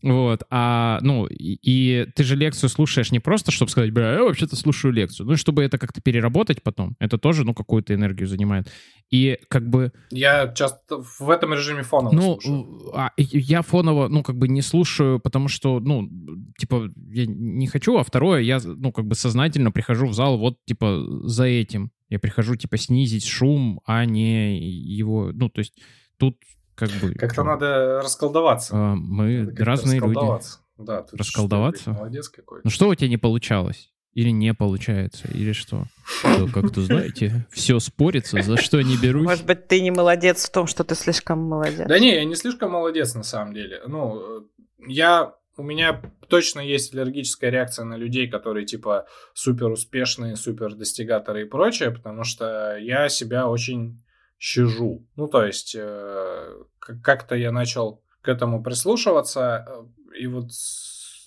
Вот. 0.03 0.45
А, 0.51 1.01
ну, 1.03 1.27
и, 1.27 1.59
и 1.63 2.07
ты 2.15 2.23
же 2.23 2.37
лекцию 2.37 2.71
слушаешь 2.71 3.11
не 3.11 3.19
просто, 3.19 3.51
чтобы 3.51 3.71
сказать, 3.71 3.91
бля, 3.91 4.13
я 4.13 4.23
вообще-то 4.23 4.55
слушаю 4.55 4.93
лекцию, 4.93 5.27
ну, 5.27 5.37
чтобы 5.37 5.65
это 5.65 5.77
как-то 5.77 6.01
переработать 6.01 6.63
потом. 6.63 6.97
Это 7.01 7.19
тоже, 7.19 7.45
ну, 7.45 7.53
какую-то 7.53 7.95
энергию 7.95 8.29
занимает. 8.29 8.71
И 9.11 9.39
как 9.49 9.69
бы... 9.69 9.93
Я 10.11 10.49
часто 10.55 11.03
в 11.19 11.29
этом 11.29 11.53
режиме 11.53 11.83
фоново 11.83 12.15
ну, 12.15 12.41
слушаю. 12.41 12.93
А, 12.95 13.11
я 13.17 13.63
фоново, 13.63 14.09
ну, 14.09 14.23
как 14.23 14.37
бы 14.37 14.47
не 14.47 14.63
слушаю, 14.63 15.19
потому 15.19 15.49
что, 15.49 15.81
ну, 15.81 16.09
типа, 16.57 16.89
я 17.11 17.27
не 17.27 17.67
хочу, 17.67 17.97
а 17.99 18.05
второе, 18.05 18.41
я, 18.41 18.61
ну, 18.65 18.93
как 18.93 19.07
бы 19.07 19.15
со 19.15 19.32
сознательно 19.33 19.73
прихожу 19.73 20.07
в 20.07 20.15
зал 20.15 20.37
вот, 20.37 20.63
типа, 20.67 21.03
за 21.25 21.45
этим. 21.45 21.91
Я 22.11 22.19
прихожу, 22.19 22.55
типа, 22.57 22.77
снизить 22.77 23.25
шум, 23.25 23.81
а 23.87 24.05
не 24.05 24.61
его... 24.61 25.33
Ну, 25.33 25.49
то 25.49 25.61
есть 25.61 25.81
тут 26.19 26.37
как 26.75 26.91
бы... 26.91 27.15
Как-то 27.15 27.43
надо 27.43 28.01
расколдоваться. 28.03 28.75
А, 28.77 28.95
мы 28.95 29.45
Надо 29.45 29.65
разные 29.65 29.95
люди. 30.01 30.09
расколдоваться. 30.09 30.59
Да, 30.77 31.03
тут 31.03 31.19
Расколдоваться? 31.19 31.81
что, 31.81 31.91
блин, 31.91 32.01
Молодец 32.01 32.29
какой. 32.29 32.61
Ну 32.65 32.71
что 32.71 32.89
у 32.89 32.95
тебя 32.95 33.09
не 33.09 33.17
получалось? 33.17 33.91
Или 34.13 34.29
не 34.29 34.53
получается? 34.53 35.29
Или 35.29 35.53
что? 35.53 35.85
То, 36.23 36.47
как-то, 36.53 36.83
знаете, 36.83 37.47
все 37.51 37.79
спорится, 37.79 38.43
за 38.43 38.59
что 38.59 38.83
не 38.83 38.99
берусь. 38.99 39.25
Может 39.25 39.47
быть, 39.47 39.67
ты 39.69 39.81
не 39.81 39.91
молодец 39.91 40.45
в 40.45 40.53
том, 40.53 40.67
что 40.67 40.85
ты 40.85 40.95
слишком 40.95 41.39
молодец. 41.39 41.89
Да 41.89 41.99
не, 41.99 42.15
я 42.17 42.25
не 42.27 42.35
слишком 42.35 42.73
молодец 42.73 43.15
на 43.15 43.23
самом 43.23 43.55
деле. 43.55 43.81
Ну, 43.87 44.21
э, 44.21 44.41
я... 44.87 45.35
У 45.57 45.63
меня 45.63 46.01
точно 46.29 46.61
есть 46.61 46.95
аллергическая 46.95 47.51
реакция 47.51 47.85
на 47.85 47.97
людей, 47.97 48.29
которые 48.29 48.65
типа 48.65 49.07
супер 49.35 49.67
успешные, 49.71 50.37
супер 50.37 50.75
достигаторы 50.75 51.43
и 51.43 51.49
прочее, 51.49 51.91
потому 51.91 52.25
что 52.25 52.77
я 52.79 53.09
себя 53.09 53.49
очень 53.49 54.03
щажу. 54.39 55.07
Ну, 55.17 55.29
то 55.29 55.45
есть, 55.45 55.77
э, 55.79 56.55
как- 56.79 57.03
как-то 57.03 57.35
я 57.37 57.53
начал 57.53 58.03
к 58.23 58.29
этому 58.29 58.63
прислушиваться, 58.63 59.67
э, 59.69 60.19
и 60.21 60.27
вот, 60.27 60.49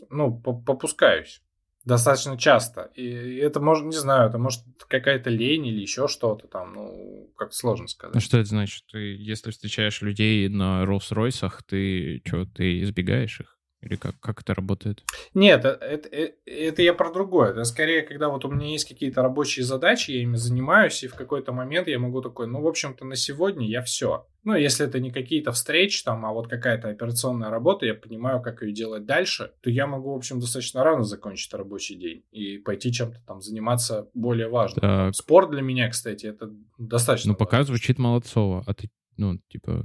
ну, 0.10 0.38
по- 0.40 0.54
попускаюсь 0.60 1.42
достаточно 1.86 2.38
часто. 2.38 2.90
И 2.96 3.36
это 3.36 3.60
может, 3.60 3.86
не 3.86 3.96
знаю, 3.96 4.28
это 4.28 4.38
может 4.40 4.64
какая-то 4.88 5.30
лень 5.30 5.68
или 5.68 5.80
еще 5.82 6.08
что-то 6.08 6.48
там, 6.48 6.74
ну, 6.74 7.32
как 7.38 7.54
сложно 7.54 7.88
сказать. 7.88 8.16
Ну 8.16 8.20
что 8.22 8.38
это 8.38 8.50
значит? 8.50 8.84
Ты, 8.92 9.16
если 9.18 9.52
встречаешь 9.52 10.02
людей 10.02 10.50
на 10.50 10.84
Роллс-Ройсах, 10.84 11.62
ты 11.68 12.22
что, 12.26 12.46
ты 12.46 12.82
избегаешь 12.82 13.40
их? 13.40 13.58
Или 13.86 13.96
как, 13.98 14.20
как 14.20 14.42
это 14.42 14.54
работает? 14.56 15.04
Нет, 15.34 15.64
э- 15.64 15.70
это, 15.80 16.10
э- 16.10 16.34
это 16.46 16.82
я 16.82 16.94
про 16.94 17.12
другое. 17.14 17.52
Это 17.52 17.64
скорее, 17.66 18.02
когда 18.02 18.30
вот 18.30 18.44
у 18.46 18.52
меня 18.52 18.68
есть 18.72 18.88
какие-то 18.88 19.22
рабочие 19.22 19.64
задачи, 19.64 20.12
я 20.12 20.22
ими 20.24 20.36
занимаюсь, 20.38 21.04
и 21.04 21.08
в 21.08 21.14
какой-то 21.16 21.52
момент 21.54 21.88
я 21.88 22.00
могу 22.00 22.22
такой, 22.22 22.48
ну, 22.48 22.62
в 22.62 22.68
общем-то, 22.68 23.06
на 23.06 23.16
сегодня 23.16 23.68
я 23.68 23.82
все. 23.84 24.26
Ну, 24.44 24.56
если 24.56 24.86
это 24.86 25.00
не 25.00 25.12
какие-то 25.12 25.52
встречи 25.52 26.04
там, 26.04 26.26
а 26.26 26.32
вот 26.32 26.48
какая-то 26.48 26.90
операционная 26.90 27.50
работа, 27.50 27.86
я 27.86 27.94
понимаю, 27.96 28.42
как 28.42 28.62
ее 28.64 28.72
делать 28.74 29.06
дальше, 29.06 29.52
то 29.62 29.70
я 29.70 29.88
могу, 29.88 30.14
в 30.14 30.18
общем, 30.18 30.40
достаточно 30.40 30.84
рано 30.84 31.04
закончить 31.04 31.54
рабочий 31.54 31.96
день 31.96 32.24
и 32.32 32.58
пойти 32.60 32.92
чем-то 32.92 33.20
там 33.28 33.42
заниматься 33.42 34.08
более 34.14 34.48
важным. 34.48 34.82
Так. 34.82 35.16
Спорт 35.16 35.50
для 35.52 35.62
меня, 35.62 35.90
кстати, 35.90 36.28
это 36.28 36.52
достаточно 36.78 37.32
Ну, 37.32 37.36
пока 37.38 37.58
важно. 37.58 37.74
звучит 37.74 37.98
молодцово. 38.00 38.64
А 38.68 38.74
ты, 38.74 38.90
ну, 39.18 39.40
типа... 39.50 39.84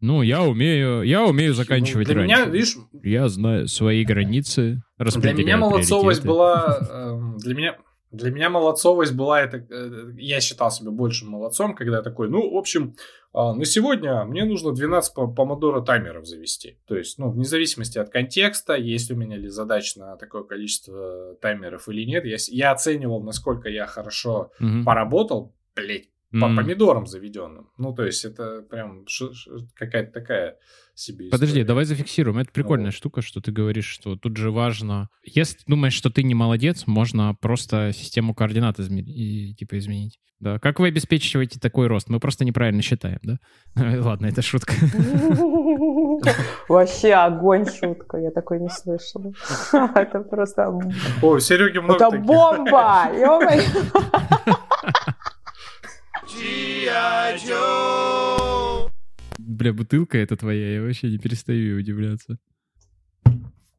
Ну, 0.00 0.22
я 0.22 0.42
умею, 0.42 1.02
я 1.02 1.24
умею 1.26 1.52
заканчивать 1.54 2.08
Ну, 2.08 2.14
Для 2.14 2.22
раньше. 2.22 2.36
меня, 2.36 2.50
видишь, 2.50 2.76
Я 3.02 3.28
знаю 3.28 3.68
свои 3.68 4.04
границы, 4.04 4.82
Для 4.98 5.32
меня 5.34 5.56
молодцовость 5.58 6.24
была... 6.24 6.78
эм, 6.90 7.36
Для 7.38 7.54
меня... 7.54 7.76
Для 8.12 8.32
меня 8.32 8.50
молодцовость 8.50 9.14
была 9.14 9.40
это... 9.40 9.58
э, 9.70 10.10
Я 10.18 10.40
считал 10.40 10.72
себя 10.72 10.90
большим 10.90 11.28
молодцом, 11.30 11.76
когда 11.76 11.98
я 11.98 12.02
такой, 12.02 12.28
ну, 12.28 12.54
в 12.54 12.56
общем, 12.56 12.96
а, 13.32 13.54
на 13.54 13.64
сегодня 13.64 14.24
мне 14.24 14.44
нужно 14.44 14.72
12 14.72 15.14
по- 15.14 15.28
помодоро 15.28 15.80
таймеров 15.80 16.26
завести. 16.26 16.78
То 16.88 16.96
есть, 16.96 17.18
ну, 17.18 17.30
вне 17.30 17.44
зависимости 17.44 17.98
от 17.98 18.10
контекста, 18.10 18.74
есть 18.74 19.12
у 19.12 19.14
меня 19.16 19.36
ли 19.36 19.46
задач 19.48 19.94
на 19.94 20.16
такое 20.16 20.42
количество 20.42 21.36
таймеров 21.40 21.88
или 21.88 22.04
нет, 22.04 22.24
я, 22.24 22.36
я 22.48 22.72
оценивал, 22.72 23.22
насколько 23.22 23.68
я 23.68 23.86
хорошо 23.86 24.50
Мгм. 24.58 24.84
поработал, 24.84 25.54
блять, 25.76 26.08
по 26.32 26.44
М. 26.46 26.56
помидорам 26.56 27.06
заведенным. 27.06 27.70
Ну, 27.78 27.92
то 27.92 28.04
есть, 28.04 28.24
это 28.24 28.62
прям 28.62 29.06
ш- 29.08 29.32
ш- 29.32 29.50
какая-то 29.74 30.12
такая 30.12 30.56
себе 30.94 31.28
Подожди, 31.30 31.52
история. 31.54 31.64
давай 31.66 31.84
зафиксируем. 31.86 32.38
Это 32.38 32.52
прикольная 32.52 32.86
Вот. 32.86 32.94
штука, 32.94 33.20
что 33.22 33.40
ты 33.40 33.50
говоришь, 33.52 33.86
что 33.88 34.16
тут 34.16 34.36
же 34.36 34.50
важно... 34.50 35.08
Если 35.24 35.56
ты 35.58 35.64
думаешь, 35.66 35.94
что 35.94 36.08
ты 36.10 36.22
не 36.22 36.34
молодец, 36.34 36.86
можно 36.86 37.34
просто 37.34 37.92
систему 37.92 38.34
координат 38.34 38.78
изме- 38.78 39.00
и, 39.02 39.54
типа 39.54 39.78
изменить. 39.78 40.20
Да. 40.38 40.58
Как 40.58 40.78
вы 40.80 40.88
обеспечиваете 40.88 41.58
такой 41.60 41.86
рост? 41.86 42.08
Мы 42.08 42.18
просто 42.20 42.44
неправильно 42.46 42.80
считаем, 42.80 43.18
да? 43.22 43.38
Ладно, 44.00 44.26
это 44.26 44.40
шутка. 44.40 44.72
Вообще 46.68 47.12
огонь 47.14 47.66
шутка, 47.66 48.18
я 48.18 48.30
такой 48.30 48.60
не 48.60 48.68
слышала. 48.70 49.32
Это 49.94 50.20
просто... 50.20 50.68
О, 51.22 51.38
Сереги 51.40 51.78
много 51.78 52.06
Это 52.06 52.18
бомба! 52.18 53.10
Бля, 59.38 59.72
бутылка 59.72 60.18
это 60.18 60.36
твоя, 60.36 60.74
я 60.74 60.82
вообще 60.82 61.10
не 61.10 61.18
перестаю 61.18 61.78
удивляться. 61.78 62.38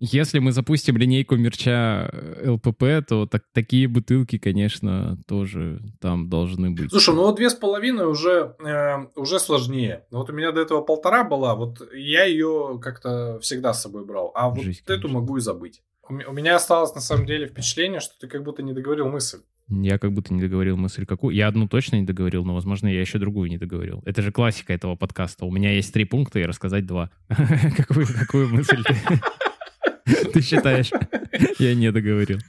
Если 0.04 0.40
мы 0.40 0.52
запустим 0.52 0.98
линейку 0.98 1.36
мерча 1.36 2.10
э, 2.12 2.50
ЛПП, 2.50 3.08
то 3.08 3.28
так, 3.28 3.44
такие 3.54 3.88
бутылки, 3.88 4.40
конечно, 4.40 5.20
тоже 5.28 5.80
там 6.00 6.28
должны 6.28 6.72
быть. 6.72 6.90
Слушай, 6.90 7.14
ну 7.14 7.22
вот 7.22 7.36
две 7.36 7.52
с 7.52 7.54
половиной 7.54 8.08
уже, 8.08 8.56
э, 8.66 9.06
уже 9.16 9.40
сложнее. 9.40 10.06
Вот 10.10 10.32
у 10.32 10.34
меня 10.34 10.52
до 10.52 10.62
этого 10.62 10.82
полтора 10.82 11.24
была, 11.24 11.54
вот 11.54 11.88
я 11.94 12.26
ее 12.26 12.80
как-то 12.82 13.40
всегда 13.42 13.76
с 13.76 13.84
собой 13.84 14.04
брал. 14.04 14.32
А 14.34 14.50
вот 14.50 14.64
Жизнь, 14.64 14.82
эту 14.86 15.04
конечно. 15.04 15.20
могу 15.20 15.38
и 15.38 15.40
забыть. 15.40 15.84
У, 16.10 16.14
у 16.14 16.34
меня 16.34 16.56
осталось 16.56 16.96
на 16.96 17.02
самом 17.02 17.28
деле 17.28 17.46
впечатление, 17.46 18.00
что 18.00 18.16
ты 18.20 18.28
как 18.28 18.44
будто 18.44 18.64
не 18.64 18.74
договорил 18.74 19.08
мысль. 19.08 19.42
Я 19.72 19.98
как 19.98 20.12
будто 20.12 20.34
не 20.34 20.42
договорил 20.42 20.76
мысль 20.76 21.06
какую. 21.06 21.34
Я 21.34 21.48
одну 21.48 21.68
точно 21.68 21.96
не 21.96 22.06
договорил, 22.06 22.44
но, 22.44 22.54
возможно, 22.54 22.88
я 22.88 23.00
еще 23.00 23.20
другую 23.20 23.50
не 23.50 23.58
договорил. 23.58 24.02
Это 24.06 24.22
же 24.22 24.32
классика 24.32 24.74
этого 24.74 24.98
подкаста. 24.98 25.46
У 25.46 25.52
меня 25.52 25.72
есть 25.72 25.94
три 25.94 26.04
пункта 26.04 26.40
и 26.40 26.46
рассказать 26.46 26.86
два. 26.86 27.10
Какую, 27.78 28.50
мысль 28.50 28.84
ты, 30.34 30.42
считаешь? 30.42 30.92
Я 31.58 31.74
не 31.74 31.92
договорил. 31.92 32.40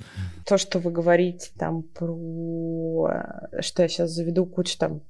То, 0.47 0.59
что 0.59 0.81
вы 0.81 0.91
говорите 0.91 1.51
там 1.57 1.85
про... 1.85 3.39
Что 3.61 3.83
я 3.83 3.89
сейчас 3.89 4.11
заведу 4.11 4.45
кучу 4.45 4.77
там 4.77 5.03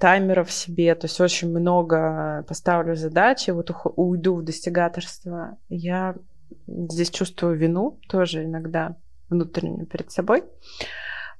таймеров 0.00 0.50
себе, 0.50 0.94
то 0.94 1.06
есть 1.06 1.20
очень 1.20 1.50
много 1.50 2.44
поставлю 2.48 2.96
задачи, 2.96 3.50
вот 3.50 3.70
уйду 3.96 4.36
в 4.36 4.44
достигаторство. 4.44 5.58
Я 5.68 6.14
здесь 6.66 7.10
чувствую 7.10 7.56
вину 7.56 7.98
тоже 8.08 8.44
иногда 8.44 8.96
внутреннюю 9.28 9.86
перед 9.86 10.10
собой, 10.10 10.44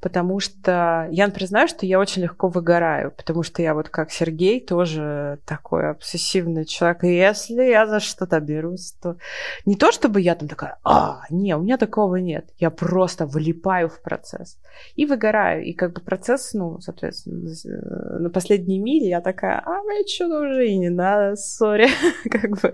потому 0.03 0.41
что 0.41 1.09
я 1.13 1.29
признаю, 1.29 1.69
что 1.69 1.87
я 1.87 2.01
очень 2.01 2.23
легко 2.23 2.49
выгораю, 2.49 3.13
потому 3.13 3.45
что 3.45 3.63
я 3.63 3.73
вот 3.73 3.89
как 3.89 4.11
Сергей 4.11 4.61
тоже 4.61 5.39
такой 5.47 5.91
обсессивный 5.91 6.65
человек. 6.65 7.05
И 7.05 7.17
если 7.17 7.63
я 7.63 7.87
за 7.87 8.01
что-то 8.01 8.41
берусь, 8.41 8.95
то 9.01 9.17
не 9.65 9.77
то, 9.77 9.93
чтобы 9.93 10.21
я 10.21 10.35
там 10.35 10.49
такая, 10.49 10.79
а, 10.83 11.23
не, 11.31 11.57
у 11.57 11.63
меня 11.63 11.79
такого 11.79 12.17
нет. 12.17 12.51
Я 12.59 12.71
просто 12.71 13.27
влипаю 13.27 13.89
в 13.89 14.03
процесс 14.03 14.59
и 14.97 15.07
выгораю. 15.07 15.65
И 15.65 15.73
как 15.73 15.93
бы 15.93 16.01
процесс, 16.01 16.53
ну, 16.53 16.81
соответственно, 16.81 17.49
э, 17.49 18.19
на 18.19 18.31
последней 18.31 18.81
миле 18.81 19.09
я 19.09 19.21
такая, 19.21 19.63
а, 19.65 19.83
мне 19.85 20.05
что-то 20.05 20.41
уже 20.41 20.67
и 20.67 20.79
не 20.79 20.91
надо, 20.91 21.37
сори. 21.37 21.89
как 22.29 22.61
бы. 22.61 22.73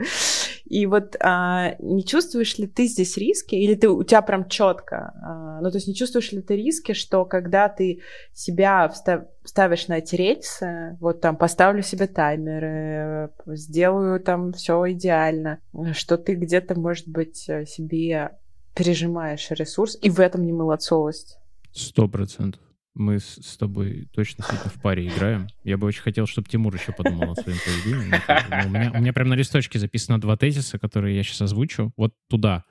И 0.69 0.85
вот 0.85 1.17
а, 1.21 1.77
не 1.79 2.05
чувствуешь 2.05 2.59
ли 2.59 2.67
ты 2.67 2.87
здесь 2.87 3.17
риски, 3.17 3.55
или 3.55 3.75
ты, 3.75 3.89
у 3.89 4.05
тебя 4.05 4.21
прям 4.21 4.49
четко, 4.51 5.15
а, 5.23 5.61
ну, 5.63 5.71
то 5.71 5.79
есть 5.79 5.89
не 5.89 5.95
чувствуешь 5.95 6.31
ли 6.33 6.43
ты 6.43 6.57
риски, 6.57 6.93
что 6.93 7.25
когда 7.25 7.71
ты 7.71 8.03
себя 8.35 8.87
встав- 8.89 9.29
ставишь 9.45 9.89
на 9.89 9.99
эти 9.99 10.15
рельсы, 10.15 10.99
вот 11.01 11.23
там 11.23 11.37
поставлю 11.37 11.83
себе 11.83 12.07
таймеры, 12.07 13.31
сделаю 13.47 14.21
там 14.21 14.53
все 14.53 14.93
идеально, 14.93 15.61
что 15.93 16.19
ты 16.19 16.35
где-то, 16.35 16.79
может 16.79 17.09
быть, 17.09 17.49
э, 17.49 17.65
себе 17.65 18.33
пережимаешь 18.75 19.51
ресурс, 19.51 19.97
и 20.03 20.11
в 20.11 20.21
этом 20.21 20.45
не 20.45 20.53
молодцовость. 20.53 21.39
Сто 21.73 22.09
процентов. 22.09 22.61
Мы 22.95 23.21
с, 23.21 23.57
тобой 23.57 24.09
точно 24.13 24.45
в 24.45 24.81
паре 24.83 25.07
играем. 25.07 25.47
Я 25.63 25.77
бы 25.77 25.87
очень 25.87 26.03
хотел, 26.03 26.27
чтобы 26.27 26.49
Тимур 26.49 26.75
еще 26.75 26.93
подумал 26.93 27.33
о 27.33 27.35
своем 27.37 27.59
поведении. 27.65 28.11
бы, 28.11 28.19
ну, 28.51 28.67
у, 28.67 28.71
меня, 28.71 28.93
у 28.93 29.01
меня 29.01 29.13
прям 29.13 29.29
на 29.29 29.35
листочке 29.35 29.79
записано 29.79 30.21
два 30.21 30.37
тезиса, 30.37 30.79
которые 30.79 31.17
я 31.17 31.23
сейчас 31.23 31.43
озвучу. 31.43 31.93
Вот 31.97 32.15
туда. 32.29 32.65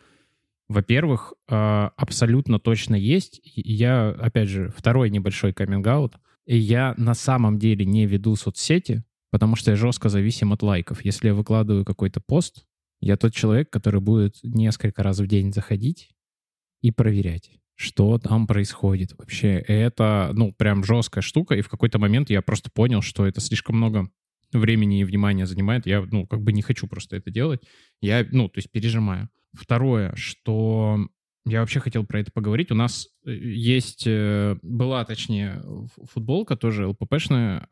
Во-первых, 0.67 1.33
э, 1.47 1.55
абсолютно 1.95 2.59
точно 2.59 2.95
есть. 2.95 3.39
Я, 3.43 4.09
опять 4.09 4.49
же, 4.49 4.73
второй 4.75 5.09
небольшой 5.09 5.53
каминг-аут. 5.53 6.15
Я 6.45 6.93
на 6.97 7.13
самом 7.13 7.57
деле 7.57 7.85
не 7.85 8.05
веду 8.05 8.35
соцсети, 8.35 9.03
потому 9.31 9.55
что 9.55 9.71
я 9.71 9.77
жестко 9.77 10.09
зависим 10.09 10.51
от 10.51 10.63
лайков. 10.63 11.05
Если 11.05 11.27
я 11.27 11.33
выкладываю 11.33 11.85
какой-то 11.85 12.19
пост, 12.19 12.65
я 12.99 13.15
тот 13.15 13.33
человек, 13.33 13.69
который 13.69 14.01
будет 14.01 14.35
несколько 14.43 15.03
раз 15.03 15.19
в 15.19 15.27
день 15.27 15.53
заходить 15.53 16.11
и 16.81 16.91
проверять, 16.91 17.51
что 17.77 18.17
там 18.17 18.47
происходит. 18.47 19.13
Вообще, 19.17 19.63
это, 19.67 20.31
ну, 20.33 20.51
прям 20.51 20.83
жесткая 20.83 21.21
штука, 21.21 21.55
и 21.55 21.61
в 21.61 21.69
какой-то 21.69 21.99
момент 21.99 22.31
я 22.31 22.41
просто 22.41 22.71
понял, 22.71 23.01
что 23.03 23.25
это 23.25 23.39
слишком 23.39 23.77
много 23.77 24.09
времени 24.51 24.99
и 24.99 25.03
внимания 25.03 25.45
занимает. 25.45 25.85
Я, 25.85 26.01
ну, 26.01 26.25
как 26.25 26.41
бы 26.41 26.51
не 26.51 26.63
хочу 26.63 26.87
просто 26.87 27.17
это 27.17 27.29
делать. 27.29 27.61
Я, 28.01 28.25
ну, 28.31 28.49
то 28.49 28.57
есть 28.57 28.71
пережимаю. 28.71 29.29
Второе, 29.53 30.13
что 30.15 31.07
я 31.45 31.59
вообще 31.59 31.79
хотел 31.79 32.03
про 32.03 32.19
это 32.19 32.31
поговорить. 32.31 32.71
У 32.71 32.75
нас 32.75 33.09
э, 33.25 33.31
есть, 33.31 34.05
э, 34.07 34.57
была, 34.63 35.05
точнее, 35.05 35.61
футболка 36.11 36.55
тоже 36.55 36.87
ЛППшная, 36.87 37.67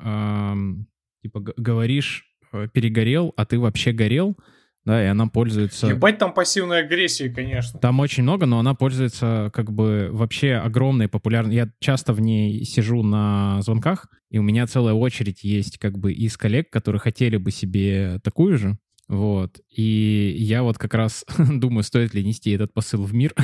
типа 1.24 1.40
говоришь, 1.58 2.26
э, 2.54 2.68
перегорел, 2.72 3.34
а 3.38 3.46
ты 3.46 3.58
вообще 3.58 3.92
горел. 3.92 4.38
Да, 4.86 5.04
и 5.04 5.08
она 5.08 5.26
пользуется... 5.26 5.88
Ебать 5.88 6.20
там 6.20 6.32
пассивной 6.32 6.82
агрессии, 6.82 7.28
конечно. 7.28 7.80
Там 7.80 8.00
очень 8.00 8.22
много, 8.22 8.46
но 8.46 8.60
она 8.60 8.76
пользуется 8.76 9.50
как 9.52 9.72
бы 9.72 10.10
вообще 10.12 10.54
огромной 10.54 11.08
популярностью. 11.08 11.64
Я 11.64 11.72
часто 11.80 12.14
в 12.14 12.22
ней 12.22 12.64
сижу 12.66 13.02
на 13.02 13.62
звонках, 13.64 14.08
и 14.30 14.38
у 14.38 14.44
меня 14.44 14.68
целая 14.68 14.94
очередь 14.94 15.44
есть 15.44 15.80
как 15.80 15.98
бы 15.98 16.14
из 16.14 16.38
коллег, 16.38 16.70
которые 16.70 17.00
хотели 17.00 17.38
бы 17.38 17.50
себе 17.50 18.20
такую 18.24 18.60
же. 18.60 18.78
Вот. 19.08 19.60
И 19.76 20.36
я 20.38 20.62
вот 20.62 20.78
как 20.78 20.94
раз 20.94 21.26
думаю, 21.38 21.84
стоит 21.84 22.14
ли 22.14 22.24
нести 22.24 22.52
этот 22.52 22.74
посыл 22.74 23.04
в 23.04 23.14
мир. 23.14 23.34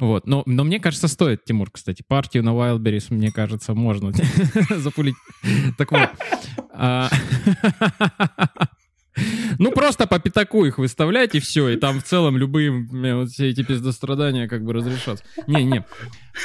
Вот, 0.00 0.26
но, 0.26 0.42
но 0.44 0.64
мне 0.64 0.80
кажется, 0.80 1.06
стоит, 1.06 1.44
Тимур, 1.44 1.70
кстати, 1.70 2.02
партию 2.02 2.42
на 2.42 2.48
Wildberries, 2.48 3.14
мне 3.14 3.30
кажется, 3.30 3.74
можно 3.74 4.10
запулить. 4.70 5.14
Так 5.78 5.92
вот. 5.92 6.10
Ну, 9.58 9.72
просто 9.72 10.06
по 10.06 10.18
пятаку 10.18 10.64
их 10.64 10.78
выставлять, 10.78 11.34
и 11.34 11.40
все, 11.40 11.68
и 11.68 11.76
там 11.76 12.00
в 12.00 12.04
целом 12.04 12.36
любые 12.36 12.70
вот 13.14 13.30
все 13.30 13.50
эти 13.50 13.62
пиздострадания 13.62 14.48
как 14.48 14.64
бы 14.64 14.72
разрешатся. 14.72 15.24
Не-не. 15.46 15.84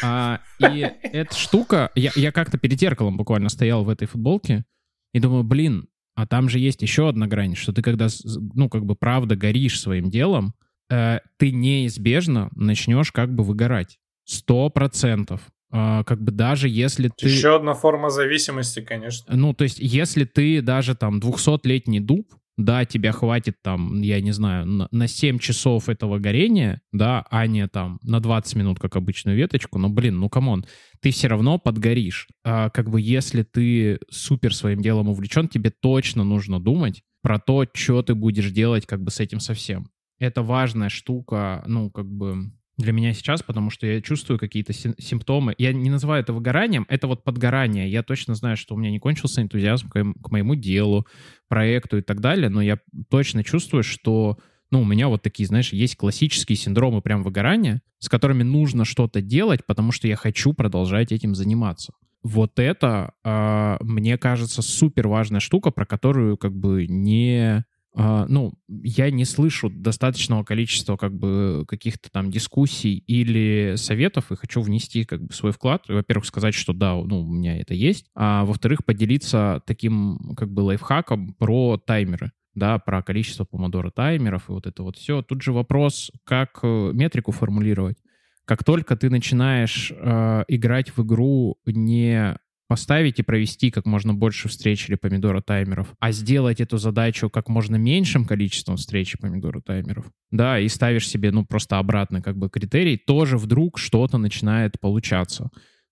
А, 0.04 0.42
и 0.60 0.92
эта 1.04 1.34
штука... 1.36 1.92
Я, 1.96 2.12
я 2.16 2.32
как-то 2.32 2.58
перед 2.58 2.80
зеркалом 2.80 3.18
буквально 3.18 3.50
стоял 3.50 3.84
в 3.84 3.90
этой 3.90 4.08
футболке 4.08 4.66
и 5.14 5.20
думаю, 5.20 5.44
блин, 5.44 5.88
а 6.16 6.26
там 6.26 6.50
же 6.50 6.60
есть 6.60 6.82
еще 6.82 7.10
одна 7.10 7.28
грань, 7.28 7.56
что 7.56 7.72
ты 7.72 7.82
когда, 7.82 8.08
ну, 8.54 8.70
как 8.70 8.86
бы 8.86 8.96
правда 8.96 9.36
горишь 9.36 9.80
своим 9.80 10.10
делом, 10.10 10.54
э, 10.90 11.20
ты 11.38 11.52
неизбежно 11.52 12.50
начнешь 12.56 13.12
как 13.12 13.34
бы 13.34 13.44
выгорать. 13.44 14.00
Сто 14.26 14.70
процентов. 14.70 15.42
Э, 15.70 16.06
как 16.06 16.22
бы 16.22 16.32
даже 16.32 16.70
если 16.70 17.10
ты... 17.10 17.28
Еще 17.28 17.58
одна 17.58 17.74
форма 17.74 18.10
зависимости, 18.10 18.80
конечно. 18.80 19.36
Ну, 19.36 19.54
то 19.54 19.66
есть, 19.66 19.80
если 19.80 20.24
ты 20.24 20.62
даже 20.62 20.96
там 20.96 21.20
200-летний 21.20 22.00
дуб, 22.00 22.26
да, 22.58 22.86
тебя 22.86 23.12
хватит 23.12 23.56
там, 23.62 24.02
я 24.02 24.20
не 24.20 24.32
знаю, 24.32 24.66
на, 24.66 24.88
на 24.92 25.08
7 25.08 25.38
часов 25.38 25.90
этого 25.90 26.18
горения, 26.18 26.82
да, 26.92 27.26
а 27.30 27.46
не 27.46 27.68
там 27.68 28.00
на 28.02 28.20
20 28.20 28.56
минут, 28.56 28.80
как 28.80 28.96
обычную 28.96 29.38
веточку, 29.38 29.78
но, 29.78 29.90
блин, 29.90 30.20
ну, 30.20 30.28
come 30.28 30.49
on, 30.49 30.66
ты 31.00 31.12
все 31.12 31.28
равно 31.28 31.60
подгоришь. 31.60 32.28
А, 32.44 32.70
как 32.70 32.90
бы 32.90 33.00
если 33.00 33.44
ты 33.44 34.00
супер 34.10 34.56
своим 34.56 34.82
делом 34.82 35.08
увлечен, 35.08 35.48
тебе 35.48 35.70
точно 35.70 36.24
нужно 36.24 36.60
думать 36.60 37.04
про 37.22 37.40
то, 37.40 37.66
что 37.74 38.02
ты 38.02 38.16
будешь 38.16 38.52
делать 38.52 38.86
как 38.86 39.04
бы 39.04 39.12
с 39.12 39.20
этим 39.20 39.40
совсем. 39.40 39.90
Это 40.20 40.42
важная 40.42 40.90
штука, 40.90 41.64
ну, 41.68 41.92
как 41.92 42.08
бы 42.08 42.52
для 42.78 42.94
меня 42.94 43.14
сейчас, 43.14 43.42
потому 43.42 43.70
что 43.72 43.88
я 43.88 44.02
чувствую 44.02 44.38
какие-то 44.38 44.72
симптомы. 44.72 45.56
Я 45.58 45.74
не 45.74 45.90
называю 45.90 46.22
это 46.22 46.32
выгоранием, 46.32 46.86
это 46.90 47.08
вот 47.08 47.24
подгорание. 47.24 47.90
Я 47.90 48.04
точно 48.04 48.36
знаю, 48.36 48.56
что 48.56 48.76
у 48.76 48.78
меня 48.78 48.92
не 48.92 49.00
кончился 49.00 49.42
энтузиазм 49.42 49.90
к, 49.90 50.32
моему 50.32 50.56
делу, 50.56 51.08
проекту 51.48 51.98
и 51.98 52.02
так 52.02 52.22
далее, 52.22 52.50
но 52.50 52.62
я 52.62 52.78
точно 53.10 53.44
чувствую, 53.44 53.84
что 53.84 54.38
ну, 54.70 54.82
у 54.82 54.86
меня 54.86 55.08
вот 55.08 55.22
такие, 55.24 55.48
знаешь, 55.48 55.74
есть 55.74 55.96
классические 55.96 56.58
синдромы 56.58 57.02
прям 57.02 57.24
выгорания, 57.24 57.82
с 58.00 58.10
которыми 58.10 58.44
нужно 58.44 58.86
что-то 58.86 59.22
делать, 59.22 59.66
потому 59.66 59.92
что 59.92 60.08
я 60.08 60.16
хочу 60.16 60.54
продолжать 60.54 61.12
этим 61.12 61.36
заниматься. 61.36 61.94
Вот 62.22 62.60
это, 62.60 63.14
э, 63.24 63.78
мне 63.82 64.18
кажется, 64.18 64.62
супер 64.62 65.08
важная 65.08 65.40
штука, 65.40 65.72
про 65.72 65.86
которую 65.86 66.38
как 66.38 66.54
бы 66.54 66.86
не 66.88 67.64
ну, 67.98 68.54
я 68.68 69.10
не 69.10 69.26
слышу 69.26 69.70
достаточного 69.70 70.44
количества 70.44 70.98
как 70.98 71.14
бы 71.14 71.66
каких-то 71.68 72.12
там 72.12 72.30
дискуссий 72.32 72.98
или 72.98 73.74
советов 73.76 74.32
и 74.32 74.36
хочу 74.36 74.62
внести 74.62 75.04
как 75.04 75.24
бы 75.24 75.34
свой 75.34 75.52
вклад. 75.52 75.84
Во-первых, 75.88 76.26
сказать, 76.26 76.54
что 76.54 76.74
да, 76.74 76.96
ну, 76.96 77.22
у 77.22 77.28
меня 77.28 77.60
это 77.60 77.74
есть. 77.74 78.06
А 78.16 78.46
во-вторых, 78.46 78.86
поделиться 78.86 79.62
таким 79.66 80.36
как 80.38 80.52
бы 80.52 80.62
лайфхаком 80.62 81.34
про 81.34 81.78
таймеры 81.78 82.32
да, 82.58 82.80
про 82.80 83.04
количество 83.04 83.46
помодора 83.46 83.92
таймеров 83.92 84.50
и 84.50 84.52
вот 84.52 84.66
это 84.66 84.82
вот 84.82 84.98
все. 84.98 85.22
Тут 85.22 85.44
же 85.44 85.54
вопрос, 85.54 86.12
как 86.24 86.60
э, 86.64 86.92
метрику 86.92 87.32
формулировать. 87.32 87.98
Как 88.46 88.64
только 88.64 88.96
ты 88.96 89.12
начинаешь 89.12 89.92
э, 89.96 90.44
играть 90.48 90.98
в 90.98 91.06
игру 91.06 91.58
не 91.68 92.36
поставить 92.68 93.20
и 93.20 93.24
провести 93.24 93.72
как 93.72 93.86
можно 93.86 94.14
больше 94.14 94.50
встреч 94.50 94.90
или 94.90 94.96
помидора 94.96 95.42
таймеров, 95.42 95.94
а 96.00 96.12
сделать 96.12 96.60
эту 96.60 96.78
задачу 96.78 97.30
как 97.30 97.48
можно 97.48 97.78
меньшим 97.78 98.26
количеством 98.26 98.76
встреч 98.78 99.16
и 99.16 99.18
помидора 99.18 99.62
таймеров, 99.62 100.12
да, 100.32 100.60
и 100.60 100.68
ставишь 100.68 101.08
себе, 101.08 101.32
ну, 101.32 101.46
просто 101.46 101.80
обратный 101.80 102.22
как 102.22 102.38
бы 102.38 102.50
критерий, 102.50 102.98
тоже 102.98 103.38
вдруг 103.38 103.78
что-то 103.80 104.18
начинает 104.18 104.80
получаться. 104.80 105.50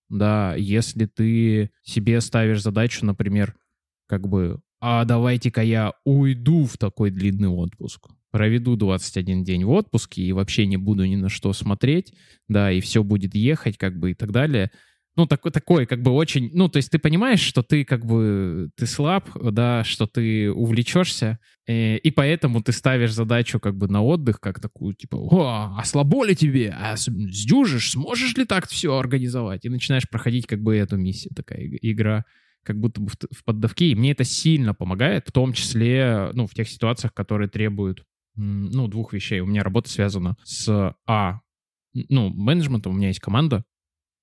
Да, 0.09 0.53
если 0.55 1.05
ты 1.05 1.71
себе 1.81 2.21
ставишь 2.21 2.61
задачу, 2.61 3.05
например, 3.05 3.55
как 4.07 4.27
бы, 4.27 4.59
а 4.81 5.03
давайте-ка 5.05 5.61
я 5.63 5.93
уйду 6.03 6.65
в 6.65 6.77
такой 6.77 7.09
длинный 7.09 7.47
отпуск, 7.47 8.09
проведу 8.31 8.75
21 8.75 9.45
день 9.45 9.63
в 9.63 9.71
отпуске 9.71 10.21
и 10.21 10.33
вообще 10.33 10.65
не 10.67 10.77
буду 10.77 11.05
ни 11.05 11.15
на 11.15 11.29
что 11.29 11.53
смотреть, 11.53 12.13
да, 12.49 12.69
и 12.71 12.81
все 12.81 13.01
будет 13.01 13.33
ехать, 13.33 13.77
как 13.77 13.97
бы, 13.97 14.11
и 14.11 14.13
так 14.13 14.31
далее— 14.31 14.71
ну, 15.15 15.25
такой, 15.25 15.51
такой, 15.51 15.85
как 15.85 16.01
бы 16.01 16.11
очень, 16.11 16.51
ну, 16.53 16.67
то 16.67 16.77
есть 16.77 16.91
ты 16.91 16.99
понимаешь, 16.99 17.39
что 17.39 17.63
ты 17.63 17.85
как 17.85 18.05
бы, 18.05 18.69
ты 18.75 18.85
слаб, 18.85 19.29
да, 19.33 19.83
что 19.85 20.07
ты 20.07 20.51
увлечешься, 20.51 21.39
и, 21.67 21.71
э, 21.71 21.97
и 21.97 22.11
поэтому 22.11 22.61
ты 22.61 22.73
ставишь 22.73 23.13
задачу 23.13 23.59
как 23.59 23.77
бы 23.77 23.87
на 23.87 24.03
отдых, 24.03 24.41
как 24.41 24.59
такую, 24.59 24.93
типа, 24.93 25.15
о, 25.15 25.75
а 25.77 25.83
слабо 25.85 26.25
ли 26.25 26.35
тебе, 26.35 26.75
а 26.77 26.95
сдюжишь, 26.97 27.91
сможешь 27.91 28.35
ли 28.35 28.45
так 28.45 28.67
все 28.67 28.97
организовать? 28.97 29.65
И 29.65 29.69
начинаешь 29.69 30.09
проходить 30.09 30.47
как 30.47 30.61
бы 30.61 30.75
эту 30.75 30.97
миссию, 30.97 31.33
такая 31.33 31.65
игра, 31.81 32.25
как 32.63 32.77
будто 32.77 32.99
бы 32.99 33.09
в, 33.09 33.15
в 33.31 33.43
поддавке, 33.45 33.91
и 33.91 33.95
мне 33.95 34.11
это 34.11 34.25
сильно 34.25 34.73
помогает, 34.73 35.29
в 35.29 35.31
том 35.31 35.53
числе, 35.53 36.31
ну, 36.33 36.45
в 36.45 36.53
тех 36.53 36.67
ситуациях, 36.67 37.13
которые 37.13 37.47
требуют, 37.47 38.03
ну, 38.35 38.89
двух 38.89 39.13
вещей. 39.13 39.39
У 39.39 39.45
меня 39.45 39.63
работа 39.63 39.89
связана 39.89 40.35
с, 40.43 40.93
а, 41.07 41.39
ну, 41.93 42.29
менеджментом, 42.29 42.93
у 42.93 42.95
меня 42.95 43.07
есть 43.07 43.21
команда, 43.21 43.63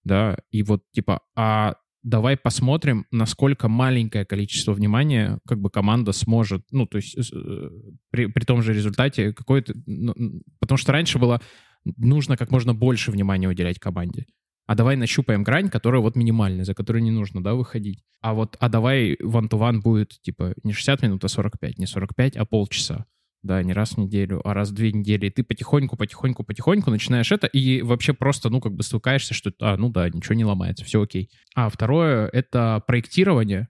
да, 0.04 0.36
и 0.50 0.62
вот 0.62 0.82
типа, 0.92 1.20
а 1.36 1.74
давай 2.02 2.36
посмотрим, 2.36 3.06
насколько 3.10 3.68
маленькое 3.68 4.24
количество 4.24 4.72
внимания 4.72 5.38
как 5.46 5.60
бы 5.60 5.70
команда 5.70 6.12
сможет, 6.12 6.64
ну, 6.70 6.86
то 6.86 6.98
есть 6.98 7.16
э, 7.16 7.70
при, 8.10 8.26
при 8.26 8.44
том 8.44 8.62
же 8.62 8.74
результате 8.74 9.32
какой-то... 9.32 9.74
Ну, 9.86 10.14
потому 10.58 10.76
что 10.76 10.92
раньше 10.92 11.18
было 11.18 11.40
нужно 11.84 12.36
как 12.36 12.50
можно 12.50 12.74
больше 12.74 13.10
внимания 13.10 13.48
уделять 13.48 13.78
команде. 13.78 14.26
А 14.66 14.74
давай 14.74 14.96
нащупаем 14.96 15.42
грань, 15.42 15.68
которая 15.68 16.00
вот 16.00 16.16
минимальная, 16.16 16.64
за 16.64 16.74
которую 16.74 17.02
не 17.02 17.10
нужно, 17.10 17.42
да, 17.42 17.54
выходить. 17.54 18.04
А 18.20 18.32
вот, 18.32 18.56
а 18.60 18.68
давай 18.68 19.14
one-to-one 19.14 19.80
будет, 19.80 20.20
типа, 20.22 20.54
не 20.62 20.72
60 20.72 21.02
минут, 21.02 21.24
а 21.24 21.28
45, 21.28 21.78
не 21.78 21.86
45, 21.86 22.36
а 22.36 22.44
полчаса 22.44 23.06
да, 23.42 23.62
не 23.62 23.72
раз 23.72 23.92
в 23.92 23.98
неделю, 23.98 24.40
а 24.44 24.54
раз 24.54 24.70
в 24.70 24.74
две 24.74 24.92
недели, 24.92 25.26
и 25.26 25.30
ты 25.30 25.42
потихоньку, 25.42 25.96
потихоньку, 25.96 26.44
потихоньку 26.44 26.90
начинаешь 26.90 27.32
это, 27.32 27.46
и 27.46 27.82
вообще 27.82 28.12
просто, 28.12 28.50
ну, 28.50 28.60
как 28.60 28.72
бы 28.74 28.82
стыкаешься, 28.82 29.34
что, 29.34 29.52
а, 29.60 29.76
ну 29.76 29.90
да, 29.90 30.08
ничего 30.08 30.34
не 30.34 30.44
ломается, 30.44 30.84
все 30.84 31.02
окей. 31.02 31.30
А 31.54 31.68
второе— 31.68 32.28
это 32.32 32.82
проектирование, 32.86 33.68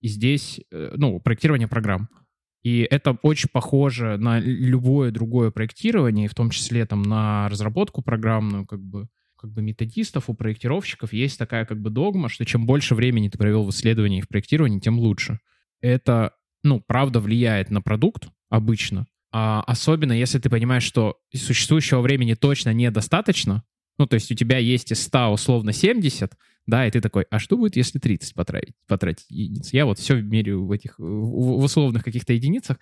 и 0.00 0.08
здесь, 0.08 0.60
э, 0.70 0.94
ну, 0.96 1.18
проектирование 1.20 1.68
программ. 1.68 2.08
И 2.62 2.86
это 2.90 3.16
очень 3.22 3.48
похоже 3.52 4.16
на 4.18 4.40
любое 4.40 5.10
другое 5.12 5.50
проектирование, 5.50 6.28
в 6.28 6.34
том 6.34 6.50
числе 6.50 6.84
там 6.84 7.02
на 7.02 7.48
разработку 7.48 8.02
программную, 8.02 8.66
как 8.66 8.82
бы, 8.82 9.08
как 9.36 9.52
бы 9.52 9.62
методистов, 9.62 10.28
у 10.28 10.34
проектировщиков 10.34 11.12
есть 11.12 11.38
такая 11.38 11.64
как 11.64 11.80
бы 11.80 11.90
догма, 11.90 12.28
что 12.28 12.44
чем 12.44 12.66
больше 12.66 12.94
времени 12.94 13.28
ты 13.28 13.38
провел 13.38 13.64
в 13.64 13.70
исследовании 13.70 14.18
и 14.18 14.22
в 14.22 14.28
проектировании, 14.28 14.80
тем 14.80 14.98
лучше. 14.98 15.38
Это, 15.80 16.32
ну, 16.64 16.82
правда 16.84 17.20
влияет 17.20 17.70
на 17.70 17.80
продукт, 17.80 18.28
обычно. 18.48 19.06
А 19.32 19.62
особенно 19.66 20.12
если 20.12 20.38
ты 20.38 20.48
понимаешь, 20.48 20.82
что 20.82 21.18
существующего 21.34 22.00
времени 22.00 22.34
точно 22.34 22.72
недостаточно, 22.72 23.64
ну, 23.98 24.06
то 24.06 24.14
есть 24.14 24.30
у 24.30 24.34
тебя 24.34 24.58
есть 24.58 24.92
из 24.92 25.02
100 25.02 25.32
условно 25.32 25.72
70, 25.72 26.32
да, 26.66 26.86
и 26.86 26.90
ты 26.90 27.00
такой, 27.00 27.26
а 27.30 27.38
что 27.38 27.56
будет, 27.56 27.76
если 27.76 27.98
30 27.98 28.34
потратить, 28.34 28.74
потратить 28.86 29.26
единиц? 29.28 29.72
Я 29.72 29.86
вот 29.86 29.98
все 29.98 30.20
меряю 30.20 30.66
в 30.66 30.72
этих, 30.72 30.98
в 30.98 31.62
условных 31.64 32.04
каких-то 32.04 32.32
единицах, 32.32 32.78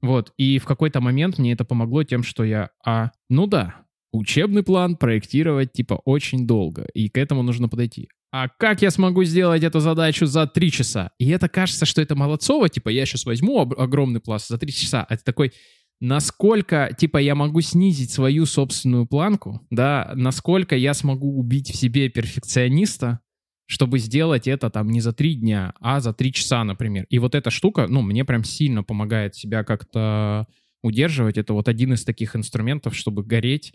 вот, 0.00 0.32
и 0.36 0.58
в 0.58 0.64
какой-то 0.64 1.00
момент 1.00 1.38
мне 1.38 1.52
это 1.52 1.64
помогло 1.64 2.04
тем, 2.04 2.22
что 2.22 2.44
я, 2.44 2.70
а, 2.84 3.10
ну 3.28 3.46
да, 3.46 3.86
учебный 4.12 4.62
план 4.62 4.96
проектировать, 4.96 5.72
типа, 5.72 5.94
очень 6.04 6.46
долго, 6.46 6.86
и 6.94 7.08
к 7.08 7.18
этому 7.18 7.42
нужно 7.42 7.68
подойти 7.68 8.08
а 8.36 8.48
как 8.48 8.82
я 8.82 8.90
смогу 8.90 9.22
сделать 9.22 9.62
эту 9.62 9.78
задачу 9.78 10.26
за 10.26 10.48
три 10.48 10.72
часа? 10.72 11.12
И 11.20 11.28
это 11.28 11.48
кажется, 11.48 11.86
что 11.86 12.02
это 12.02 12.16
молодцово, 12.16 12.68
типа, 12.68 12.88
я 12.88 13.06
сейчас 13.06 13.26
возьму 13.26 13.60
огромный 13.60 14.18
пласт 14.18 14.48
за 14.48 14.58
три 14.58 14.72
часа, 14.72 15.06
а 15.08 15.16
ты 15.16 15.22
такой, 15.22 15.52
насколько, 16.00 16.90
типа, 16.98 17.18
я 17.18 17.36
могу 17.36 17.60
снизить 17.60 18.10
свою 18.10 18.44
собственную 18.44 19.06
планку, 19.06 19.64
да, 19.70 20.10
насколько 20.16 20.74
я 20.74 20.94
смогу 20.94 21.38
убить 21.38 21.70
в 21.70 21.76
себе 21.76 22.08
перфекциониста, 22.08 23.20
чтобы 23.66 24.00
сделать 24.00 24.48
это 24.48 24.68
там 24.68 24.90
не 24.90 25.00
за 25.00 25.12
три 25.12 25.36
дня, 25.36 25.72
а 25.78 26.00
за 26.00 26.12
три 26.12 26.32
часа, 26.32 26.64
например. 26.64 27.06
И 27.10 27.20
вот 27.20 27.36
эта 27.36 27.50
штука, 27.50 27.86
ну, 27.86 28.02
мне 28.02 28.24
прям 28.24 28.42
сильно 28.42 28.82
помогает 28.82 29.36
себя 29.36 29.62
как-то 29.62 30.48
удерживать. 30.82 31.38
Это 31.38 31.52
вот 31.52 31.68
один 31.68 31.92
из 31.92 32.02
таких 32.02 32.34
инструментов, 32.34 32.96
чтобы 32.96 33.22
гореть 33.22 33.74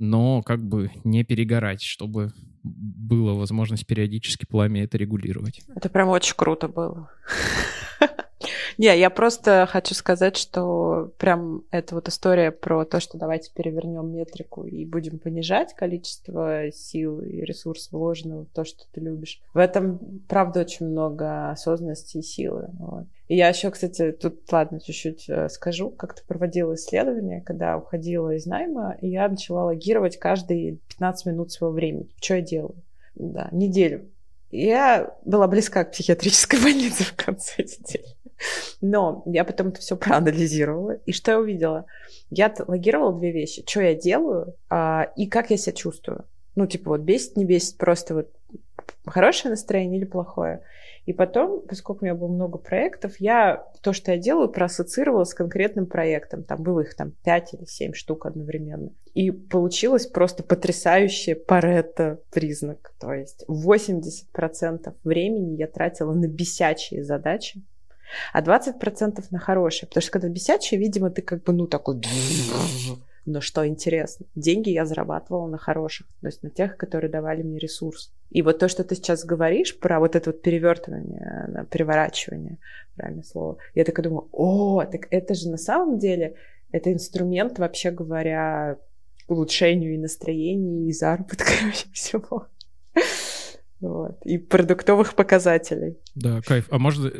но 0.00 0.42
как 0.42 0.66
бы 0.66 0.90
не 1.04 1.22
перегорать, 1.24 1.82
чтобы 1.82 2.32
была 2.64 3.34
возможность 3.34 3.86
периодически 3.86 4.46
пламя 4.46 4.84
это 4.84 4.98
регулировать. 4.98 5.60
Это 5.76 5.88
прям 5.88 6.08
очень 6.08 6.34
круто 6.34 6.68
было. 6.68 7.10
Не, 8.78 8.98
я 8.98 9.10
просто 9.10 9.66
хочу 9.70 9.94
сказать, 9.94 10.36
что 10.36 11.12
прям 11.18 11.64
эта 11.70 11.94
вот 11.94 12.08
история 12.08 12.50
про 12.50 12.84
то, 12.84 13.00
что 13.00 13.18
давайте 13.18 13.52
перевернем 13.52 14.12
метрику 14.12 14.64
и 14.64 14.84
будем 14.84 15.18
понижать 15.18 15.74
количество 15.74 16.70
сил 16.72 17.20
и 17.20 17.40
ресурсов, 17.42 17.92
вложенного 17.92 18.44
в 18.44 18.50
то, 18.50 18.64
что 18.64 18.84
ты 18.92 19.00
любишь. 19.00 19.40
В 19.54 19.58
этом, 19.58 20.22
правда, 20.28 20.60
очень 20.60 20.86
много 20.86 21.50
осознанности 21.50 22.18
и 22.18 22.22
силы. 22.22 22.68
Вот. 22.78 23.06
И 23.28 23.36
я 23.36 23.48
еще, 23.48 23.70
кстати, 23.70 24.12
тут, 24.12 24.40
ладно, 24.50 24.80
чуть-чуть 24.80 25.28
э, 25.28 25.48
скажу, 25.48 25.90
как-то 25.90 26.22
проводила 26.26 26.74
исследование, 26.74 27.40
когда 27.42 27.76
уходила 27.76 28.34
из 28.34 28.46
найма, 28.46 28.96
и 29.00 29.08
я 29.08 29.28
начала 29.28 29.64
логировать 29.64 30.18
каждые 30.18 30.76
15 30.88 31.26
минут 31.26 31.52
своего 31.52 31.74
времени. 31.74 32.08
Что 32.20 32.34
я 32.34 32.40
делаю? 32.40 32.74
Да, 33.14 33.48
неделю 33.52 34.08
я 34.50 35.16
была 35.24 35.46
близка 35.46 35.84
к 35.84 35.92
психиатрической 35.92 36.60
больнице 36.62 37.04
в 37.04 37.14
конце 37.14 37.62
недели. 37.62 38.04
Но 38.80 39.22
я 39.26 39.44
потом 39.44 39.68
это 39.68 39.80
все 39.80 39.96
проанализировала. 39.96 40.92
И 41.06 41.12
что 41.12 41.32
я 41.32 41.40
увидела? 41.40 41.86
Я 42.30 42.54
логировала 42.66 43.18
две 43.18 43.32
вещи. 43.32 43.64
Что 43.66 43.82
я 43.82 43.94
делаю 43.94 44.54
а, 44.68 45.12
и 45.16 45.26
как 45.26 45.50
я 45.50 45.56
себя 45.56 45.74
чувствую. 45.74 46.24
Ну, 46.56 46.66
типа, 46.66 46.90
вот 46.90 47.00
бесит, 47.00 47.36
не 47.36 47.44
бесит, 47.44 47.76
просто 47.76 48.14
вот 48.14 48.30
хорошее 49.06 49.50
настроение 49.50 49.98
или 49.98 50.06
плохое. 50.06 50.62
И 51.06 51.12
потом, 51.12 51.62
поскольку 51.66 52.02
у 52.02 52.04
меня 52.04 52.14
было 52.14 52.28
много 52.28 52.58
проектов, 52.58 53.18
я 53.18 53.66
то, 53.82 53.92
что 53.92 54.12
я 54.12 54.18
делаю, 54.18 54.48
проассоциировала 54.48 55.24
с 55.24 55.34
конкретным 55.34 55.86
проектом. 55.86 56.44
Там 56.44 56.62
было 56.62 56.80
их 56.80 56.94
там 56.94 57.12
5 57.24 57.54
или 57.54 57.64
7 57.64 57.94
штук 57.94 58.26
одновременно. 58.26 58.90
И 59.14 59.30
получилось 59.30 60.06
просто 60.06 60.42
потрясающее 60.42 61.34
парето 61.34 62.20
признак. 62.30 62.92
То 63.00 63.12
есть 63.12 63.44
80% 63.48 64.94
времени 65.02 65.56
я 65.56 65.66
тратила 65.66 66.12
на 66.12 66.28
бесячие 66.28 67.02
задачи, 67.02 67.62
а 68.32 68.42
20% 68.42 69.24
на 69.30 69.38
хорошие. 69.38 69.88
Потому 69.88 70.02
что 70.02 70.12
когда 70.12 70.28
бесячие, 70.28 70.80
видимо, 70.80 71.10
ты 71.10 71.22
как 71.22 71.42
бы, 71.42 71.52
ну, 71.52 71.66
такой 71.66 72.00
но 73.26 73.40
что 73.40 73.66
интересно, 73.66 74.26
деньги 74.34 74.70
я 74.70 74.86
зарабатывала 74.86 75.46
на 75.46 75.58
хороших, 75.58 76.06
то 76.20 76.26
есть 76.26 76.42
на 76.42 76.50
тех, 76.50 76.76
которые 76.76 77.10
давали 77.10 77.42
мне 77.42 77.58
ресурс. 77.58 78.12
И 78.30 78.42
вот 78.42 78.58
то, 78.58 78.68
что 78.68 78.82
ты 78.82 78.94
сейчас 78.94 79.24
говоришь 79.24 79.78
про 79.78 80.00
вот 80.00 80.16
это 80.16 80.30
вот 80.30 80.42
перевертывание, 80.42 81.66
переворачивание, 81.70 82.58
правильное 82.96 83.24
слово, 83.24 83.58
я 83.74 83.84
так 83.84 84.00
думаю, 84.02 84.28
о, 84.32 84.84
так 84.84 85.06
это 85.10 85.34
же 85.34 85.50
на 85.50 85.58
самом 85.58 85.98
деле, 85.98 86.36
это 86.72 86.92
инструмент, 86.92 87.58
вообще 87.58 87.90
говоря, 87.90 88.78
улучшению 89.28 89.94
и 89.94 89.98
настроения, 89.98 90.88
и 90.88 90.92
заработка, 90.92 91.52
и 91.90 91.92
всего. 91.92 92.46
Вот. 93.80 94.18
И 94.24 94.38
продуктовых 94.38 95.14
показателей. 95.14 95.98
Да, 96.14 96.40
кайф. 96.42 96.66
А 96.70 96.78
может, 96.78 97.14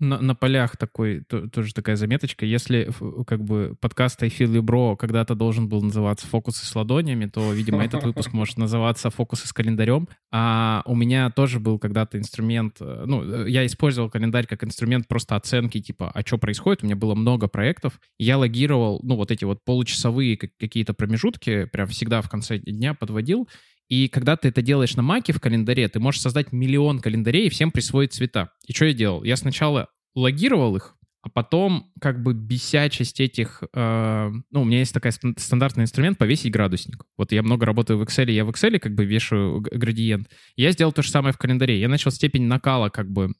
на, 0.00 0.20
на 0.20 0.34
полях 0.34 0.76
такой, 0.76 1.24
то, 1.24 1.48
тоже 1.48 1.74
такая 1.74 1.96
заметочка. 1.96 2.46
Если 2.46 2.90
как 3.26 3.42
бы 3.42 3.76
подкаст 3.80 4.22
I 4.22 4.28
Feel 4.28 4.60
Bro 4.60 4.96
когда-то 4.96 5.34
должен 5.34 5.68
был 5.68 5.82
называться 5.82 6.26
«Фокусы 6.26 6.64
с 6.64 6.74
ладонями», 6.74 7.26
то, 7.26 7.52
видимо, 7.52 7.84
этот 7.84 8.04
выпуск 8.04 8.32
может 8.32 8.58
называться 8.58 9.10
«Фокусы 9.10 9.48
с 9.48 9.52
календарем». 9.52 10.08
А 10.30 10.82
у 10.86 10.94
меня 10.94 11.30
тоже 11.30 11.58
был 11.58 11.78
когда-то 11.78 12.18
инструмент, 12.18 12.76
э, 12.80 13.04
ну, 13.06 13.24
э, 13.24 13.50
я 13.50 13.64
использовал 13.66 14.10
календарь 14.10 14.46
как 14.46 14.62
инструмент 14.62 15.08
просто 15.08 15.36
оценки, 15.36 15.80
типа, 15.80 16.10
а 16.14 16.20
что 16.20 16.38
происходит? 16.38 16.82
У 16.82 16.86
меня 16.86 16.96
было 16.96 17.14
много 17.14 17.48
проектов. 17.48 17.98
Я 18.18 18.38
логировал, 18.38 19.00
ну, 19.02 19.16
вот 19.16 19.30
эти 19.30 19.44
вот 19.44 19.64
получасовые 19.64 20.36
какие-то 20.36 20.94
промежутки, 20.94 21.64
прям 21.64 21.88
всегда 21.88 22.20
в 22.22 22.28
конце 22.28 22.58
дня 22.58 22.94
подводил, 22.94 23.48
и 23.88 24.08
когда 24.08 24.36
ты 24.36 24.48
это 24.48 24.62
делаешь 24.62 24.96
на 24.96 25.02
маке 25.02 25.32
в 25.32 25.40
календаре, 25.40 25.88
ты 25.88 25.98
можешь 25.98 26.20
создать 26.20 26.52
миллион 26.52 27.00
календарей 27.00 27.46
и 27.46 27.50
всем 27.50 27.70
присвоить 27.70 28.12
цвета. 28.12 28.50
И 28.66 28.72
что 28.72 28.84
я 28.84 28.92
делал? 28.92 29.24
Я 29.24 29.36
сначала 29.36 29.88
логировал 30.14 30.76
их, 30.76 30.96
а 31.22 31.30
потом 31.30 31.90
как 32.00 32.22
бы 32.22 32.34
бесячесть 32.34 33.20
этих... 33.20 33.62
Э, 33.74 34.30
ну, 34.50 34.62
у 34.62 34.64
меня 34.64 34.80
есть 34.80 34.92
такой 34.92 35.12
стандартный 35.12 35.84
инструмент 35.84 36.18
повесить 36.18 36.52
градусник. 36.52 37.04
Вот 37.16 37.32
я 37.32 37.42
много 37.42 37.66
работаю 37.66 37.98
в 37.98 38.02
Excel, 38.02 38.30
я 38.30 38.44
в 38.44 38.50
Excel 38.50 38.78
как 38.78 38.94
бы 38.94 39.04
вешаю 39.04 39.60
градиент. 39.60 40.28
Я 40.56 40.70
сделал 40.72 40.92
то 40.92 41.02
же 41.02 41.10
самое 41.10 41.32
в 41.32 41.38
календаре. 41.38 41.80
Я 41.80 41.88
начал 41.88 42.10
степень 42.10 42.44
накала 42.44 42.90
как 42.90 43.10
бы 43.10 43.32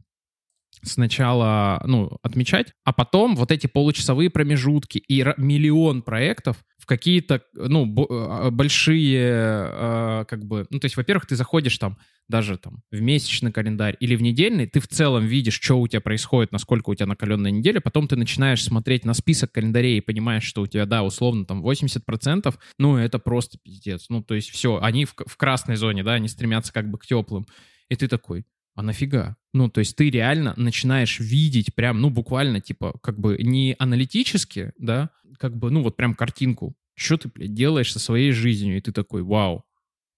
сначала, 0.82 1.82
ну, 1.84 2.18
отмечать, 2.22 2.72
а 2.84 2.92
потом 2.92 3.36
вот 3.36 3.50
эти 3.50 3.66
получасовые 3.66 4.30
промежутки 4.30 4.98
и 4.98 5.24
миллион 5.36 6.02
проектов 6.02 6.64
в 6.78 6.86
какие-то, 6.86 7.42
ну, 7.54 8.06
а, 8.08 8.50
большие, 8.50 9.20
э, 9.20 10.24
как 10.28 10.44
бы, 10.44 10.66
ну, 10.70 10.78
то 10.78 10.86
есть, 10.86 10.96
во-первых, 10.96 11.26
ты 11.26 11.36
заходишь 11.36 11.76
там 11.78 11.98
даже 12.28 12.58
там 12.58 12.82
в 12.90 13.00
месячный 13.00 13.50
календарь 13.50 13.96
или 14.00 14.14
в 14.14 14.22
недельный, 14.22 14.66
ты 14.66 14.80
в 14.80 14.88
целом 14.88 15.24
видишь, 15.26 15.58
что 15.60 15.80
у 15.80 15.88
тебя 15.88 16.00
происходит, 16.00 16.52
насколько 16.52 16.90
у 16.90 16.94
тебя 16.94 17.06
накаленная 17.06 17.50
неделя, 17.50 17.80
потом 17.80 18.06
ты 18.06 18.16
начинаешь 18.16 18.62
смотреть 18.62 19.04
на 19.04 19.14
список 19.14 19.52
календарей 19.52 19.98
и 19.98 20.02
понимаешь, 20.02 20.44
что 20.44 20.62
у 20.62 20.66
тебя, 20.66 20.86
да, 20.86 21.02
условно, 21.02 21.46
там 21.46 21.64
80%, 21.64 22.54
ну, 22.78 22.96
это 22.96 23.18
просто 23.18 23.58
пиздец. 23.62 24.06
Ну, 24.08 24.22
то 24.22 24.34
есть 24.34 24.50
все, 24.50 24.78
они 24.80 25.04
в, 25.06 25.14
в 25.14 25.36
красной 25.36 25.76
зоне, 25.76 26.02
да, 26.04 26.14
они 26.14 26.28
стремятся 26.28 26.72
как 26.72 26.90
бы 26.90 26.98
к 26.98 27.06
теплым. 27.06 27.46
И 27.88 27.96
ты 27.96 28.06
такой, 28.06 28.44
а 28.78 28.82
нафига? 28.82 29.36
Ну, 29.52 29.68
то 29.68 29.80
есть 29.80 29.96
ты 29.96 30.08
реально 30.08 30.54
начинаешь 30.56 31.18
видеть 31.18 31.74
прям, 31.74 32.00
ну, 32.00 32.10
буквально, 32.10 32.60
типа, 32.60 32.96
как 33.02 33.18
бы 33.18 33.36
не 33.36 33.74
аналитически, 33.76 34.72
да, 34.78 35.10
как 35.36 35.56
бы, 35.56 35.72
ну, 35.72 35.82
вот 35.82 35.96
прям 35.96 36.14
картинку. 36.14 36.76
Что 36.94 37.16
ты, 37.16 37.28
блядь, 37.28 37.54
делаешь 37.54 37.92
со 37.92 37.98
своей 37.98 38.30
жизнью? 38.30 38.76
И 38.76 38.80
ты 38.80 38.92
такой, 38.92 39.24
вау, 39.24 39.64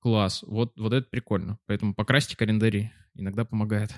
класс, 0.00 0.44
вот, 0.46 0.74
вот 0.76 0.92
это 0.92 1.08
прикольно. 1.08 1.58
Поэтому 1.64 1.94
покрасьте 1.94 2.36
календари, 2.36 2.92
иногда 3.14 3.46
помогает. 3.46 3.94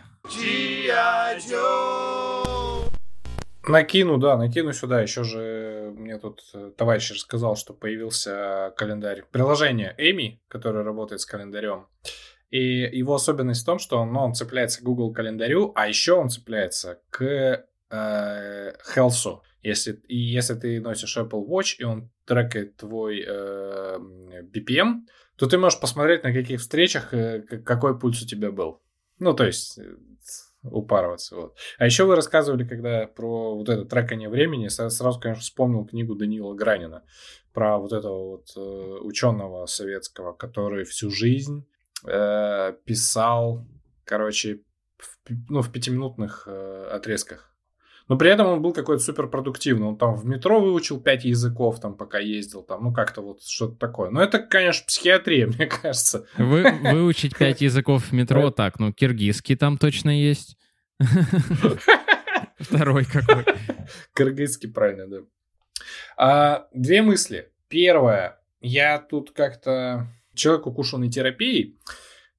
Накину, 3.67 4.19
да, 4.19 4.37
накину 4.37 4.73
сюда. 4.73 5.03
Еще 5.03 5.25
же 5.25 5.93
мне 5.97 6.19
тут 6.19 6.41
э, 6.55 6.71
товарищ 6.77 7.11
рассказал, 7.11 7.57
что 7.57 7.75
появился 7.75 8.73
календарь. 8.77 9.25
Приложение 9.33 9.93
Эми, 9.99 10.41
которое 10.47 10.85
работает 10.85 11.21
с 11.21 11.27
календарем. 11.27 11.87
И 12.53 12.99
его 12.99 13.15
особенность 13.15 13.63
в 13.63 13.65
том, 13.65 13.79
что 13.79 13.99
он, 13.99 14.13
ну, 14.13 14.21
он 14.21 14.35
цепляется 14.35 14.83
к 14.83 14.85
Google 14.85 15.11
календарю, 15.11 15.73
а 15.75 15.89
еще 15.89 16.13
он 16.13 16.29
цепляется 16.29 17.01
к 17.09 17.25
э, 17.91 18.73
Health. 18.95 19.41
Если, 19.63 20.03
и 20.07 20.19
если 20.19 20.55
ты 20.57 20.79
носишь 20.79 21.17
Apple 21.17 21.47
Watch, 21.49 21.77
и 21.79 21.85
он 21.85 22.11
трекает 22.27 22.77
твой 22.77 23.25
э, 23.27 23.99
BPM, 24.55 25.07
то 25.37 25.47
ты 25.47 25.57
можешь 25.57 25.81
посмотреть, 25.81 26.25
на 26.25 26.35
каких 26.35 26.61
встречах 26.61 27.15
э, 27.15 27.41
какой 27.65 27.99
пульс 27.99 28.21
у 28.23 28.27
тебя 28.27 28.53
был. 28.53 28.83
Ну, 29.19 29.33
то 29.33 29.47
есть 29.47 29.79
э, 29.79 29.97
упарываться. 30.63 31.37
Вот. 31.37 31.57
А 31.79 31.87
еще 31.87 32.05
вы 32.05 32.17
рассказывали, 32.17 32.69
когда 32.69 33.07
про 33.07 33.55
вот 33.55 33.71
это 33.71 33.87
трекание 33.87 34.29
времени, 34.29 34.69
сразу, 34.69 35.19
конечно, 35.19 35.41
вспомнил 35.41 35.87
книгу 35.87 36.15
Даниила 36.15 36.53
Гранина 36.53 37.03
про 37.55 37.79
вот 37.79 37.95
этого 37.95 38.29
вот 38.29 38.53
э, 38.57 38.61
ученого 38.61 39.65
советского, 39.65 40.35
который 40.35 40.85
всю 40.85 41.11
жизнь 41.11 41.67
э, 42.07 42.75
писал, 42.85 43.67
короче, 44.05 44.61
в, 44.99 45.19
ну, 45.49 45.63
в 45.63 45.73
пятиминутных 45.73 46.45
э, 46.47 46.89
отрезках. 46.93 47.53
Но 48.09 48.19
при 48.19 48.31
этом 48.31 48.47
он 48.47 48.63
был 48.63 48.73
какой-то 48.73 49.03
супер 49.03 49.29
продуктивный. 49.29 49.87
Он 49.87 49.97
там 49.97 50.17
в 50.17 50.27
метро 50.27 50.61
выучил 50.61 51.01
пять 51.01 51.25
языков, 51.25 51.81
там, 51.81 51.97
пока 51.97 52.19
ездил, 52.19 52.63
там, 52.63 52.85
ну, 52.85 52.93
как-то 52.93 53.23
вот 53.23 53.43
что-то 53.43 53.77
такое. 53.77 54.11
Но 54.11 54.23
это, 54.23 54.39
конечно, 54.39 54.85
психиатрия, 54.87 55.47
мне 55.59 55.67
кажется. 55.67 56.27
Вы, 56.37 56.71
выучить 56.71 57.37
пять 57.37 57.61
языков 57.63 58.05
в 58.07 58.13
метро, 58.13 58.51
так, 58.51 58.79
ну, 58.79 58.93
киргизский 58.93 59.57
там 59.57 59.79
точно 59.79 60.11
есть. 60.11 60.57
Второй 62.59 63.05
какой. 63.05 63.45
Кыргызский, 64.13 64.69
правильно, 64.69 65.09
да. 65.09 65.19
А, 66.17 66.69
две 66.73 67.03
мысли. 67.03 67.51
Первое. 67.69 68.39
Я 68.61 68.99
тут 68.99 69.31
как-то 69.33 70.07
человек 70.35 70.67
укушенной 70.67 71.11
терапией, 71.11 71.79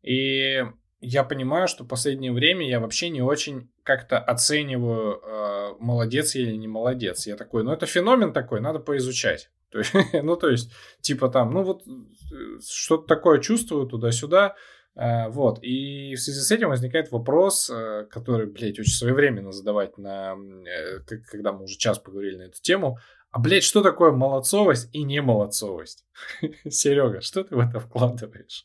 и 0.01 0.63
я 1.05 1.23
понимаю, 1.25 1.67
что 1.67 1.83
в 1.83 1.87
последнее 1.87 2.31
время 2.31 2.67
я 2.67 2.79
вообще 2.79 3.09
не 3.09 3.21
очень 3.21 3.69
как-то 3.83 4.17
оцениваю, 4.19 5.19
э, 5.21 5.73
молодец 5.79 6.33
я 6.35 6.43
или 6.43 6.55
не 6.55 6.69
молодец. 6.69 7.27
Я 7.27 7.35
такой, 7.35 7.63
ну 7.63 7.73
это 7.73 7.85
феномен 7.85 8.31
такой, 8.31 8.61
надо 8.61 8.79
поизучать. 8.79 9.49
То 9.73 9.79
есть, 9.79 9.91
ну, 10.13 10.35
то 10.35 10.49
есть, 10.49 10.71
типа 11.01 11.29
там, 11.29 11.51
ну 11.51 11.63
вот, 11.63 11.81
э, 11.81 12.59
что-то 12.65 13.07
такое 13.07 13.39
чувствую 13.39 13.87
туда-сюда, 13.87 14.55
э, 14.95 15.29
вот. 15.29 15.59
И 15.63 16.15
в 16.15 16.21
связи 16.21 16.39
с 16.39 16.51
этим 16.51 16.69
возникает 16.69 17.11
вопрос, 17.11 17.69
э, 17.69 18.05
который, 18.09 18.45
блядь, 18.45 18.79
очень 18.79 18.93
своевременно 18.93 19.51
задавать 19.51 19.97
на, 19.97 20.35
э, 20.35 20.99
когда 21.29 21.51
мы 21.51 21.63
уже 21.63 21.77
час 21.77 21.97
поговорили 21.97 22.37
на 22.37 22.43
эту 22.43 22.61
тему. 22.61 22.99
А, 23.33 23.39
блядь, 23.39 23.63
что 23.63 23.81
такое 23.81 24.11
молодцовость 24.11 24.89
и 24.93 25.03
не 25.03 25.19
молодцовость? 25.19 26.05
Серега, 26.69 27.21
что 27.21 27.43
ты 27.43 27.55
в 27.55 27.59
это 27.59 27.79
вкладываешь? 27.79 28.63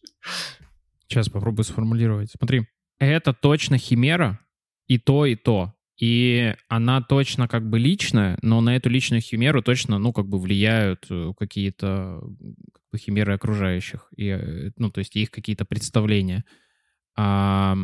Сейчас 1.09 1.31
попробую 1.31 1.65
сформулировать. 1.65 2.31
Смотри, 2.37 2.69
это 2.99 3.33
точно 3.33 3.79
химера 3.79 4.41
и 4.87 4.99
то, 4.99 5.25
и 5.25 5.37
то. 5.37 5.73
И 5.97 6.55
она 6.69 7.01
точно 7.01 7.49
как 7.49 7.69
бы 7.69 7.79
личная, 7.79 8.39
но 8.43 8.61
на 8.61 8.77
эту 8.77 8.91
личную 8.91 9.23
химеру 9.23 9.63
точно, 9.63 9.99
ну, 9.99 10.13
как 10.13 10.29
бы 10.29 10.39
влияют 10.39 11.07
э, 11.09 11.33
какие-то 11.37 12.21
как 12.21 12.83
бы, 12.93 12.99
химеры 12.99 13.33
окружающих. 13.33 14.09
И, 14.17 14.29
э, 14.29 14.71
ну, 14.77 14.91
то 14.91 14.99
есть 14.99 15.17
их 15.17 15.31
какие-то 15.31 15.65
представления. 15.65 16.45
А, 17.17 17.75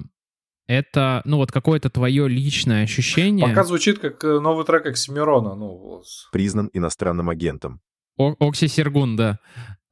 это, 0.67 1.23
ну, 1.25 1.37
вот 1.37 1.53
какое-то 1.53 1.91
твое 1.91 2.29
личное 2.29 2.85
ощущение. 2.85 3.47
Пока 3.47 3.65
звучит 3.65 3.99
как 3.99 4.23
э, 4.25 4.41
новый 4.41 4.65
трек 4.65 4.87
Оксимирона, 4.87 5.55
ну... 5.55 6.03
Признан 6.33 6.71
иностранным 6.73 7.29
агентом. 7.29 7.81
О- 8.17 8.37
Окси 8.39 8.69
Сергун, 8.69 9.17
да. 9.17 9.39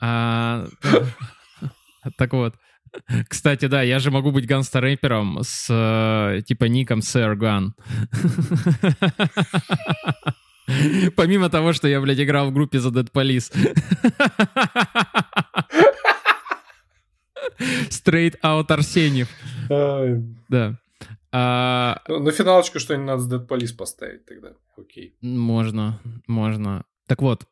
А, 0.01 0.66
так 2.16 2.33
вот. 2.33 2.55
Кстати, 3.29 3.66
да, 3.66 3.83
я 3.83 3.99
же 3.99 4.11
могу 4.11 4.33
быть 4.33 4.47
ганстер-рэпером 4.47 5.39
с 5.43 5.66
э, 5.70 6.43
типа 6.43 6.64
ником 6.66 6.99
Sir 7.01 7.35
Gun. 7.37 7.70
Помимо 11.16 11.49
того, 11.49 11.73
что 11.73 11.89
я, 11.89 12.01
блядь, 12.01 12.20
играл 12.20 12.51
в 12.51 12.53
группе 12.53 12.79
The 12.79 12.91
Dead 12.91 13.11
Police. 13.12 13.51
Straight 17.89 18.39
out 18.43 18.70
Арсеньев. 18.70 19.29
Да. 19.69 20.79
А, 21.33 22.03
Ну, 22.09 22.19
На 22.21 22.31
финалочку 22.33 22.79
что-нибудь 22.79 23.07
надо 23.07 23.23
с 23.23 23.33
Dead 23.33 23.47
Police 23.47 23.75
поставить 23.77 24.27
тогда. 24.27 24.51
Окей. 24.77 25.15
можно, 25.23 26.01
можно. 26.27 26.85
Так 27.07 27.23
вот. 27.23 27.45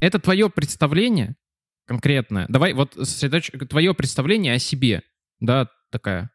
Это 0.00 0.18
твое 0.18 0.50
представление 0.50 1.36
конкретное. 1.86 2.46
Давай, 2.48 2.72
вот 2.72 2.92
твое 3.68 3.94
представление 3.94 4.54
о 4.54 4.58
себе, 4.58 5.02
да, 5.40 5.68
такая, 5.90 6.30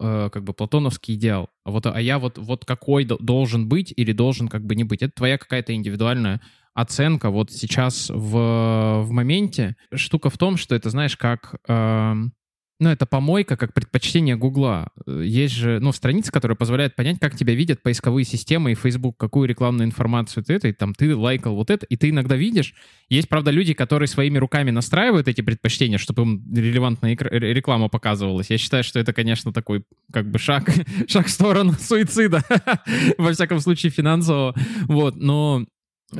э, 0.00 0.28
как 0.30 0.44
бы 0.44 0.52
платоновский 0.52 1.14
идеал. 1.14 1.48
А 1.64 1.70
вот, 1.70 1.86
а 1.86 1.98
я 2.00 2.18
вот, 2.18 2.36
вот 2.38 2.64
какой 2.64 3.04
до- 3.04 3.18
должен 3.18 3.68
быть 3.68 3.92
или 3.96 4.12
должен 4.12 4.48
как 4.48 4.64
бы 4.64 4.74
не 4.74 4.84
быть. 4.84 5.02
Это 5.02 5.12
твоя 5.14 5.38
какая-то 5.38 5.74
индивидуальная 5.74 6.42
оценка 6.76 7.30
вот 7.30 7.50
сейчас 7.50 8.10
в, 8.10 9.02
в 9.02 9.10
моменте. 9.10 9.76
Штука 9.94 10.30
в 10.30 10.38
том, 10.38 10.56
что 10.56 10.74
это, 10.74 10.90
знаешь, 10.90 11.16
как... 11.16 11.56
эм, 11.66 12.32
ну, 12.78 12.90
это 12.90 13.06
помойка, 13.06 13.56
как 13.56 13.72
предпочтение 13.72 14.36
Гугла. 14.36 14.90
Э, 15.06 15.22
Есть 15.24 15.54
же, 15.54 15.80
ну, 15.80 15.92
страница, 15.92 16.30
которая 16.30 16.56
позволяет 16.56 16.94
понять, 16.94 17.18
как 17.18 17.34
тебя 17.34 17.54
видят 17.54 17.82
поисковые 17.82 18.26
системы 18.26 18.72
и 18.72 18.74
Facebook, 18.74 19.16
какую 19.16 19.48
рекламную 19.48 19.86
информацию 19.86 20.44
ты 20.44 20.54
это, 20.54 20.68
и 20.68 20.72
там 20.72 20.92
ты 20.92 21.16
лайкал 21.16 21.54
вот 21.54 21.70
это, 21.70 21.86
и 21.86 21.96
ты 21.96 22.10
иногда 22.10 22.36
видишь. 22.36 22.74
Есть, 23.08 23.30
правда, 23.30 23.50
люди, 23.50 23.72
которые 23.72 24.08
своими 24.08 24.36
руками 24.36 24.70
настраивают 24.70 25.26
эти 25.26 25.40
предпочтения, 25.40 25.96
чтобы 25.96 26.22
им 26.22 26.44
релевантная 26.54 27.16
реклама 27.16 27.88
показывалась. 27.88 28.50
Я 28.50 28.58
считаю, 28.58 28.84
что 28.84 28.98
это, 28.98 29.14
конечно, 29.14 29.54
такой 29.54 29.84
как 30.12 30.30
бы 30.30 30.38
шаг, 30.38 30.70
шаг 31.08 31.28
в 31.28 31.30
сторону 31.30 31.72
суицида, 31.80 32.42
во 33.18 33.32
всяком 33.32 33.60
случае 33.60 33.90
финансового. 33.90 34.54
Вот, 34.86 35.16
но 35.16 35.64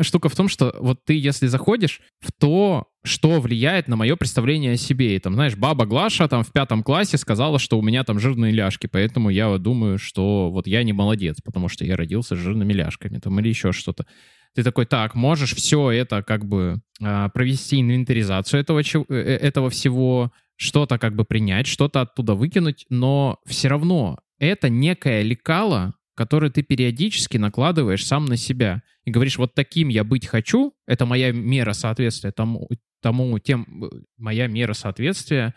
штука 0.01 0.29
в 0.29 0.37
том, 0.37 0.49
что 0.49 0.75
вот 0.79 1.05
ты, 1.05 1.19
если 1.19 1.47
заходишь 1.47 2.01
в 2.21 2.33
то, 2.33 2.89
что 3.05 3.41
влияет 3.41 3.89
на 3.89 3.97
мое 3.97 4.17
представление 4.17 4.73
о 4.73 4.77
себе, 4.77 5.17
и 5.17 5.19
там, 5.19 5.35
знаешь, 5.35 5.57
баба 5.57 5.87
Глаша 5.87 6.27
там 6.29 6.43
в 6.43 6.53
пятом 6.53 6.83
классе 6.83 7.19
сказала, 7.19 7.59
что 7.59 7.79
у 7.79 7.83
меня 7.83 8.03
там 8.03 8.19
жирные 8.19 8.53
ляжки, 8.53 8.89
поэтому 8.89 9.31
я 9.31 9.57
думаю, 9.59 9.99
что 9.99 10.51
вот 10.51 10.67
я 10.67 10.83
не 10.83 10.93
молодец, 10.93 11.37
потому 11.45 11.69
что 11.69 11.85
я 11.85 11.97
родился 11.97 12.35
с 12.35 12.39
жирными 12.39 12.73
ляжками, 12.73 13.19
там, 13.19 13.39
или 13.39 13.49
еще 13.49 13.73
что-то. 13.73 14.07
Ты 14.55 14.63
такой, 14.63 14.87
так, 14.87 15.15
можешь 15.15 15.55
все 15.55 15.91
это 15.91 16.23
как 16.23 16.47
бы 16.47 16.81
а, 17.01 17.29
провести 17.29 17.81
инвентаризацию 17.81 18.61
этого, 18.61 18.81
э, 18.81 19.05
э, 19.09 19.15
этого 19.15 19.71
всего, 19.71 20.33
что-то 20.57 20.99
как 20.99 21.15
бы 21.15 21.25
принять, 21.25 21.67
что-то 21.67 22.01
оттуда 22.01 22.35
выкинуть, 22.35 22.87
но 22.89 23.39
все 23.47 23.69
равно 23.69 24.19
это 24.39 24.69
некое 24.69 25.23
лекало, 25.23 25.95
которое 26.17 26.51
ты 26.51 26.63
периодически 26.63 27.37
накладываешь 27.37 28.05
сам 28.05 28.25
на 28.25 28.37
себя 28.37 28.83
и 29.05 29.11
говоришь, 29.11 29.37
вот 29.37 29.55
таким 29.55 29.89
я 29.89 30.03
быть 30.03 30.27
хочу, 30.27 30.75
это 30.87 31.05
моя 31.05 31.31
мера 31.31 31.75
соответствия 31.75 32.33
тому, 32.33 32.69
тому 33.03 33.39
тем, 33.39 33.91
моя 34.17 34.47
мера 34.49 34.73
соответствия 34.73 35.55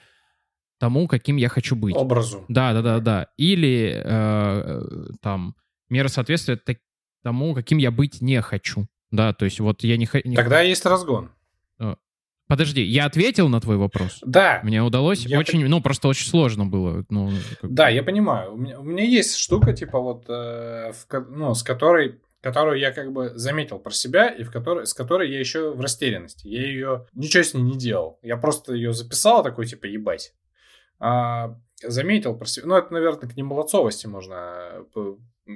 тому, 0.78 1.08
каким 1.08 1.38
я 1.38 1.48
хочу 1.50 1.76
быть. 1.76 1.96
Образу. 1.96 2.46
Да, 2.50 2.74
да, 2.74 2.82
да, 2.82 3.00
да. 3.00 3.28
Или 3.38 4.02
э, 4.04 4.82
там 5.22 5.56
мера 5.90 6.10
соответствия 6.10 6.60
тому, 7.24 7.54
каким 7.54 7.78
я 7.78 7.90
быть 7.90 8.22
не 8.22 8.42
хочу. 8.42 8.86
Да, 9.12 9.34
то 9.34 9.46
есть 9.46 9.60
вот 9.60 9.84
я 9.84 9.98
не 9.98 10.06
хочу... 10.06 10.34
Тогда 10.34 10.62
есть 10.62 10.86
разгон. 10.86 11.32
Подожди, 12.50 12.82
я 12.82 13.06
ответил 13.06 13.48
на 13.48 13.62
твой 13.62 13.78
вопрос? 13.78 14.18
Да, 14.26 14.60
Мне 14.64 14.82
удалось 14.82 15.24
Я 15.24 15.38
очень, 15.38 15.64
ну 15.68 15.82
просто 15.84 16.08
очень 16.08 16.28
сложно 16.28 16.66
было. 16.66 17.06
Ну, 17.08 17.30
как- 17.62 17.72
Да, 17.72 17.90
я 17.90 18.02
понимаю. 18.02 18.56
У 18.56 18.58
меня, 18.58 18.80
у 18.80 18.84
меня 18.84 19.04
есть 19.04 19.38
штука, 19.38 19.72
типа 19.72 20.00
вот, 20.00 20.26
э, 20.28 20.92
в 20.92 21.08
ну, 21.30 21.54
с 21.54 21.62
которой, 21.62 22.20
которую 22.42 22.80
я 22.80 22.92
как 22.92 23.14
бы 23.14 23.34
заметил 23.36 23.78
про 23.78 23.92
себя, 23.92 24.30
и 24.30 24.42
в 24.42 24.52
которой, 24.52 24.88
с 24.88 24.96
которой 24.96 25.32
я 25.32 25.40
еще 25.40 25.76
в 25.76 25.80
растерянности. 25.80 26.48
Я 26.48 26.66
ее, 26.66 27.06
ничего 27.14 27.44
с 27.44 27.54
ней 27.54 27.62
не 27.62 27.78
делал. 27.78 28.18
Я 28.24 28.36
просто 28.36 28.74
ее 28.74 28.94
записал, 28.94 29.44
такой, 29.44 29.68
типа, 29.68 29.86
ебать. 29.86 30.34
А, 31.00 31.56
заметил 31.84 32.36
про 32.36 32.48
себя. 32.48 32.66
Ну, 32.66 32.76
это, 32.78 32.92
наверное, 32.92 33.30
к 33.30 33.38
немолодцовости 33.38 34.08
можно 34.08 34.86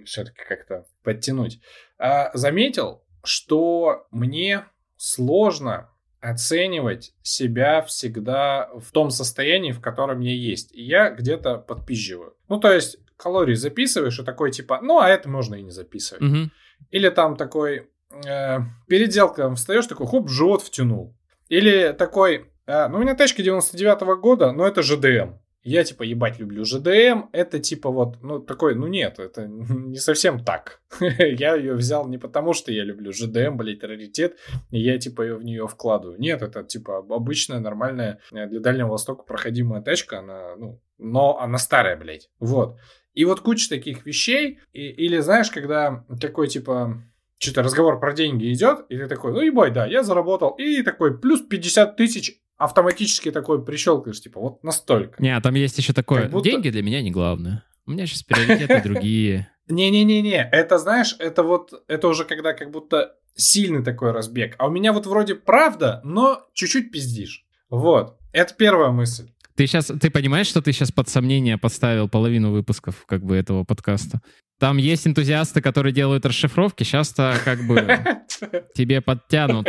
все-таки 0.05 0.41
как-то 0.47 0.85
подтянуть. 1.03 1.59
А, 1.97 2.29
заметил, 2.35 3.03
что 3.23 4.05
мне 4.11 4.65
сложно 4.95 5.89
оценивать 6.23 7.13
себя 7.21 7.81
всегда 7.81 8.69
в 8.79 8.91
том 8.91 9.09
состоянии, 9.09 9.73
в 9.73 9.81
котором 9.81 10.21
я 10.21 10.33
есть. 10.33 10.73
И 10.73 10.81
я 10.81 11.09
где-то 11.09 11.57
подпизживаю. 11.57 12.33
Ну, 12.47 12.59
то 12.59 12.71
есть, 12.71 12.97
калории 13.17 13.55
записываешь, 13.55 14.17
и 14.19 14.23
такой 14.23 14.51
типа, 14.51 14.79
ну, 14.81 14.99
а 14.99 15.09
это 15.09 15.29
можно 15.29 15.55
и 15.55 15.61
не 15.61 15.71
записывать. 15.71 16.21
Мгм. 16.21 16.51
Или 16.91 17.09
там 17.09 17.35
такой, 17.35 17.89
э, 18.25 18.59
перед 18.87 19.11
зеркалом 19.11 19.55
встаешь, 19.55 19.85
такой, 19.85 20.07
хоп, 20.07 20.29
живот 20.29 20.61
втянул. 20.61 21.13
Или 21.49 21.91
такой, 21.91 22.45
э, 22.67 22.87
ну, 22.87 22.99
у 22.99 23.01
меня 23.01 23.15
тачка 23.15 23.43
99 23.43 24.15
года, 24.15 24.53
но 24.53 24.65
это 24.65 24.81
ЖДМ. 24.81 25.39
Я, 25.63 25.83
типа, 25.85 26.03
ебать 26.03 26.39
люблю 26.39 26.65
ЖДМ. 26.65 27.29
Это, 27.31 27.59
типа, 27.59 27.89
вот, 27.89 28.17
ну, 28.21 28.39
такой, 28.39 28.75
ну, 28.75 28.87
нет, 28.87 29.17
это 29.19 29.47
не 29.47 29.97
совсем 29.97 30.43
так. 30.43 30.81
Я 30.99 31.55
ее 31.55 31.73
взял 31.75 32.07
не 32.07 32.17
потому, 32.17 32.53
что 32.53 32.71
я 32.71 32.83
люблю 32.83 33.11
ЖДМ, 33.13 33.55
блядь, 33.55 33.83
раритет, 33.83 34.37
и 34.71 34.79
я, 34.79 34.97
типа, 34.97 35.21
ее 35.21 35.35
в 35.35 35.43
нее 35.43 35.67
вкладываю. 35.67 36.19
Нет, 36.19 36.41
это, 36.41 36.63
типа, 36.63 36.97
обычная, 37.09 37.59
нормальная 37.59 38.19
э, 38.31 38.47
для 38.47 38.59
Дальнего 38.59 38.89
Востока 38.89 39.23
проходимая 39.23 39.81
тачка, 39.81 40.19
она, 40.19 40.55
ну, 40.57 40.81
но 40.97 41.39
она 41.39 41.57
старая, 41.57 41.97
блядь. 41.97 42.29
Вот. 42.39 42.77
И 43.13 43.25
вот 43.25 43.39
куча 43.39 43.69
таких 43.69 44.05
вещей, 44.05 44.59
и- 44.73 44.89
или, 44.89 45.19
знаешь, 45.19 45.49
когда 45.49 46.03
такой, 46.19 46.47
типа, 46.47 47.01
что-то 47.37 47.63
разговор 47.63 47.99
про 47.99 48.13
деньги 48.13 48.51
идет, 48.51 48.85
и 48.89 48.97
ты 48.97 49.07
такой, 49.07 49.31
ну, 49.33 49.41
ебать, 49.41 49.73
да, 49.73 49.85
я 49.85 50.03
заработал, 50.03 50.51
и 50.57 50.81
такой, 50.81 51.17
плюс 51.19 51.41
50 51.41 51.95
тысяч, 51.97 52.41
автоматически 52.63 53.31
такой 53.31 53.63
прищелкаешь, 53.63 54.21
типа, 54.21 54.39
вот 54.39 54.63
настолько. 54.63 55.21
Не, 55.21 55.35
а 55.35 55.41
там 55.41 55.53
есть 55.55 55.77
еще 55.77 55.93
такое. 55.93 56.27
Будто- 56.29 56.49
Деньги 56.49 56.69
для 56.69 56.81
меня 56.83 57.01
не 57.01 57.11
главное. 57.11 57.63
У 57.85 57.91
меня 57.91 58.05
сейчас 58.05 58.23
приоритеты 58.23 58.81
другие. 58.83 59.47
Не-не-не-не, 59.67 60.49
это, 60.51 60.77
знаешь, 60.77 61.15
это 61.19 61.43
вот, 61.43 61.83
это 61.87 62.07
уже 62.07 62.25
когда 62.25 62.53
как 62.53 62.71
будто 62.71 63.15
сильный 63.35 63.83
такой 63.83 64.11
разбег. 64.11 64.55
А 64.59 64.67
у 64.67 64.71
меня 64.71 64.93
вот 64.93 65.05
вроде 65.07 65.35
правда, 65.35 66.01
но 66.03 66.41
чуть-чуть 66.53 66.91
пиздишь. 66.91 67.45
Вот, 67.69 68.17
это 68.31 68.53
первая 68.53 68.91
мысль. 68.91 69.29
Ты 69.55 69.67
сейчас, 69.67 69.85
ты 70.01 70.09
понимаешь, 70.09 70.47
что 70.47 70.61
ты 70.61 70.71
сейчас 70.73 70.91
под 70.91 71.09
сомнение 71.09 71.57
поставил 71.57 72.09
половину 72.09 72.51
выпусков 72.51 73.05
как 73.05 73.23
бы 73.23 73.35
этого 73.35 73.63
подкаста? 73.63 74.19
Там 74.63 74.77
есть 74.77 75.05
энтузиасты, 75.05 75.59
которые 75.61 75.91
делают 75.91 76.25
расшифровки, 76.25 76.83
сейчас-то 76.85 77.35
как 77.43 77.67
бы 77.67 77.85
тебе 78.73 79.01
подтянут 79.01 79.67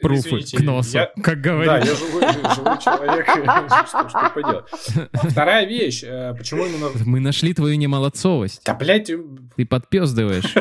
пруфы 0.00 0.40
к 0.52 0.60
носу, 0.62 0.98
как 1.22 1.40
Да, 1.40 1.50
говорят. 1.50 1.84
я 1.84 1.94
живой, 1.94 2.22
живой 2.56 2.78
человек, 2.82 3.24
что, 3.86 4.30
поделать. 4.34 4.64
Вторая 5.30 5.64
вещь, 5.64 6.02
э, 6.02 6.34
почему 6.36 6.66
именно... 6.66 6.88
Мы 7.06 7.20
нашли 7.20 7.54
твою 7.54 7.76
немолодцовость. 7.76 8.62
Да, 8.64 8.74
блядь, 8.74 9.10
э, 9.10 9.18
Ты 9.56 9.64
подпездываешь. 9.64 10.52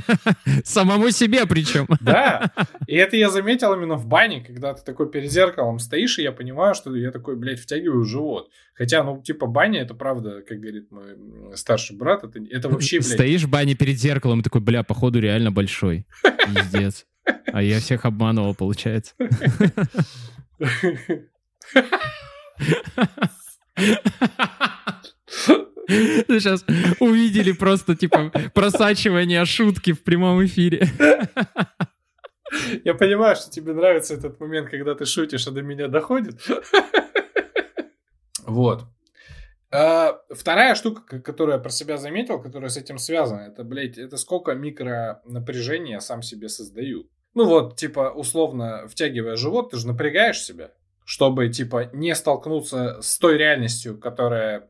Самому 0.64 1.12
себе 1.12 1.46
причем. 1.46 1.86
да. 2.00 2.50
И 2.88 2.96
это 2.96 3.16
я 3.16 3.30
заметил 3.30 3.72
именно 3.74 3.94
в 3.94 4.06
бане, 4.06 4.40
когда 4.44 4.74
ты 4.74 4.82
такой 4.82 5.08
перед 5.08 5.30
зеркалом 5.30 5.78
стоишь, 5.78 6.18
и 6.18 6.22
я 6.24 6.32
понимаю, 6.32 6.74
что 6.74 6.92
я 6.96 7.12
такой, 7.12 7.36
блядь, 7.36 7.60
втягиваю 7.60 8.04
живот. 8.04 8.50
Хотя, 8.74 9.04
ну, 9.04 9.22
типа, 9.22 9.46
баня, 9.46 9.82
это 9.82 9.94
правда, 9.94 10.42
как 10.42 10.58
говорит 10.58 10.90
мой 10.90 11.04
старший 11.54 11.96
брат, 11.96 12.24
это, 12.24 12.40
это 12.50 12.68
вообще, 12.72 12.98
блядь, 12.98 13.12
Стоишь 13.12 13.42
в 13.42 13.48
бане 13.48 13.74
перед 13.74 13.98
зеркалом 13.98 14.40
и 14.40 14.42
такой, 14.42 14.60
бля, 14.60 14.82
походу 14.82 15.20
реально 15.20 15.50
большой. 15.50 16.06
Пиздец. 16.22 17.06
А 17.52 17.62
я 17.62 17.80
всех 17.80 18.04
обманывал, 18.04 18.54
получается. 18.54 19.14
Сейчас 25.88 26.64
увидели 27.00 27.52
просто, 27.52 27.96
типа, 27.96 28.32
просачивание 28.54 29.44
шутки 29.44 29.92
в 29.92 30.02
прямом 30.02 30.44
эфире. 30.44 30.88
Я 32.84 32.94
понимаю, 32.94 33.36
что 33.36 33.50
тебе 33.50 33.72
нравится 33.72 34.14
этот 34.14 34.38
момент, 34.40 34.68
когда 34.68 34.94
ты 34.94 35.06
шутишь, 35.06 35.46
а 35.46 35.50
до 35.50 35.62
меня 35.62 35.88
доходит. 35.88 36.40
Вот. 38.44 38.84
А, 39.72 40.20
Вторая 40.30 40.74
штука, 40.74 41.20
которую 41.20 41.56
я 41.56 41.62
про 41.62 41.70
себя 41.70 41.96
заметил, 41.96 42.40
которая 42.40 42.68
с 42.68 42.76
этим 42.76 42.98
связана, 42.98 43.40
это, 43.40 43.64
блядь, 43.64 43.96
это 43.96 44.16
сколько 44.18 44.54
микронапряжения 44.54 45.94
я 45.94 46.00
сам 46.00 46.22
себе 46.22 46.48
создаю. 46.48 47.08
ну 47.34 47.46
вот, 47.46 47.76
типа, 47.76 48.12
условно, 48.14 48.86
втягивая 48.88 49.36
живот, 49.36 49.70
ты 49.70 49.78
же 49.78 49.86
напрягаешь 49.86 50.42
себя, 50.42 50.72
чтобы, 51.06 51.48
типа, 51.48 51.90
не 51.94 52.14
столкнуться 52.14 53.00
с 53.00 53.18
той 53.18 53.38
реальностью, 53.38 53.98
которая 53.98 54.68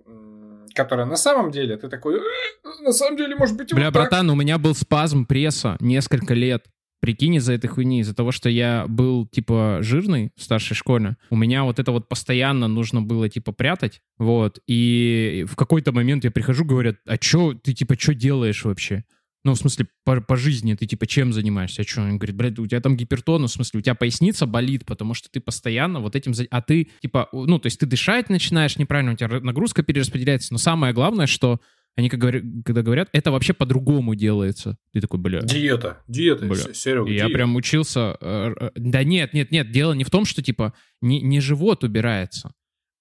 которая 0.74 1.06
на 1.06 1.16
самом 1.16 1.50
деле, 1.50 1.76
ты 1.76 1.88
такой, 1.88 2.18
«Э, 2.18 2.82
на 2.82 2.92
самом 2.92 3.16
деле, 3.16 3.36
может 3.36 3.56
быть, 3.56 3.74
Бля, 3.74 3.86
вот 3.86 3.94
братан, 3.94 4.30
у 4.30 4.34
меня 4.34 4.56
был 4.56 4.74
спазм 4.74 5.26
пресса 5.26 5.76
несколько 5.80 6.34
лет. 6.34 6.64
Прикинь, 7.02 7.34
из-за 7.34 7.54
этой 7.54 7.66
хуйни, 7.66 7.98
из-за 7.98 8.14
того, 8.14 8.30
что 8.30 8.48
я 8.48 8.86
был, 8.86 9.26
типа, 9.26 9.78
жирный 9.80 10.30
в 10.36 10.42
старшей 10.44 10.76
школе, 10.76 11.16
у 11.30 11.36
меня 11.36 11.64
вот 11.64 11.80
это 11.80 11.90
вот 11.90 12.08
постоянно 12.08 12.68
нужно 12.68 13.02
было, 13.02 13.28
типа, 13.28 13.50
прятать, 13.50 14.00
вот, 14.18 14.60
и 14.68 15.44
в 15.48 15.56
какой-то 15.56 15.90
момент 15.90 16.22
я 16.22 16.30
прихожу, 16.30 16.64
говорят, 16.64 16.98
а 17.04 17.18
чё, 17.18 17.54
ты, 17.54 17.72
типа, 17.72 17.98
что 17.98 18.14
делаешь 18.14 18.64
вообще? 18.64 19.02
Ну, 19.44 19.54
в 19.54 19.58
смысле, 19.58 19.88
по, 20.04 20.20
по 20.20 20.36
жизни 20.36 20.74
ты, 20.74 20.86
типа, 20.86 21.08
чем 21.08 21.32
занимаешься? 21.32 21.82
А 21.82 21.84
что? 21.84 22.02
Он 22.02 22.18
говорит, 22.18 22.36
блядь, 22.36 22.60
у 22.60 22.66
тебя 22.68 22.80
там 22.80 22.96
гипертон, 22.96 23.48
в 23.48 23.50
смысле, 23.50 23.80
у 23.80 23.82
тебя 23.82 23.96
поясница 23.96 24.46
болит, 24.46 24.86
потому 24.86 25.14
что 25.14 25.28
ты 25.28 25.40
постоянно 25.40 25.98
вот 25.98 26.14
этим... 26.14 26.32
А 26.52 26.62
ты, 26.62 26.88
типа, 27.00 27.28
ну, 27.32 27.58
то 27.58 27.66
есть 27.66 27.80
ты 27.80 27.86
дышать 27.86 28.30
начинаешь 28.30 28.78
неправильно, 28.78 29.14
у 29.14 29.16
тебя 29.16 29.40
нагрузка 29.40 29.82
перераспределяется, 29.82 30.52
но 30.52 30.58
самое 30.58 30.94
главное, 30.94 31.26
что 31.26 31.60
они, 31.96 32.08
как 32.08 32.20
говорят, 32.20 32.42
когда 32.64 32.82
говорят, 32.82 33.08
это 33.12 33.30
вообще 33.30 33.52
по-другому 33.52 34.14
делается. 34.14 34.78
Ты 34.92 35.00
такой, 35.00 35.20
бля. 35.20 35.42
Диета. 35.42 36.02
Диета, 36.08 36.46
Бля. 36.46 36.72
Серега, 36.74 37.10
я 37.10 37.28
прям 37.28 37.54
учился... 37.56 38.16
э, 38.20 38.54
э, 38.58 38.70
Да 38.76 39.04
нет, 39.04 39.34
нет, 39.34 39.50
нет, 39.50 39.70
дело 39.70 39.92
не 39.92 40.04
в 40.04 40.10
том, 40.10 40.24
что, 40.24 40.42
типа, 40.42 40.72
не, 41.02 41.20
не 41.20 41.40
живот 41.40 41.84
убирается, 41.84 42.52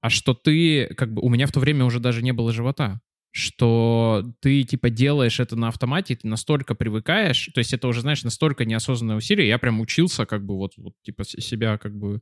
а 0.01 0.09
что 0.09 0.33
ты, 0.33 0.87
как 0.95 1.13
бы, 1.13 1.21
у 1.21 1.29
меня 1.29 1.47
в 1.47 1.51
то 1.51 1.59
время 1.59 1.85
уже 1.85 1.99
даже 1.99 2.21
не 2.21 2.33
было 2.33 2.51
живота 2.51 2.99
что 3.31 4.29
ты, 4.41 4.63
типа, 4.63 4.89
делаешь 4.89 5.39
это 5.39 5.55
на 5.55 5.69
автомате, 5.69 6.17
ты 6.17 6.27
настолько 6.27 6.75
привыкаешь, 6.75 7.49
то 7.53 7.59
есть 7.59 7.73
это 7.73 7.87
уже, 7.87 8.01
знаешь, 8.01 8.23
настолько 8.23 8.65
неосознанное 8.65 9.15
усилие, 9.15 9.47
я 9.47 9.57
прям 9.57 9.79
учился, 9.79 10.25
как 10.25 10.45
бы, 10.45 10.57
вот, 10.57 10.73
вот 10.77 10.93
типа, 11.01 11.23
себя, 11.23 11.77
как 11.77 11.97
бы, 11.97 12.21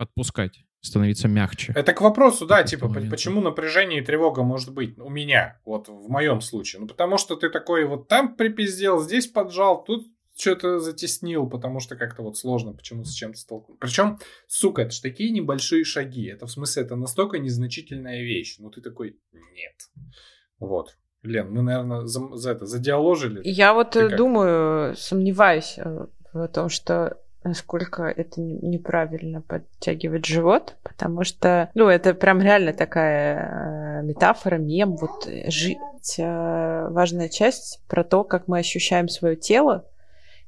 отпускать, 0.00 0.64
становиться 0.80 1.28
мягче. 1.28 1.72
Это 1.76 1.92
к 1.92 2.00
вопросу, 2.00 2.46
да, 2.46 2.62
типа, 2.62 2.86
по- 2.86 2.94
момента? 2.94 3.10
почему 3.10 3.40
напряжение 3.40 4.00
и 4.00 4.04
тревога 4.04 4.42
может 4.42 4.72
быть 4.72 4.98
у 4.98 5.08
меня, 5.10 5.60
вот 5.64 5.88
в 5.88 6.08
моем 6.08 6.40
случае. 6.40 6.80
Ну, 6.80 6.88
потому 6.88 7.18
что 7.18 7.36
ты 7.36 7.50
такой 7.50 7.84
вот 7.84 8.08
там 8.08 8.34
припиздел, 8.36 9.00
здесь 9.00 9.26
поджал, 9.26 9.84
тут 9.84 10.06
что-то 10.36 10.78
затеснил, 10.78 11.46
потому 11.48 11.80
что 11.80 11.96
как-то 11.96 12.22
вот 12.22 12.38
сложно 12.38 12.72
почему 12.72 13.04
с 13.04 13.12
чем-то 13.12 13.38
столкнуть. 13.38 13.78
Причем, 13.78 14.18
сука, 14.46 14.82
это 14.82 14.92
ж 14.92 15.00
такие 15.00 15.30
небольшие 15.30 15.84
шаги. 15.84 16.26
Это 16.28 16.46
в 16.46 16.50
смысле, 16.50 16.82
это 16.82 16.96
настолько 16.96 17.38
незначительная 17.38 18.22
вещь. 18.22 18.56
Ну, 18.58 18.70
ты 18.70 18.80
такой, 18.80 19.18
нет. 19.32 19.74
Вот. 20.58 20.96
Лен, 21.22 21.52
мы, 21.52 21.60
наверное, 21.60 22.06
за, 22.06 22.34
за 22.36 22.52
это 22.52 22.64
задиаложили. 22.64 23.42
Я 23.44 23.74
вот 23.74 23.90
Ты 23.90 24.00
э, 24.00 24.08
как? 24.08 24.16
думаю, 24.16 24.96
сомневаюсь 24.96 25.74
э, 25.76 26.06
в 26.32 26.48
том, 26.48 26.70
что 26.70 27.18
насколько 27.44 28.04
это 28.04 28.40
не- 28.40 28.58
неправильно 28.58 29.40
подтягивать 29.40 30.26
живот, 30.26 30.76
потому 30.82 31.24
что, 31.24 31.70
ну, 31.74 31.88
это 31.88 32.14
прям 32.14 32.40
реально 32.40 32.72
такая 32.72 34.00
э, 34.00 34.02
метафора, 34.02 34.56
мем, 34.56 34.96
вот 34.96 35.26
э, 35.26 35.50
жить 35.50 35.78
э, 36.18 36.88
важная 36.90 37.28
часть 37.28 37.82
про 37.88 38.04
то, 38.04 38.24
как 38.24 38.48
мы 38.48 38.58
ощущаем 38.58 39.08
свое 39.08 39.36
тело, 39.36 39.86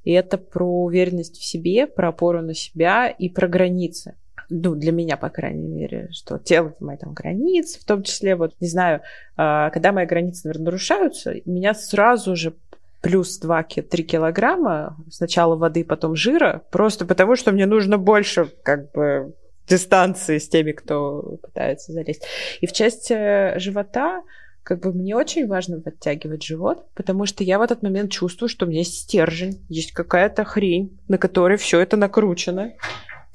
и 0.04 0.12
это 0.12 0.36
про 0.36 0.84
уверенность 0.84 1.38
в 1.38 1.44
себе, 1.44 1.86
про 1.86 2.08
опору 2.08 2.42
на 2.42 2.54
себя 2.54 3.08
и 3.08 3.28
про 3.28 3.48
границы. 3.48 4.16
Ну, 4.50 4.74
для 4.74 4.92
меня, 4.92 5.16
по 5.16 5.30
крайней 5.30 5.68
мере, 5.68 6.08
что 6.10 6.38
тело 6.38 6.68
это 6.68 6.84
мои 6.84 6.96
там 6.98 7.14
границы, 7.14 7.80
в 7.80 7.84
том 7.84 8.02
числе, 8.02 8.36
вот, 8.36 8.54
не 8.60 8.68
знаю, 8.68 9.00
когда 9.36 9.92
мои 9.92 10.04
границы, 10.04 10.48
наверное, 10.48 10.66
нарушаются, 10.66 11.34
меня 11.46 11.72
сразу 11.72 12.36
же 12.36 12.54
плюс 13.02 13.40
2-3 13.42 14.02
килограмма, 14.02 14.96
сначала 15.10 15.56
воды, 15.56 15.84
потом 15.84 16.16
жира, 16.16 16.62
просто 16.70 17.04
потому 17.04 17.36
что 17.36 17.52
мне 17.52 17.66
нужно 17.66 17.98
больше, 17.98 18.48
как 18.62 18.92
бы, 18.92 19.34
дистанции 19.68 20.38
с 20.38 20.48
теми, 20.48 20.72
кто 20.72 21.38
пытается 21.42 21.92
залезть. 21.92 22.24
И 22.60 22.66
в 22.66 22.72
часть 22.72 23.10
э, 23.10 23.54
живота, 23.58 24.22
как 24.62 24.80
бы, 24.80 24.92
мне 24.92 25.16
очень 25.16 25.46
важно 25.46 25.80
подтягивать 25.80 26.44
живот, 26.44 26.86
потому 26.94 27.26
что 27.26 27.42
я 27.44 27.58
в 27.58 27.62
этот 27.62 27.82
момент 27.82 28.12
чувствую, 28.12 28.48
что 28.48 28.66
у 28.66 28.68
меня 28.68 28.80
есть 28.80 29.00
стержень, 29.00 29.64
есть 29.68 29.92
какая-то 29.92 30.44
хрень, 30.44 30.98
на 31.08 31.18
которой 31.18 31.56
все 31.58 31.80
это 31.80 31.96
накручено. 31.96 32.72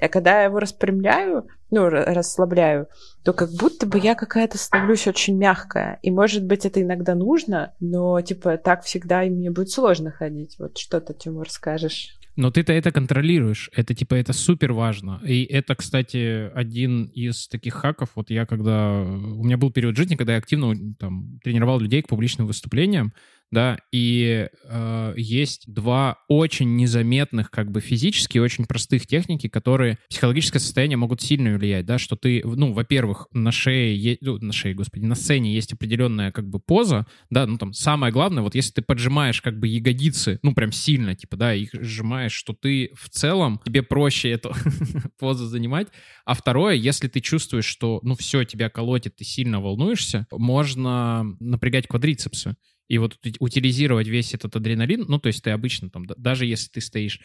А 0.00 0.08
когда 0.08 0.38
я 0.38 0.44
его 0.44 0.58
распрямляю, 0.58 1.46
ну, 1.70 1.88
ра- 1.88 2.12
расслабляю, 2.12 2.88
то 3.24 3.32
как 3.32 3.50
будто 3.52 3.86
бы 3.86 3.98
я 3.98 4.14
какая-то 4.14 4.58
становлюсь 4.58 5.06
очень 5.06 5.36
мягкая. 5.36 5.98
И, 6.02 6.10
может 6.10 6.44
быть, 6.44 6.64
это 6.64 6.80
иногда 6.82 7.14
нужно, 7.14 7.74
но, 7.80 8.20
типа, 8.20 8.56
так 8.56 8.84
всегда 8.84 9.24
и 9.24 9.30
мне 9.30 9.50
будет 9.50 9.70
сложно 9.70 10.10
ходить. 10.10 10.56
Вот 10.58 10.78
что 10.78 11.00
ты, 11.00 11.14
Тимур, 11.14 11.50
скажешь? 11.50 12.18
Но 12.38 12.52
ты-то 12.52 12.72
это 12.72 12.92
контролируешь. 12.92 13.68
Это 13.74 13.96
типа 13.96 14.14
это 14.14 14.32
супер 14.32 14.72
важно. 14.72 15.20
И 15.24 15.42
это, 15.42 15.74
кстати, 15.74 16.48
один 16.54 17.06
из 17.06 17.48
таких 17.48 17.74
хаков. 17.74 18.10
Вот 18.14 18.30
я 18.30 18.46
когда... 18.46 19.02
У 19.02 19.42
меня 19.42 19.56
был 19.56 19.72
период 19.72 19.96
жизни, 19.96 20.14
когда 20.14 20.34
я 20.34 20.38
активно 20.38 20.94
там, 21.00 21.40
тренировал 21.42 21.80
людей 21.80 22.00
к 22.00 22.06
публичным 22.06 22.46
выступлениям, 22.46 23.12
да, 23.50 23.78
и 23.92 24.48
э, 24.64 25.14
есть 25.16 25.72
два 25.72 26.18
очень 26.28 26.76
незаметных, 26.76 27.50
как 27.50 27.70
бы 27.70 27.80
физически 27.80 28.38
очень 28.38 28.66
простых 28.66 29.06
техники, 29.06 29.48
которые 29.48 29.98
психологическое 30.10 30.58
состояние 30.58 30.98
могут 30.98 31.22
сильно 31.22 31.56
влиять, 31.56 31.86
да, 31.86 31.98
что 31.98 32.16
ты, 32.16 32.42
ну, 32.44 32.72
во-первых, 32.72 33.28
на 33.32 33.50
шее, 33.50 34.18
ну, 34.20 34.38
на 34.38 34.52
шее, 34.52 34.74
господи, 34.74 35.04
на 35.04 35.14
сцене 35.14 35.54
есть 35.54 35.72
определенная 35.72 36.30
как 36.30 36.48
бы 36.48 36.60
поза, 36.60 37.06
да, 37.30 37.46
ну 37.46 37.56
там 37.56 37.72
самое 37.72 38.12
главное, 38.12 38.42
вот 38.42 38.54
если 38.54 38.72
ты 38.72 38.82
поджимаешь 38.82 39.40
как 39.40 39.58
бы 39.58 39.66
ягодицы, 39.66 40.38
ну 40.42 40.54
прям 40.54 40.72
сильно, 40.72 41.14
типа, 41.14 41.36
да, 41.36 41.54
их 41.54 41.70
сжимаешь, 41.72 42.32
что 42.32 42.52
ты 42.52 42.90
в 42.94 43.08
целом, 43.08 43.60
тебе 43.64 43.82
проще 43.82 44.30
эту 44.30 44.52
позу 45.18 45.46
занимать, 45.46 45.88
а 46.26 46.34
второе, 46.34 46.74
если 46.74 47.08
ты 47.08 47.20
чувствуешь, 47.20 47.64
что, 47.64 48.00
ну 48.02 48.14
все, 48.14 48.44
тебя 48.44 48.68
колотит, 48.68 49.16
ты 49.16 49.24
сильно 49.24 49.60
волнуешься, 49.60 50.26
можно 50.30 51.24
напрягать 51.40 51.86
квадрицепсы, 51.86 52.56
и 52.88 52.98
вот 52.98 53.18
ути- 53.24 53.36
утилизировать 53.38 54.06
весь 54.08 54.34
этот 54.34 54.56
адреналин, 54.56 55.04
ну, 55.08 55.18
то 55.18 55.28
есть 55.28 55.42
ты 55.42 55.50
обычно 55.50 55.90
там, 55.90 56.06
да- 56.06 56.14
даже 56.16 56.46
если 56.46 56.68
ты 56.68 56.80
стоишь 56.80 57.20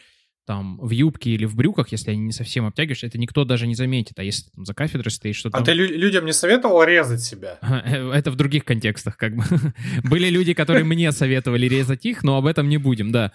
там 0.46 0.78
в 0.78 0.90
юбке 0.90 1.30
или 1.30 1.44
в 1.44 1.56
брюках, 1.56 1.88
если 1.92 2.10
они 2.10 2.20
не 2.20 2.32
совсем 2.32 2.66
обтягиваешь, 2.66 3.04
это 3.04 3.18
никто 3.18 3.44
даже 3.44 3.66
не 3.66 3.74
заметит. 3.74 4.18
А 4.18 4.22
если 4.22 4.50
там 4.50 4.64
за 4.64 4.74
кафедрой 4.74 5.10
стоишь, 5.10 5.36
что 5.36 5.48
А 5.48 5.52
там... 5.52 5.64
ты 5.64 5.72
лю- 5.72 5.96
людям 5.98 6.26
не 6.26 6.32
советовал 6.32 6.82
резать 6.84 7.22
себя? 7.22 7.58
Это 7.62 8.30
в 8.30 8.36
других 8.36 8.64
контекстах, 8.64 9.16
как 9.16 9.36
бы. 9.36 9.44
Были 10.04 10.28
люди, 10.28 10.54
которые 10.54 10.84
мне 10.84 11.12
советовали 11.12 11.66
резать 11.66 12.04
их, 12.06 12.22
но 12.22 12.36
об 12.36 12.46
этом 12.46 12.68
не 12.68 12.78
будем, 12.78 13.12
да. 13.12 13.32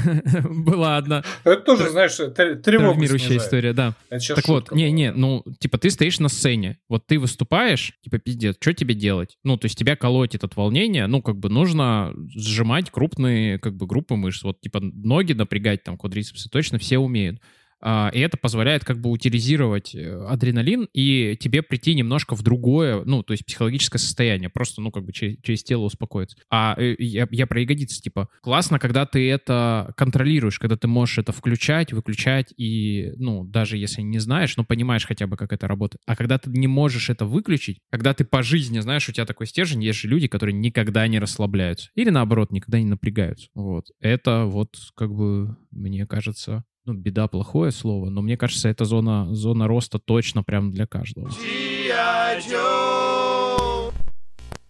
Была 0.44 0.96
одна 0.96 1.24
Это 1.44 1.62
тоже, 1.62 1.90
знаешь, 1.90 2.16
травмирующая 2.16 3.36
история, 3.38 3.72
да. 3.72 3.94
Так 4.08 4.48
вот, 4.48 4.68
была. 4.70 4.78
не-не, 4.78 5.12
ну, 5.12 5.44
типа, 5.58 5.78
ты 5.78 5.90
стоишь 5.90 6.18
на 6.18 6.28
сцене, 6.28 6.78
вот 6.88 7.06
ты 7.06 7.18
выступаешь, 7.18 7.94
типа, 8.02 8.18
пиздец, 8.18 8.56
что 8.60 8.74
тебе 8.74 8.94
делать? 8.94 9.38
Ну, 9.44 9.56
то 9.56 9.66
есть 9.66 9.78
тебя 9.78 9.96
колотит 9.96 10.44
от 10.44 10.56
волнения, 10.56 11.06
ну, 11.06 11.22
как 11.22 11.36
бы 11.36 11.48
нужно 11.48 12.12
сжимать 12.34 12.90
крупные, 12.90 13.58
как 13.58 13.76
бы, 13.76 13.86
группы 13.86 14.16
мышц. 14.16 14.42
Вот, 14.42 14.60
типа, 14.60 14.80
ноги 14.80 15.32
напрягать, 15.32 15.82
там, 15.84 15.96
квадрицепсы 15.96 16.49
точно 16.50 16.78
все 16.78 16.98
умеют. 16.98 17.40
А, 17.80 18.10
и 18.12 18.20
это 18.20 18.36
позволяет 18.36 18.84
как 18.84 19.00
бы 19.00 19.10
утилизировать 19.10 19.94
э, 19.94 20.26
адреналин 20.28 20.88
и 20.92 21.36
тебе 21.40 21.62
прийти 21.62 21.94
немножко 21.94 22.34
в 22.34 22.42
другое, 22.42 23.02
ну, 23.04 23.22
то 23.22 23.32
есть 23.32 23.46
психологическое 23.46 23.98
состояние, 23.98 24.50
просто, 24.50 24.80
ну, 24.80 24.90
как 24.90 25.04
бы 25.04 25.12
через, 25.12 25.38
через 25.42 25.64
тело 25.64 25.84
успокоиться. 25.84 26.36
А 26.50 26.74
э, 26.78 26.94
я, 26.98 27.26
я 27.30 27.46
про 27.46 27.60
ягодицы, 27.60 28.00
типа, 28.00 28.28
классно, 28.42 28.78
когда 28.78 29.06
ты 29.06 29.28
это 29.30 29.92
контролируешь, 29.96 30.58
когда 30.58 30.76
ты 30.76 30.88
можешь 30.88 31.18
это 31.18 31.32
включать, 31.32 31.92
выключать, 31.92 32.52
и, 32.56 33.12
ну, 33.16 33.44
даже 33.44 33.76
если 33.76 34.02
не 34.02 34.18
знаешь, 34.18 34.56
ну, 34.56 34.64
понимаешь 34.64 35.06
хотя 35.06 35.26
бы, 35.26 35.36
как 35.36 35.52
это 35.52 35.66
работает. 35.66 36.02
А 36.06 36.16
когда 36.16 36.38
ты 36.38 36.50
не 36.50 36.66
можешь 36.66 37.10
это 37.10 37.24
выключить, 37.24 37.78
когда 37.90 38.14
ты 38.14 38.24
по 38.24 38.42
жизни, 38.42 38.80
знаешь, 38.80 39.08
у 39.08 39.12
тебя 39.12 39.26
такой 39.26 39.46
стержень, 39.46 39.82
есть 39.82 40.00
же 40.00 40.08
люди, 40.08 40.28
которые 40.28 40.54
никогда 40.54 41.06
не 41.06 41.18
расслабляются. 41.18 41.90
Или, 41.94 42.10
наоборот, 42.10 42.52
никогда 42.52 42.78
не 42.78 42.86
напрягаются. 42.86 43.48
Вот. 43.54 43.86
Это 44.00 44.44
вот, 44.44 44.76
как 44.94 45.12
бы, 45.14 45.56
мне 45.70 46.06
кажется, 46.06 46.64
ну, 46.92 46.98
беда 46.98 47.28
плохое 47.28 47.70
слово, 47.70 48.10
но 48.10 48.22
мне 48.22 48.36
кажется, 48.36 48.68
это 48.68 48.84
зона, 48.84 49.32
зона 49.34 49.68
роста 49.68 49.98
точно 49.98 50.42
прям 50.42 50.72
для 50.72 50.86
каждого. 50.86 51.30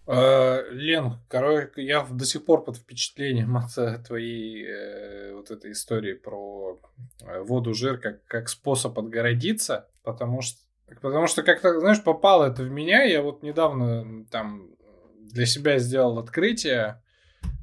Э, 0.07 0.63
Лен, 0.71 1.19
короче, 1.27 1.71
я 1.77 2.03
до 2.03 2.25
сих 2.25 2.45
пор 2.45 2.63
под 2.63 2.77
впечатлением 2.77 3.55
от 3.57 3.77
э, 3.77 3.97
твоей 4.05 4.65
э, 4.67 5.33
вот 5.33 5.51
этой 5.51 5.71
истории 5.71 6.13
про 6.13 6.79
э, 7.21 7.41
воду, 7.41 7.73
жир 7.73 7.97
как, 7.97 8.23
как 8.25 8.49
способ 8.49 8.99
отгородиться, 8.99 9.87
потому 10.03 10.41
что, 10.41 10.59
потому 11.01 11.27
что 11.27 11.43
как-то, 11.43 11.79
знаешь, 11.79 12.03
попало 12.03 12.45
это 12.45 12.63
в 12.63 12.69
меня. 12.69 13.03
Я 13.03 13.21
вот 13.21 13.41
недавно 13.41 14.25
там 14.29 14.69
для 15.17 15.45
себя 15.45 15.79
сделал 15.79 16.19
открытие, 16.19 17.01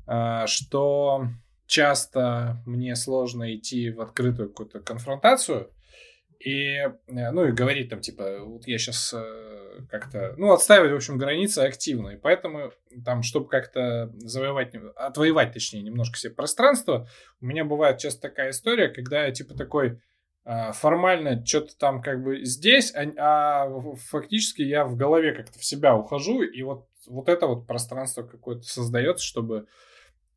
э, 0.06 0.46
что 0.46 1.26
часто 1.68 2.60
мне 2.66 2.96
сложно 2.96 3.54
идти 3.54 3.90
в 3.90 4.00
открытую 4.00 4.48
какую-то 4.48 4.80
конфронтацию, 4.80 5.70
И, 6.40 6.76
э, 6.76 6.92
ну, 7.06 7.46
и 7.46 7.52
говорит 7.52 7.90
там, 7.90 8.00
типа, 8.00 8.38
вот 8.44 8.66
я 8.68 8.78
сейчас 8.78 9.12
э, 9.12 9.80
как-то, 9.90 10.34
ну, 10.38 10.52
отстаивать, 10.52 10.92
в 10.92 10.94
общем, 10.94 11.18
границы 11.18 11.60
активно. 11.60 12.10
И 12.10 12.16
поэтому 12.16 12.72
там, 13.04 13.22
чтобы 13.22 13.48
как-то 13.48 14.12
завоевать, 14.18 14.72
отвоевать, 14.96 15.52
точнее, 15.52 15.82
немножко 15.82 16.16
себе 16.16 16.32
пространство, 16.32 17.08
у 17.40 17.46
меня 17.46 17.64
бывает 17.64 17.98
часто 17.98 18.22
такая 18.22 18.50
история, 18.50 18.88
когда 18.88 19.26
я, 19.26 19.32
типа, 19.32 19.54
такой 19.54 20.00
э, 20.44 20.72
формально 20.72 21.44
что-то 21.44 21.76
там 21.76 22.00
как 22.02 22.22
бы 22.22 22.44
здесь, 22.44 22.94
а, 22.94 23.64
а 23.64 23.94
фактически 24.08 24.62
я 24.62 24.84
в 24.84 24.96
голове 24.96 25.32
как-то 25.34 25.58
в 25.58 25.64
себя 25.64 25.96
ухожу, 25.96 26.42
и 26.42 26.62
вот, 26.62 26.86
вот 27.06 27.28
это 27.28 27.48
вот 27.48 27.66
пространство 27.66 28.22
какое-то 28.22 28.62
создается, 28.62 29.24
чтобы 29.26 29.66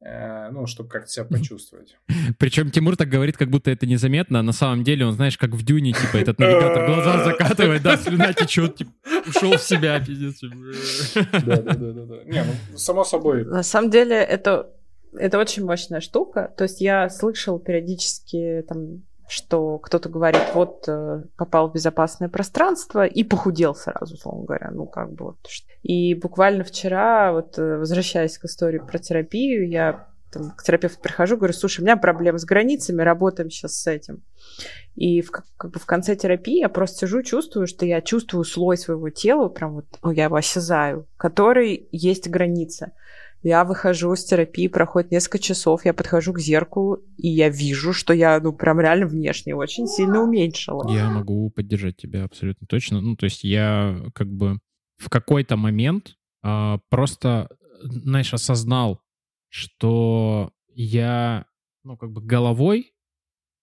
ну, 0.04 0.66
чтобы 0.66 0.89
как-то 0.89 1.12
себя 1.12 1.26
почувствовать. 1.26 1.95
Причем 2.39 2.72
Тимур 2.72 2.97
так 2.97 3.08
говорит, 3.08 3.38
как 3.38 3.49
будто 3.49 3.70
это 3.70 3.86
незаметно, 3.86 4.39
а 4.39 4.43
на 4.43 4.52
самом 4.52 4.84
деле 4.84 5.06
он, 5.06 5.14
знаешь, 5.14 5.38
как 5.38 5.52
в 5.52 5.64
Дюне, 5.64 5.93
типа, 5.93 6.18
этот 6.18 6.39
навигатор 6.39 6.88
глаза 6.88 7.24
закатывает, 7.26 7.84
да, 7.84 7.97
слюна 7.97 8.34
течет, 8.34 8.78
типа, 8.78 8.91
ушел 9.28 9.52
в 9.58 9.62
себя, 9.62 9.99
пиздец. 9.99 10.41
Да-да-да. 11.32 12.24
Не, 12.26 12.43
ну, 12.43 12.78
само 12.78 13.04
собой. 13.04 13.45
На 13.45 13.64
самом 13.64 13.91
деле, 13.91 14.16
это 14.16 14.72
это 15.14 15.39
очень 15.39 15.66
мощная 15.66 15.99
штука. 15.99 16.54
То 16.58 16.64
есть 16.64 16.82
я 16.82 17.10
слышал 17.10 17.60
периодически 17.60 18.64
там 18.68 19.04
что 19.32 19.77
кто-то 19.79 20.09
говорит, 20.09 20.41
вот 20.53 20.84
э, 20.88 21.23
попал 21.38 21.69
в 21.69 21.73
безопасное 21.73 22.27
пространство 22.27 23.05
и 23.05 23.23
похудел 23.23 23.73
сразу, 23.73 24.15
условно 24.15 24.43
говоря. 24.43 24.71
Ну, 24.71 24.86
как 24.86 25.13
бы 25.13 25.25
вот. 25.25 25.38
И 25.84 26.13
буквально 26.15 26.65
вчера, 26.65 27.32
вот 27.32 27.57
э, 27.57 27.77
возвращаясь 27.77 28.38
к 28.38 28.45
истории 28.45 28.79
про 28.79 28.99
терапию, 28.99 29.69
я 29.69 30.07
там, 30.32 30.51
к 30.51 30.63
терапевту 30.63 30.99
прихожу, 31.01 31.38
говорю, 31.38 31.53
слушай, 31.53 31.79
у 31.79 31.84
меня 31.84 31.95
проблемы 31.95 32.39
с 32.39 32.45
границами, 32.45 33.01
работаем 33.01 33.49
сейчас 33.49 33.75
с 33.75 33.88
этим. 33.88 34.21
И 34.95 35.21
в, 35.21 35.32
как 35.32 35.71
бы 35.71 35.79
в 35.79 35.86
конце 35.86 36.15
терапии 36.15 36.59
я 36.59 36.69
просто 36.69 36.99
сижу, 36.99 37.23
чувствую, 37.23 37.67
что 37.67 37.86
я 37.86 38.01
чувствую 38.01 38.43
слой 38.43 38.77
своего 38.77 39.09
тела, 39.09 39.47
прям 39.47 39.75
вот, 39.75 39.86
ну, 40.03 40.11
я 40.11 40.25
его 40.25 40.36
осязаю, 40.36 41.07
который 41.15 41.88
есть 41.91 42.29
граница. 42.29 42.91
Я 43.44 43.64
выхожу 43.64 44.16
с 44.16 44.24
терапии, 44.24 44.68
проходит 44.68 45.12
несколько 45.12 45.39
часов, 45.39 45.86
я 45.86 45.94
подхожу 45.94 46.34
к 46.34 46.39
зеркалу, 46.39 46.98
и 47.18 47.28
я 47.28 47.50
вижу, 47.50 47.92
что 47.92 48.14
я, 48.14 48.39
ну, 48.39 48.54
прям 48.54 48.80
реально 48.80 49.08
внешне 49.08 49.56
очень 49.56 49.88
сильно 49.88 50.22
уменьшила. 50.22 50.88
Я 50.92 51.10
могу 51.10 51.50
поддержать 51.50 51.98
тебя 51.98 52.24
абсолютно 52.24 52.68
точно. 52.68 53.02
Ну, 53.02 53.16
то 53.16 53.26
есть 53.26 53.44
я 53.44 54.00
как 54.14 54.28
бы 54.28 54.60
в 54.98 55.10
какой-то 55.10 55.58
момент 55.58 56.16
а, 56.44 56.80
просто, 56.89 57.50
знаешь, 57.82 58.34
осознал, 58.34 59.02
что 59.50 60.52
я, 60.74 61.46
ну, 61.84 61.98
как 61.98 62.12
бы 62.12 62.22
головой 62.22 62.94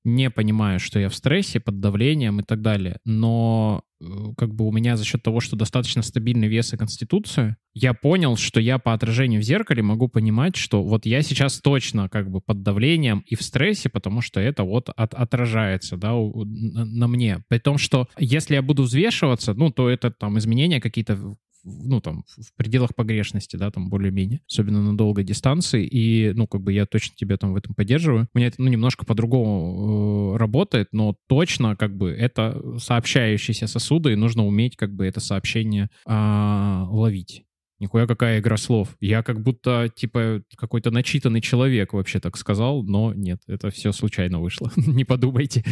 не 0.04 0.30
понимаю, 0.30 0.80
что 0.80 0.98
я 0.98 1.08
в 1.08 1.14
стрессе, 1.14 1.60
под 1.60 1.80
давлением 1.80 2.40
и 2.40 2.42
так 2.42 2.62
далее. 2.62 2.98
Но 3.04 3.82
э, 3.84 3.87
как 4.36 4.54
бы 4.54 4.66
у 4.66 4.72
меня 4.72 4.96
за 4.96 5.04
счет 5.04 5.22
того, 5.22 5.40
что 5.40 5.56
достаточно 5.56 6.02
стабильный 6.02 6.48
вес 6.48 6.72
и 6.72 6.76
конституция, 6.76 7.56
я 7.74 7.94
понял, 7.94 8.36
что 8.36 8.60
я 8.60 8.78
по 8.78 8.92
отражению 8.92 9.40
в 9.40 9.44
зеркале 9.44 9.82
могу 9.82 10.08
понимать, 10.08 10.56
что 10.56 10.82
вот 10.82 11.06
я 11.06 11.22
сейчас 11.22 11.60
точно 11.60 12.08
как 12.08 12.30
бы 12.30 12.40
под 12.40 12.62
давлением 12.62 13.24
и 13.26 13.34
в 13.34 13.42
стрессе, 13.42 13.88
потому 13.88 14.20
что 14.20 14.40
это 14.40 14.62
вот 14.62 14.88
от, 14.90 15.14
отражается, 15.14 15.96
да, 15.96 16.12
на, 16.12 16.84
на 16.84 17.08
мне. 17.08 17.42
При 17.48 17.58
том, 17.58 17.78
что 17.78 18.08
если 18.18 18.54
я 18.54 18.62
буду 18.62 18.84
взвешиваться, 18.84 19.54
ну, 19.54 19.70
то 19.70 19.88
это 19.88 20.10
там 20.10 20.38
изменения 20.38 20.80
какие-то 20.80 21.36
ну, 21.64 22.00
там, 22.00 22.24
в 22.36 22.54
пределах 22.56 22.94
погрешности, 22.94 23.56
да, 23.56 23.70
там, 23.70 23.90
более-менее, 23.90 24.40
особенно 24.48 24.82
на 24.82 24.96
долгой 24.96 25.24
дистанции, 25.24 25.86
и, 25.86 26.32
ну, 26.34 26.46
как 26.46 26.62
бы 26.62 26.72
я 26.72 26.86
точно 26.86 27.16
тебя 27.16 27.36
там 27.36 27.52
в 27.52 27.56
этом 27.56 27.74
поддерживаю. 27.74 28.28
У 28.34 28.38
меня 28.38 28.48
это, 28.48 28.60
ну, 28.62 28.68
немножко 28.68 29.04
по-другому 29.04 30.34
э, 30.34 30.38
работает, 30.38 30.88
но 30.92 31.16
точно, 31.28 31.76
как 31.76 31.96
бы, 31.96 32.10
это 32.10 32.78
сообщающиеся 32.78 33.66
сосуды, 33.66 34.12
и 34.12 34.16
нужно 34.16 34.46
уметь, 34.46 34.76
как 34.76 34.94
бы, 34.94 35.06
это 35.06 35.20
сообщение 35.20 35.90
э, 36.06 36.84
ловить. 36.88 37.44
Нихуя 37.80 38.08
какая 38.08 38.40
игра 38.40 38.56
слов. 38.56 38.96
Я 38.98 39.22
как 39.22 39.40
будто, 39.40 39.88
типа, 39.94 40.42
какой-то 40.56 40.90
начитанный 40.90 41.40
человек 41.40 41.92
вообще 41.92 42.18
так 42.18 42.36
сказал, 42.36 42.82
но 42.82 43.14
нет, 43.14 43.40
это 43.46 43.70
все 43.70 43.92
случайно 43.92 44.40
вышло. 44.40 44.72
Не 44.76 45.04
подумайте. 45.04 45.64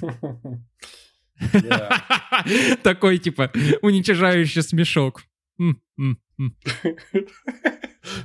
Такой, 2.82 3.18
типа, 3.18 3.50
уничижающий 3.82 4.62
смешок. 4.62 5.22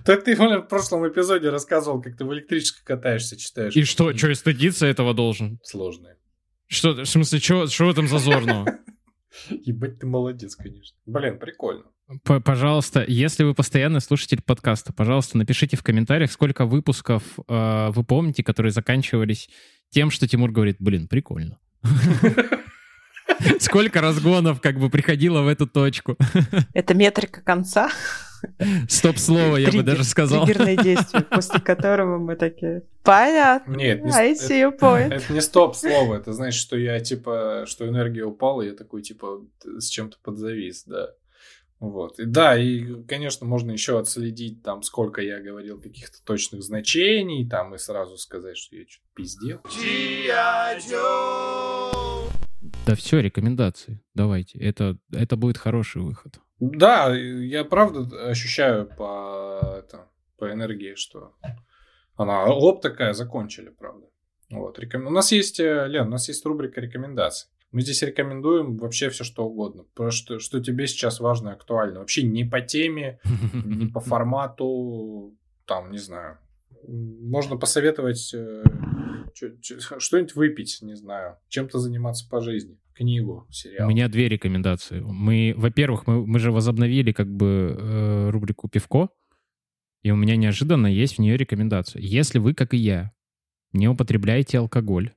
Так 0.03 0.25
ты 0.25 0.35
в 0.35 0.61
прошлом 0.63 1.07
эпизоде 1.07 1.49
рассказывал, 1.49 2.01
как 2.01 2.17
ты 2.17 2.25
в 2.25 2.33
электричке 2.33 2.81
катаешься, 2.83 3.37
читаешь. 3.37 3.73
И 3.77 3.85
что, 3.85 4.15
что, 4.17 4.33
стыдиться 4.35 4.85
этого 4.85 5.13
должен? 5.13 5.57
Сложно. 5.63 6.17
Что, 6.67 6.91
в 6.91 7.05
смысле, 7.05 7.39
что, 7.39 7.67
что 7.67 7.85
в 7.85 7.89
этом 7.89 8.07
зазорного? 8.07 8.79
Ебать, 9.49 9.99
ты 9.99 10.07
молодец, 10.07 10.55
конечно. 10.55 10.97
Блин, 11.05 11.39
прикольно. 11.39 11.85
Пожалуйста, 12.23 13.05
если 13.07 13.43
вы 13.43 13.53
постоянный 13.53 14.01
слушатель 14.01 14.41
подкаста, 14.41 14.91
пожалуйста, 14.91 15.37
напишите 15.37 15.77
в 15.77 15.83
комментариях, 15.83 16.31
сколько 16.31 16.65
выпусков 16.65 17.23
э, 17.47 17.89
вы 17.91 18.03
помните, 18.03 18.43
которые 18.43 18.71
заканчивались 18.71 19.49
тем, 19.89 20.09
что 20.09 20.27
Тимур 20.27 20.51
говорит, 20.51 20.77
блин, 20.79 21.07
прикольно. 21.07 21.59
Сколько 23.59 24.01
разгонов 24.01 24.61
как 24.61 24.79
бы 24.79 24.89
приходило 24.89 25.41
в 25.41 25.47
эту 25.47 25.67
точку? 25.67 26.17
Это 26.73 26.93
метрика 26.93 27.41
конца. 27.41 27.89
Стоп-слово, 28.87 29.57
я 29.57 29.71
бы 29.71 29.83
даже 29.83 30.03
сказал. 30.05 30.45
Триггерное 30.45 30.77
действие, 30.77 31.23
после 31.23 31.59
которого 31.59 32.17
мы 32.19 32.37
такие, 32.37 32.83
понятно, 33.03 33.75
Нет, 33.75 34.03
не, 34.03 34.11
I 34.11 34.31
see 34.31 34.61
your 34.61 34.77
point. 34.77 35.13
Это, 35.13 35.33
не 35.33 35.41
стоп-слово, 35.41 36.15
это 36.15 36.31
значит, 36.31 36.61
что 36.61 36.77
я, 36.77 36.99
типа, 37.01 37.65
что 37.67 37.87
энергия 37.87 38.23
упала, 38.23 38.61
я 38.61 38.73
такой, 38.73 39.01
типа, 39.01 39.41
с 39.65 39.87
чем-то 39.87 40.17
подзавис, 40.23 40.85
да. 40.85 41.09
Вот. 41.79 42.19
И 42.19 42.25
да, 42.25 42.57
и, 42.57 43.03
конечно, 43.03 43.45
можно 43.45 43.71
еще 43.71 43.99
отследить 43.99 44.61
там, 44.63 44.83
сколько 44.83 45.21
я 45.21 45.39
говорил 45.39 45.79
каких-то 45.79 46.21
точных 46.25 46.61
значений, 46.61 47.47
там, 47.47 47.73
и 47.73 47.77
сразу 47.77 48.17
сказать, 48.17 48.57
что 48.57 48.75
я 48.75 48.83
что-то 48.85 49.07
пиздел. 49.15 49.61
Да 52.89 52.95
все, 52.95 53.19
рекомендации. 53.19 54.01
Давайте. 54.15 54.57
Это, 54.57 54.97
это 55.13 55.37
будет 55.37 55.59
хороший 55.59 56.01
выход. 56.01 56.39
Да, 56.59 57.15
я 57.15 57.63
правда 57.63 58.29
ощущаю 58.29 58.87
по, 58.87 59.77
это, 59.77 60.07
по 60.39 60.51
энергии, 60.51 60.95
что 60.95 61.35
она 62.15 62.45
оп 62.45 62.81
такая, 62.81 63.13
закончили, 63.13 63.69
правда. 63.69 64.07
Вот, 64.49 64.79
реком... 64.79 65.05
У 65.05 65.11
нас 65.11 65.31
есть, 65.31 65.59
э, 65.59 65.85
Лен, 65.87 66.07
у 66.07 66.09
нас 66.09 66.27
есть 66.29 66.43
рубрика 66.47 66.81
рекомендаций. 66.81 67.51
Мы 67.71 67.81
здесь 67.81 68.01
рекомендуем 68.01 68.77
вообще 68.77 69.09
все, 69.09 69.23
что 69.23 69.45
угодно. 69.45 69.85
Просто 69.93 70.39
что 70.39 70.59
тебе 70.59 70.87
сейчас 70.87 71.19
важно 71.19 71.49
и 71.49 71.53
актуально. 71.53 71.99
Вообще 71.99 72.23
не 72.23 72.43
по 72.43 72.59
теме, 72.59 73.19
не 73.53 73.85
по 73.85 73.99
формату, 73.99 75.37
там, 75.65 75.91
не 75.91 75.99
знаю. 75.99 76.39
Можно 76.87 77.57
посоветовать 77.57 78.33
э, 78.33 78.63
что-нибудь 79.99 80.35
выпить, 80.35 80.79
не 80.81 80.95
знаю, 80.95 81.37
чем-то 81.47 81.79
заниматься 81.79 82.27
по 82.29 82.41
жизни. 82.41 82.77
Книгу, 82.93 83.47
сериал. 83.49 83.87
У 83.87 83.91
меня 83.91 84.09
две 84.09 84.27
рекомендации. 84.27 84.99
Мы, 84.99 85.53
во-первых, 85.55 86.05
мы, 86.05 86.25
мы 86.25 86.39
же 86.39 86.51
возобновили 86.51 87.13
как 87.13 87.27
бы 87.27 87.77
э, 87.79 88.29
рубрику 88.29 88.67
«Пивко», 88.67 89.09
и 90.01 90.11
у 90.11 90.15
меня 90.15 90.35
неожиданно 90.35 90.87
есть 90.87 91.15
в 91.15 91.19
нее 91.19 91.37
рекомендация. 91.37 92.01
Если 92.01 92.39
вы, 92.39 92.53
как 92.53 92.73
и 92.73 92.77
я, 92.77 93.11
не 93.73 93.87
употребляете 93.87 94.59
алкоголь, 94.59 95.13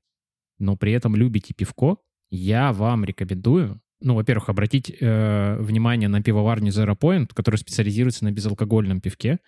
но 0.58 0.76
при 0.76 0.92
этом 0.92 1.16
любите 1.16 1.54
пивко, 1.54 1.96
я 2.30 2.72
вам 2.72 3.04
рекомендую, 3.04 3.80
ну, 4.00 4.14
во-первых, 4.14 4.48
обратить 4.48 4.90
э, 4.90 5.56
внимание 5.60 6.08
на 6.08 6.22
пивоварню 6.22 6.70
Zero 6.70 6.98
Point, 6.98 7.30
которая 7.34 7.58
специализируется 7.58 8.24
на 8.24 8.32
безалкогольном 8.32 9.00
пивке. 9.00 9.38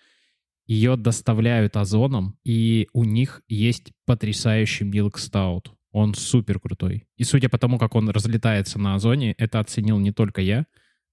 Ее 0.67 0.97
доставляют 0.97 1.77
озоном, 1.77 2.39
и 2.45 2.89
у 2.93 3.05
них 3.05 3.43
есть 3.49 3.93
потрясающий 4.07 4.85
Milk 4.85 5.15
Stout. 5.17 5.73
Он 5.93 6.15
супер 6.15 6.59
крутой. 6.59 7.07
И 7.17 7.25
судя 7.25 7.49
по 7.49 7.59
тому, 7.59 7.79
как 7.79 7.95
он 7.95 8.09
разлетается 8.09 8.79
на 8.79 8.95
озоне, 8.95 9.35
это 9.39 9.61
оценил 9.61 9.99
не 9.99 10.13
только 10.13 10.41
я, 10.41 10.67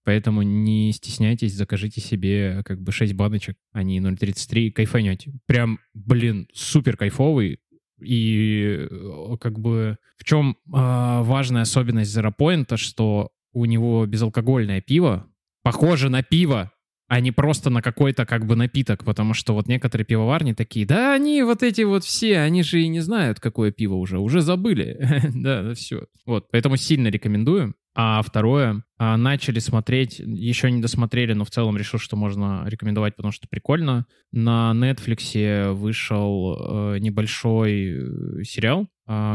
Поэтому 0.04 0.41
не 0.41 0.91
стесняйтесь, 0.93 1.54
закажите 1.54 2.02
себе 2.02 2.64
как 2.66 2.82
бы 2.82 2.91
6 2.91 3.14
баночек, 3.14 3.56
а 3.72 3.84
не 3.84 3.99
0,33, 3.99 4.72
кайфанете. 4.72 5.34
Прям, 5.45 5.80
блин, 5.93 6.47
супер 6.54 6.97
кайфовый. 6.97 7.60
И 8.02 8.88
э, 8.89 9.38
как 9.39 9.60
бы 9.60 9.97
в 10.18 10.24
чем 10.24 10.58
э, 10.66 10.70
важная 10.72 11.62
особенность 11.62 12.18
Zero 12.18 12.34
Point, 12.36 12.76
что 12.78 13.30
у 13.54 13.66
него 13.66 14.06
безалкогольное 14.08 14.82
пиво 14.82 15.28
похоже 15.62 16.10
на 16.10 16.24
пиво, 16.24 16.72
а 17.12 17.20
не 17.20 17.34
просто 17.34 17.70
на 17.70 17.82
какой-то 17.82 18.26
как 18.26 18.45
бы 18.45 18.55
напиток, 18.55 19.03
потому 19.03 19.34
что 19.34 19.53
вот 19.53 19.68
некоторые 19.68 20.05
пивоварни 20.05 20.53
такие, 20.53 20.86
да 20.86 21.14
они 21.14 21.43
вот 21.43 21.62
эти 21.62 21.82
вот 21.82 22.05
все, 22.05 22.39
они 22.39 22.64
же 22.64 22.82
и 22.82 22.88
не 22.88 23.01
знают, 23.01 23.41
какое 23.41 23.74
пиво 23.74 23.95
уже, 23.95 24.18
уже 24.18 24.39
забыли. 24.39 24.97
да, 25.36 25.74
все. 25.74 26.05
Вот, 26.26 26.47
поэтому 26.49 26.78
сильно 26.78 27.09
рекомендую. 27.09 27.76
А 27.93 28.22
второе, 28.22 28.86
а, 28.97 29.18
начали 29.18 29.59
смотреть, 29.59 30.20
еще 30.20 30.72
не 30.72 30.82
досмотрели, 30.82 31.34
но 31.34 31.43
в 31.43 31.49
целом 31.49 31.78
решил, 31.78 31.99
что 31.99 32.16
можно 32.16 32.64
рекомендовать, 32.66 33.18
потому 33.18 33.34
что 33.34 33.49
прикольно. 33.49 34.05
На 34.32 34.72
Netflix 34.74 35.74
вышел 35.74 36.93
э, 36.93 36.99
небольшой 36.99 37.89
э, 37.89 38.43
сериал 38.45 38.88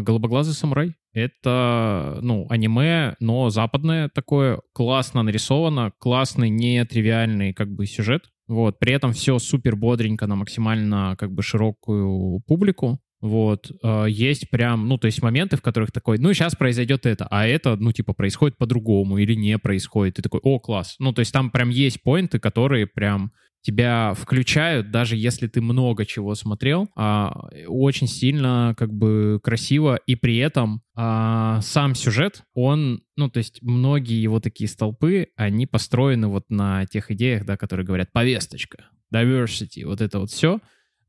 «Голубоглазый 0.02 0.54
самурай». 0.54 0.94
Это, 1.12 2.18
ну, 2.20 2.46
аниме, 2.50 3.16
но 3.20 3.48
западное 3.48 4.10
такое, 4.10 4.60
классно 4.74 5.22
нарисовано, 5.22 5.92
классный, 5.98 6.50
нетривиальный 6.50 7.54
как 7.54 7.70
бы 7.70 7.86
сюжет. 7.86 8.24
Вот, 8.48 8.78
при 8.78 8.92
этом 8.92 9.12
все 9.12 9.38
супер 9.38 9.76
бодренько 9.76 10.26
на 10.26 10.36
максимально 10.36 11.16
как 11.18 11.32
бы 11.32 11.42
широкую 11.42 12.42
публику. 12.46 13.00
Вот, 13.20 13.72
э, 13.82 14.06
есть 14.08 14.50
прям, 14.50 14.88
ну, 14.88 14.98
то 14.98 15.06
есть 15.06 15.22
моменты, 15.22 15.56
в 15.56 15.62
которых 15.62 15.90
такой, 15.90 16.18
ну, 16.18 16.32
сейчас 16.34 16.54
произойдет 16.54 17.06
это, 17.06 17.26
а 17.30 17.46
это, 17.46 17.76
ну, 17.76 17.90
типа, 17.92 18.12
происходит 18.12 18.58
по-другому 18.58 19.16
или 19.16 19.34
не 19.34 19.58
происходит. 19.58 20.16
Ты 20.16 20.22
такой, 20.22 20.40
о, 20.42 20.60
класс. 20.60 20.96
Ну, 20.98 21.12
то 21.12 21.20
есть 21.20 21.32
там 21.32 21.50
прям 21.50 21.70
есть 21.70 22.02
поинты, 22.02 22.38
которые 22.38 22.86
прям 22.86 23.32
тебя 23.66 24.14
включают, 24.14 24.92
даже 24.92 25.16
если 25.16 25.48
ты 25.48 25.60
много 25.60 26.06
чего 26.06 26.36
смотрел, 26.36 26.88
а, 26.94 27.48
очень 27.66 28.06
сильно 28.06 28.76
как 28.78 28.92
бы 28.92 29.40
красиво, 29.42 29.96
и 30.06 30.14
при 30.14 30.36
этом 30.36 30.82
а, 30.94 31.60
сам 31.62 31.96
сюжет, 31.96 32.44
он, 32.54 33.02
ну, 33.16 33.28
то 33.28 33.38
есть 33.38 33.58
многие 33.62 34.22
его 34.22 34.38
такие 34.38 34.68
столпы, 34.68 35.30
они 35.34 35.66
построены 35.66 36.28
вот 36.28 36.44
на 36.48 36.86
тех 36.86 37.10
идеях, 37.10 37.44
да, 37.44 37.56
которые 37.56 37.84
говорят 37.84 38.12
повесточка, 38.12 38.86
diversity, 39.12 39.84
вот 39.84 40.00
это 40.00 40.20
вот 40.20 40.30
все, 40.30 40.60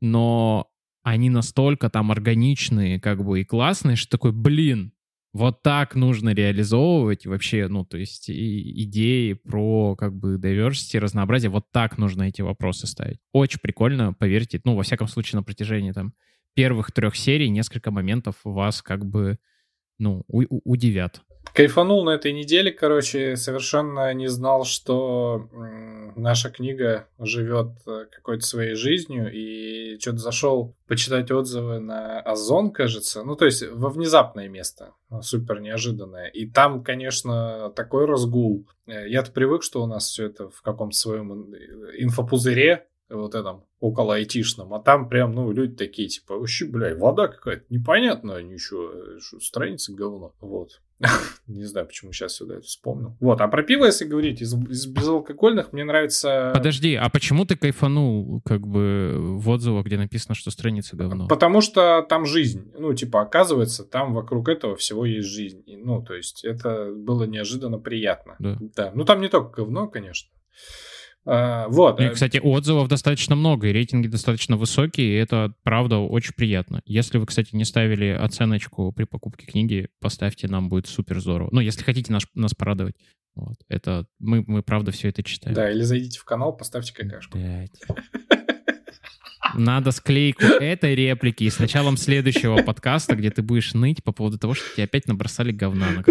но 0.01 0.68
они 1.03 1.30
настолько 1.30 1.91
там 1.91 2.12
органичные, 2.12 2.99
как 2.99 3.24
бы, 3.24 3.41
и 3.41 3.45
классные, 3.45 3.95
что 3.97 4.10
такой, 4.10 4.32
блин, 4.32 4.93
вот 5.34 5.61
так 5.61 5.95
нужно 5.95 6.34
реализовывать 6.34 7.25
вообще, 7.25 7.67
ну, 7.67 7.86
то 7.86 7.97
есть 7.97 8.30
идеи 8.30 9.34
про 9.34 9.95
как 9.95 10.15
бы 10.15 10.38
diversity, 10.38 10.99
разнообразие, 10.99 11.49
вот 11.49 11.71
так 11.71 11.97
нужно 11.97 12.23
эти 12.23 12.41
вопросы 12.41 12.88
ставить. 12.88 13.19
Очень 13.34 13.59
прикольно, 13.59 14.13
поверьте, 14.13 14.59
ну, 14.63 14.75
во 14.75 14.84
всяком 14.84 15.07
случае, 15.07 15.38
на 15.38 15.43
протяжении 15.43 15.91
там 15.91 16.13
первых 16.55 16.91
трех 16.91 17.15
серий 17.15 17.49
несколько 17.49 17.91
моментов 17.91 18.36
вас 18.43 18.82
как 18.82 19.05
бы, 19.05 19.38
ну, 19.99 20.23
удивят. 20.28 21.21
Кайфанул 21.58 22.03
на 22.03 22.12
этой 22.12 22.34
неделе, 22.34 22.72
короче, 22.72 23.36
совершенно 23.36 24.14
не 24.14 24.28
знал, 24.28 24.64
что 24.64 25.49
наша 26.16 26.51
книга 26.51 27.08
живет 27.18 27.70
э, 27.88 28.05
какой-то 28.12 28.45
своей 28.45 28.76
жизнью, 28.76 29.34
и 29.34 29.97
что-то 29.99 30.20
зашел 30.20 30.76
почитать 30.88 31.32
отзывы 31.32 31.80
на 31.80 32.20
Озон, 32.20 32.70
кажется, 32.70 33.24
ну, 33.24 33.36
то 33.36 33.45
есть 33.45 33.68
во 33.72 33.89
внезапное 33.89 34.47
место, 34.47 34.93
супер 35.22 35.60
неожиданное. 35.60 36.28
И 36.28 36.47
там, 36.47 36.84
конечно, 36.84 37.74
такой 37.76 38.05
разгул. 38.05 38.68
Э, 38.86 39.10
я-то 39.10 39.32
привык, 39.32 39.64
что 39.64 39.82
у 39.82 39.88
нас 39.88 40.10
все 40.10 40.28
это 40.28 40.49
в 40.49 40.62
каком-то 40.62 40.95
своем 40.95 41.55
инфопузыре, 41.97 42.86
вот 43.10 43.36
этом 43.36 43.64
около 43.80 44.16
айтишном, 44.16 44.74
а 44.74 44.80
там 44.80 45.08
прям, 45.08 45.34
ну, 45.34 45.51
люди 45.51 45.76
такие, 45.76 46.08
типа, 46.08 46.36
вообще, 46.36 46.66
блядь, 46.66 46.97
вода 46.97 47.28
какая-то 47.28 47.66
непонятная, 47.70 48.41
ничего, 48.41 48.91
страница 49.39 49.93
говно, 49.93 50.34
вот. 50.41 50.82
Не 51.47 51.64
знаю, 51.66 51.86
почему 51.86 52.12
сейчас 52.12 52.34
сюда 52.36 52.55
это 52.55 52.64
вспомнил. 52.64 53.16
Вот, 53.20 53.39
а 53.39 53.47
про 53.47 53.62
пиво, 53.62 53.86
если 53.86 54.05
говорить, 54.05 54.41
из, 54.41 54.53
из 54.53 54.88
безалкогольных 54.88 55.72
мне 55.72 55.84
нравится... 55.84 56.51
Подожди, 56.55 56.95
а 56.95 57.08
почему 57.10 57.45
ты 57.45 57.55
кайфанул, 57.55 58.41
как 58.43 58.66
бы, 58.66 59.14
в 59.16 59.47
отзывах, 59.49 59.86
где 59.86 59.97
написано, 59.97 60.34
что 60.34 60.49
страница 60.49 60.95
говно? 60.95 61.28
Потому 61.28 61.62
что 61.62 62.01
там 62.01 62.26
жизнь. 62.26 62.72
Ну, 62.78 62.93
типа, 62.93 63.22
оказывается, 63.22 63.84
там 63.84 64.14
вокруг 64.14 64.49
этого 64.49 64.76
всего 64.76 65.05
есть 65.05 65.28
жизнь. 65.28 65.64
Ну, 65.68 66.01
то 66.01 66.16
есть, 66.16 66.43
это 66.43 66.91
было 66.91 67.26
неожиданно 67.26 67.78
приятно. 67.78 68.36
Да. 68.39 68.58
да. 68.76 68.91
Ну, 68.95 69.05
там 69.05 69.22
не 69.22 69.30
только 69.30 69.62
говно, 69.62 69.88
конечно. 69.88 70.32
А, 71.30 71.67
вот. 71.67 71.99
И, 71.99 72.03
э, 72.03 72.09
кстати, 72.11 72.38
отзывов 72.41 72.88
достаточно 72.88 73.36
много, 73.36 73.67
и 73.67 73.73
рейтинги 73.73 74.07
достаточно 74.07 74.55
высокие, 74.55 75.07
и 75.07 75.15
это, 75.15 75.53
правда, 75.63 75.97
очень 75.97 76.34
приятно. 76.34 76.82
Если 76.86 77.17
вы, 77.17 77.25
кстати, 77.25 77.53
не 77.53 77.65
ставили 77.65 78.07
оценочку 78.07 78.93
при 78.93 79.03
покупке 79.03 79.45
книги, 79.45 79.89
поставьте, 79.99 80.47
нам 80.47 80.69
будет 80.69 80.88
супер 80.88 81.19
здорово. 81.19 81.49
Ну, 81.51 81.59
если 81.59 81.84
хотите 81.84 82.13
нас, 82.13 82.23
нас 82.34 82.53
порадовать. 82.53 82.95
Вот. 83.36 83.57
Это 83.67 84.07
мы, 84.19 84.43
мы, 84.47 84.63
правда, 84.63 84.91
все 84.91 85.09
это 85.09 85.21
читаем. 85.21 85.53
Да, 85.53 85.69
или 85.69 85.82
зайдите 85.82 86.17
в 86.17 86.23
канал, 86.23 86.55
поставьте 86.55 86.93
какашку. 86.93 87.38
Блять. 87.38 87.80
Надо 89.58 89.91
склейку 89.91 90.45
этой 90.45 90.95
реплики 90.95 91.43
и 91.43 91.49
с 91.49 91.60
началом 91.60 91.97
следующего 91.97 92.62
подкаста, 92.62 93.16
где 93.16 93.32
ты 93.32 93.41
будешь 93.41 93.74
ныть 93.74 94.03
по 94.03 94.12
поводу 94.12 94.38
того, 94.38 94.53
что 94.53 94.66
тебе 94.74 94.84
опять 94.84 95.08
набросали 95.08 95.51
говна 95.51 95.88
на 95.89 96.03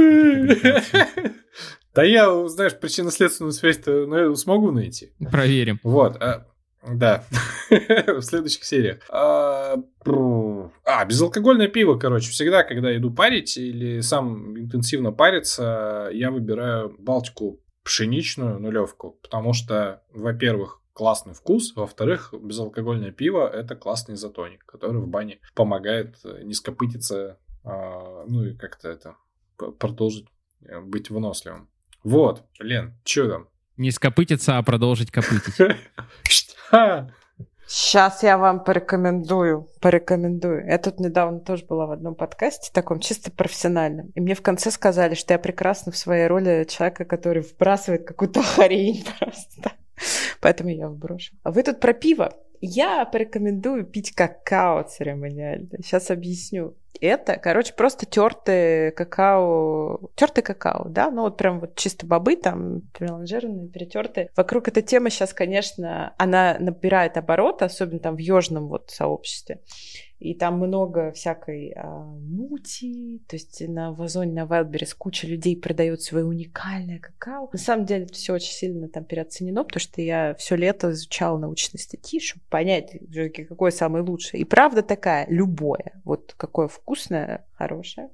Да 1.94 2.03
я, 2.03 2.49
знаешь, 2.49 2.78
причинно-следственную 2.78 3.53
связь-то 3.53 4.07
ну, 4.07 4.34
смогу 4.34 4.70
найти. 4.70 5.12
Проверим. 5.30 5.80
Вот. 5.82 6.20
А, 6.20 6.47
да. 6.86 7.24
в 7.70 8.20
следующих 8.20 8.64
сериях. 8.64 8.99
А, 9.11 9.76
а, 10.84 11.05
безалкогольное 11.05 11.68
пиво, 11.68 11.97
короче. 11.97 12.30
Всегда, 12.30 12.64
когда 12.64 12.94
иду 12.97 13.11
парить 13.11 13.57
или 13.57 14.01
сам 14.01 14.59
интенсивно 14.59 15.12
париться, 15.12 16.11
я 16.12 16.30
выбираю 16.30 16.94
Балтику 16.99 17.61
пшеничную 17.82 18.59
нулевку, 18.59 19.18
потому 19.22 19.53
что, 19.53 20.03
во-первых, 20.12 20.76
классный 20.97 21.34
вкус, 21.34 21.76
во-вторых, 21.76 22.32
безалкогольное 22.32 23.12
пиво 23.12 23.47
это 23.47 23.76
классный 23.76 24.14
изотоник, 24.14 24.64
который 24.64 25.03
в 25.03 25.07
бане 25.07 25.40
помогает 25.55 26.16
э, 26.24 26.40
не 26.42 26.55
скопытиться, 26.55 27.38
а, 27.64 28.24
ну 28.26 28.44
и 28.44 28.55
как-то 28.55 28.88
это 28.88 29.16
продолжить 29.78 30.26
э, 30.64 30.80
быть 30.80 31.11
выносливым. 31.11 31.68
Вот, 32.03 32.44
Лен, 32.59 32.94
что 33.05 33.28
там? 33.28 33.49
Не 33.76 33.90
скопытиться, 33.90 34.57
а 34.57 34.62
продолжить 34.62 35.11
копытить. 35.11 35.55
Сейчас 37.68 38.22
я 38.22 38.38
вам 38.38 38.64
порекомендую, 38.64 39.68
порекомендую. 39.82 40.64
Я 40.66 40.78
тут 40.78 40.99
недавно 40.99 41.40
тоже 41.40 41.66
была 41.66 41.86
в 41.86 41.90
одном 41.90 42.14
подкасте, 42.14 42.70
таком 42.72 43.01
чисто 43.01 43.30
профессиональном. 43.30 44.12
И 44.14 44.20
мне 44.20 44.34
в 44.34 44.40
конце 44.40 44.70
сказали, 44.70 45.14
что 45.14 45.34
я 45.34 45.38
прекрасна 45.38 45.92
в 45.92 45.97
своей 45.99 46.26
роли 46.26 46.64
человека, 46.64 47.05
который 47.05 47.42
вбрасывает 47.42 48.07
какую-то 48.07 48.42
хрень 48.55 49.05
просто. 49.18 49.72
Поэтому 50.40 50.70
я 50.70 50.88
вброшу. 50.88 51.34
А 51.42 51.51
вы 51.51 51.62
тут 51.62 51.80
про 51.80 51.92
пиво. 51.92 52.32
Я 52.61 53.05
порекомендую 53.05 53.84
пить 53.84 54.12
какао 54.12 54.82
церемониально. 54.82 55.82
Сейчас 55.82 56.11
объясню. 56.11 56.76
Это, 57.01 57.36
короче, 57.36 57.74
просто 57.74 58.07
тертый 58.07 58.92
какао, 58.92 60.11
тертый 60.14 60.42
какао, 60.42 60.88
да, 60.88 61.11
ну 61.11 61.22
вот 61.22 61.36
прям 61.36 61.61
вот 61.61 61.74
чисто 61.76 62.07
бобы 62.07 62.36
там, 62.36 62.82
меланжированные, 62.99 63.68
перетертые. 63.68 64.30
Вокруг 64.36 64.68
этой 64.68 64.82
темы 64.82 65.11
сейчас, 65.11 65.32
конечно, 65.32 66.14
она 66.18 66.57
набирает 66.59 67.16
обороты, 67.16 67.64
особенно 67.64 68.01
там 68.01 68.16
в 68.16 68.20
южном 68.20 68.68
вот 68.68 68.90
сообществе 68.90 69.61
и 70.18 70.34
там 70.34 70.59
много 70.59 71.12
всякой 71.12 71.72
а, 71.76 72.05
мути, 72.05 73.22
то 73.28 73.36
есть 73.36 73.62
на 73.68 73.92
Вазоне, 73.92 74.32
на 74.32 74.47
Wildberries 74.47 74.94
куча 74.97 75.26
людей 75.26 75.61
продает 75.61 76.03
свое 76.03 76.24
уникальное 76.24 76.99
какао. 76.99 77.51
На 77.53 77.59
самом 77.59 77.84
деле 77.84 78.07
все 78.07 78.32
очень 78.32 78.53
сильно 78.53 78.88
там 78.88 79.05
переоценено, 79.05 79.64
потому 79.64 79.80
что 79.80 80.01
я 80.01 80.34
все 80.34 80.57
лето 80.57 80.90
изучала 80.92 81.38
научные 81.38 81.80
статьи, 81.80 82.20
чтобы 82.20 82.42
понять, 82.49 82.97
какое 83.49 83.70
самое 83.70 84.05
лучшее. 84.05 84.40
И 84.40 84.44
правда 84.44 84.82
такая, 84.82 85.26
любое, 85.28 86.01
вот 86.05 86.34
какое 86.36 86.68
вкусное, 86.87 87.45
хорошее. 87.55 88.11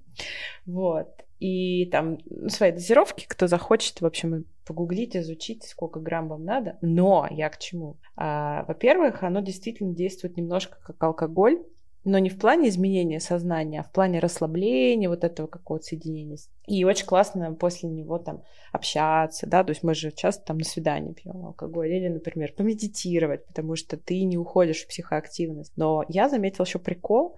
Вот. 0.64 1.08
И 1.40 1.86
там 1.86 2.18
свои 2.48 2.72
дозировки, 2.72 3.26
кто 3.28 3.46
захочет, 3.46 4.00
в 4.00 4.06
общем, 4.06 4.46
погуглить, 4.64 5.14
изучить, 5.16 5.64
сколько 5.64 6.00
грамм 6.00 6.28
вам 6.28 6.44
надо. 6.44 6.78
Но 6.80 7.28
я 7.30 7.50
к 7.50 7.58
чему? 7.58 7.98
А, 8.16 8.64
во-первых, 8.66 9.22
оно 9.22 9.40
действительно 9.40 9.94
действует 9.94 10.36
немножко 10.36 10.78
как 10.82 11.02
алкоголь, 11.02 11.62
но 12.04 12.18
не 12.18 12.30
в 12.30 12.38
плане 12.38 12.68
изменения 12.68 13.20
сознания, 13.20 13.80
а 13.80 13.82
в 13.84 13.92
плане 13.92 14.20
расслабления 14.20 15.08
вот 15.08 15.22
этого 15.22 15.46
какого-то 15.46 15.84
соединения. 15.84 16.38
И 16.66 16.84
очень 16.84 17.06
классно 17.06 17.52
после 17.52 17.90
него 17.90 18.18
там 18.18 18.42
общаться, 18.72 19.46
да, 19.46 19.62
то 19.62 19.70
есть 19.70 19.82
мы 19.82 19.94
же 19.94 20.10
часто 20.12 20.44
там 20.46 20.58
на 20.58 20.64
свидание 20.64 21.14
пьем 21.14 21.44
алкоголь, 21.44 21.92
или, 21.92 22.08
например, 22.08 22.52
помедитировать, 22.56 23.46
потому 23.46 23.76
что 23.76 23.96
ты 23.96 24.24
не 24.24 24.38
уходишь 24.38 24.84
в 24.84 24.88
психоактивность. 24.88 25.72
Но 25.76 26.04
я 26.08 26.28
заметила 26.28 26.64
еще 26.64 26.78
прикол, 26.78 27.36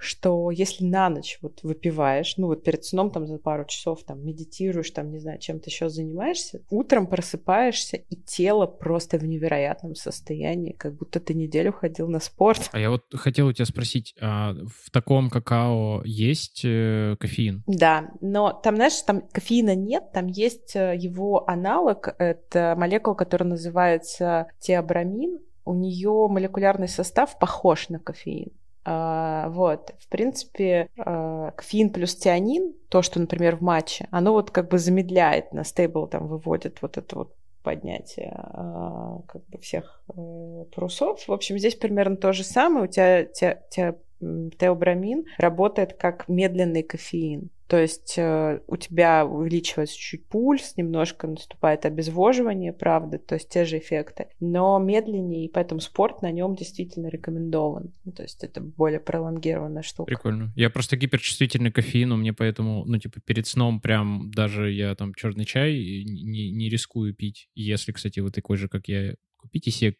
что 0.00 0.50
если 0.50 0.84
на 0.84 1.10
ночь 1.10 1.38
вот 1.42 1.62
выпиваешь, 1.62 2.34
ну 2.38 2.46
вот 2.46 2.64
перед 2.64 2.84
сном 2.84 3.10
там 3.10 3.26
за 3.26 3.38
пару 3.38 3.66
часов 3.66 4.02
там 4.04 4.24
медитируешь, 4.24 4.90
там, 4.90 5.10
не 5.10 5.18
знаю, 5.18 5.38
чем-то 5.38 5.68
еще 5.68 5.90
занимаешься, 5.90 6.62
утром 6.70 7.06
просыпаешься, 7.06 7.98
и 7.98 8.16
тело 8.16 8.66
просто 8.66 9.18
в 9.18 9.24
невероятном 9.24 9.94
состоянии, 9.94 10.72
как 10.72 10.96
будто 10.96 11.20
ты 11.20 11.34
неделю 11.34 11.72
ходил 11.72 12.08
на 12.08 12.18
спорт. 12.18 12.70
А 12.72 12.80
я 12.80 12.88
вот 12.88 13.02
хотел 13.14 13.48
у 13.48 13.52
тебя 13.52 13.66
спросить, 13.66 14.14
а 14.20 14.54
в 14.54 14.90
таком 14.90 15.28
какао 15.28 16.02
есть 16.04 16.62
э, 16.64 17.16
кофеин? 17.20 17.62
Да, 17.66 18.10
но 18.22 18.52
там, 18.52 18.76
знаешь, 18.76 19.00
там 19.02 19.28
кофеина 19.32 19.74
нет, 19.74 20.12
там 20.14 20.28
есть 20.28 20.74
э, 20.76 20.96
его 20.96 21.46
аналог, 21.46 22.14
это 22.18 22.74
молекула, 22.76 23.14
которая 23.14 23.50
называется 23.50 24.46
теобрамин, 24.60 25.40
у 25.66 25.74
нее 25.74 26.26
молекулярный 26.28 26.88
состав 26.88 27.38
похож 27.38 27.90
на 27.90 27.98
кофеин. 27.98 28.50
А, 28.84 29.48
вот, 29.50 29.92
в 29.98 30.08
принципе, 30.08 30.88
а, 30.96 31.50
кофеин 31.52 31.90
плюс 31.90 32.16
тианин, 32.16 32.74
то, 32.88 33.02
что, 33.02 33.20
например, 33.20 33.56
в 33.56 33.62
матче, 33.62 34.08
оно 34.10 34.32
вот 34.32 34.50
как 34.50 34.68
бы 34.68 34.78
замедляет 34.78 35.52
на 35.52 35.64
стейбл, 35.64 36.06
там 36.06 36.26
выводит 36.26 36.80
вот 36.82 36.96
это 36.96 37.16
вот 37.16 37.34
поднятие 37.62 38.32
а, 38.34 39.20
как 39.28 39.46
бы 39.48 39.58
всех 39.58 40.02
э, 40.08 40.64
парусов. 40.74 41.28
В 41.28 41.32
общем, 41.32 41.58
здесь 41.58 41.74
примерно 41.74 42.16
то 42.16 42.32
же 42.32 42.42
самое. 42.42 42.86
У 42.86 42.88
тебя, 42.88 43.24
тебя, 43.24 43.62
тебя 43.70 43.96
теобрамин 44.20 45.24
работает 45.38 45.94
как 45.94 46.28
медленный 46.28 46.82
кофеин. 46.82 47.50
То 47.70 47.80
есть 47.80 48.14
э, 48.18 48.62
у 48.66 48.76
тебя 48.76 49.24
увеличивается 49.24 49.96
чуть 49.96 50.26
пульс, 50.26 50.76
немножко 50.76 51.28
наступает 51.28 51.86
обезвоживание, 51.86 52.72
правда, 52.72 53.20
то 53.20 53.36
есть 53.36 53.48
те 53.48 53.64
же 53.64 53.78
эффекты, 53.78 54.26
но 54.40 54.80
медленнее, 54.80 55.44
и 55.44 55.48
поэтому 55.48 55.80
спорт 55.80 56.20
на 56.20 56.32
нем 56.32 56.56
действительно 56.56 57.06
рекомендован. 57.06 57.92
Ну, 58.04 58.10
то 58.10 58.24
есть 58.24 58.42
это 58.42 58.60
более 58.60 58.98
пролонгированная 58.98 59.82
штука. 59.82 60.08
Прикольно. 60.08 60.52
Я 60.56 60.68
просто 60.68 60.96
гиперчувствительный 60.96 61.70
к 61.70 61.76
кофеину, 61.76 62.16
мне 62.16 62.32
поэтому, 62.32 62.84
ну, 62.86 62.98
типа, 62.98 63.20
перед 63.24 63.46
сном 63.46 63.80
прям 63.80 64.32
даже 64.32 64.72
я 64.72 64.92
там 64.96 65.14
черный 65.14 65.44
чай 65.44 65.72
не, 65.72 66.50
не 66.50 66.68
рискую 66.68 67.14
пить. 67.14 67.50
Если, 67.54 67.92
кстати, 67.92 68.18
вы 68.18 68.32
такой 68.32 68.56
же, 68.56 68.68
как 68.68 68.88
я, 68.88 69.14
купите 69.36 69.70
себе 69.70 69.94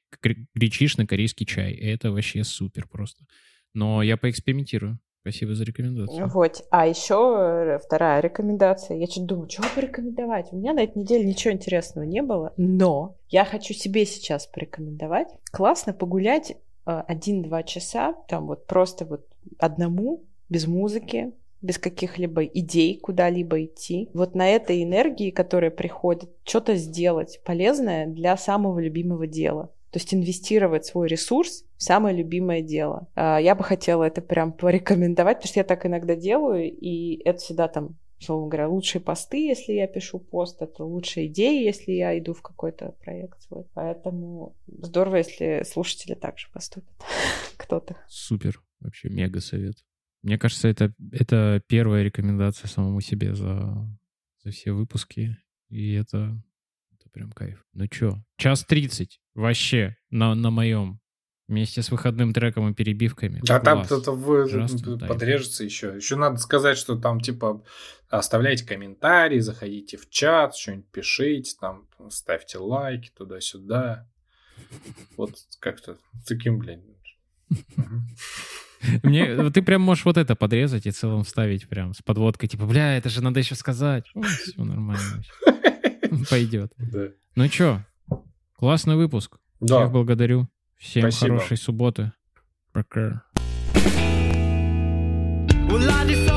гречишный 0.56 1.06
корейский 1.06 1.46
чай. 1.46 1.72
Это 1.72 2.10
вообще 2.10 2.42
супер 2.42 2.88
просто. 2.88 3.26
Но 3.74 4.02
я 4.02 4.16
поэкспериментирую. 4.16 4.98
Спасибо 5.22 5.54
за 5.54 5.64
рекомендацию. 5.64 6.28
Вот. 6.28 6.64
А 6.70 6.86
еще 6.86 7.36
э, 7.38 7.78
вторая 7.78 8.22
рекомендация. 8.22 8.96
Я 8.96 9.06
что-то 9.06 9.26
думаю, 9.26 9.50
что 9.50 9.62
порекомендовать? 9.74 10.48
У 10.50 10.56
меня 10.56 10.72
на 10.72 10.82
этой 10.82 10.98
неделе 10.98 11.26
ничего 11.26 11.52
интересного 11.52 12.04
не 12.04 12.22
было, 12.22 12.54
но 12.56 13.16
я 13.28 13.44
хочу 13.44 13.74
себе 13.74 14.06
сейчас 14.06 14.46
порекомендовать. 14.46 15.28
Классно 15.52 15.92
погулять 15.92 16.52
э, 16.52 17.02
один-два 17.06 17.62
часа, 17.64 18.14
там 18.28 18.46
вот 18.46 18.66
просто 18.66 19.04
вот 19.04 19.26
одному, 19.58 20.24
без 20.48 20.66
музыки, 20.66 21.32
без 21.60 21.78
каких-либо 21.78 22.44
идей 22.44 22.98
куда-либо 22.98 23.64
идти. 23.64 24.08
Вот 24.14 24.34
на 24.34 24.48
этой 24.48 24.82
энергии, 24.82 25.30
которая 25.30 25.70
приходит, 25.70 26.30
что-то 26.44 26.76
сделать 26.76 27.40
полезное 27.44 28.06
для 28.06 28.38
самого 28.38 28.78
любимого 28.78 29.26
дела. 29.26 29.70
То 29.90 29.98
есть 29.98 30.14
инвестировать 30.14 30.86
свой 30.86 31.08
ресурс 31.08 31.64
в 31.76 31.82
самое 31.82 32.16
любимое 32.16 32.62
дело. 32.62 33.08
А, 33.14 33.38
я 33.38 33.54
бы 33.54 33.64
хотела 33.64 34.04
это 34.04 34.20
прям 34.20 34.52
порекомендовать, 34.52 35.38
потому 35.38 35.50
что 35.50 35.60
я 35.60 35.64
так 35.64 35.84
иногда 35.86 36.14
делаю, 36.14 36.70
и 36.70 37.20
это 37.24 37.38
всегда 37.38 37.68
там 37.68 37.96
условно 38.20 38.48
говоря, 38.48 38.68
лучшие 38.68 39.00
посты, 39.00 39.46
если 39.46 39.72
я 39.72 39.86
пишу 39.86 40.18
пост, 40.18 40.60
это 40.60 40.84
лучшие 40.84 41.28
идеи, 41.28 41.64
если 41.64 41.92
я 41.92 42.18
иду 42.18 42.34
в 42.34 42.42
какой-то 42.42 42.94
проект 43.02 43.40
свой. 43.42 43.64
Поэтому 43.72 44.54
здорово, 44.66 45.16
если 45.16 45.64
слушатели 45.66 46.14
также 46.14 46.48
поступят. 46.52 46.94
Кто-то. 47.56 47.96
Супер. 48.08 48.62
Вообще 48.80 49.08
мега 49.08 49.40
совет. 49.40 49.76
Мне 50.22 50.38
кажется, 50.38 50.68
это, 50.68 50.94
это 51.12 51.62
первая 51.66 52.02
рекомендация 52.02 52.68
самому 52.68 53.00
себе 53.00 53.34
за, 53.34 53.88
за 54.44 54.50
все 54.50 54.72
выпуски. 54.72 55.38
И 55.70 55.94
это 55.94 56.42
прям 57.12 57.32
кайф. 57.32 57.64
Ну 57.72 57.86
чё, 57.86 58.22
час 58.36 58.64
тридцать 58.64 59.20
вообще 59.34 59.96
на, 60.10 60.34
на 60.34 60.50
моем. 60.50 61.00
Вместе 61.48 61.82
с 61.82 61.90
выходным 61.90 62.32
треком 62.32 62.70
и 62.70 62.74
перебивками. 62.74 63.40
Да, 63.42 63.58
там 63.58 63.84
кто-то 63.84 64.12
вы... 64.12 64.48
подрежется 65.08 65.64
еще. 65.64 65.96
Еще 65.96 66.14
надо 66.14 66.36
сказать, 66.36 66.78
что 66.78 66.96
там 66.96 67.20
типа 67.20 67.64
оставляйте 68.08 68.64
комментарии, 68.64 69.40
заходите 69.40 69.96
в 69.96 70.08
чат, 70.08 70.54
что-нибудь 70.54 70.86
пишите, 70.92 71.56
там 71.60 71.88
ставьте 72.10 72.58
лайки 72.58 73.10
туда-сюда. 73.16 74.08
Вот 75.16 75.34
как-то 75.58 75.96
таким, 76.24 76.58
блин. 76.58 76.84
Мне, 79.02 79.50
ты 79.50 79.62
прям 79.62 79.82
можешь 79.82 80.04
вот 80.04 80.16
это 80.16 80.34
подрезать 80.34 80.86
и 80.86 80.90
целом 80.90 81.24
вставить 81.24 81.68
прям 81.68 81.94
с 81.94 82.00
подводкой, 82.00 82.48
типа, 82.48 82.64
бля, 82.66 82.96
это 82.96 83.08
же 83.08 83.22
надо 83.22 83.40
еще 83.40 83.54
сказать. 83.54 84.04
Все 84.06 84.64
нормально. 84.64 85.22
Пойдет. 86.30 86.72
Да. 86.78 87.08
Ну 87.36 87.48
чё, 87.48 87.80
классный 88.56 88.96
выпуск. 88.96 89.38
Да. 89.60 89.80
Всех 89.80 89.92
благодарю. 89.92 90.48
Всем 90.76 91.02
Спасибо. 91.02 91.36
хорошей 91.36 91.56
субботы. 91.56 92.12
Пока. 92.72 93.24
Well, 95.68 96.29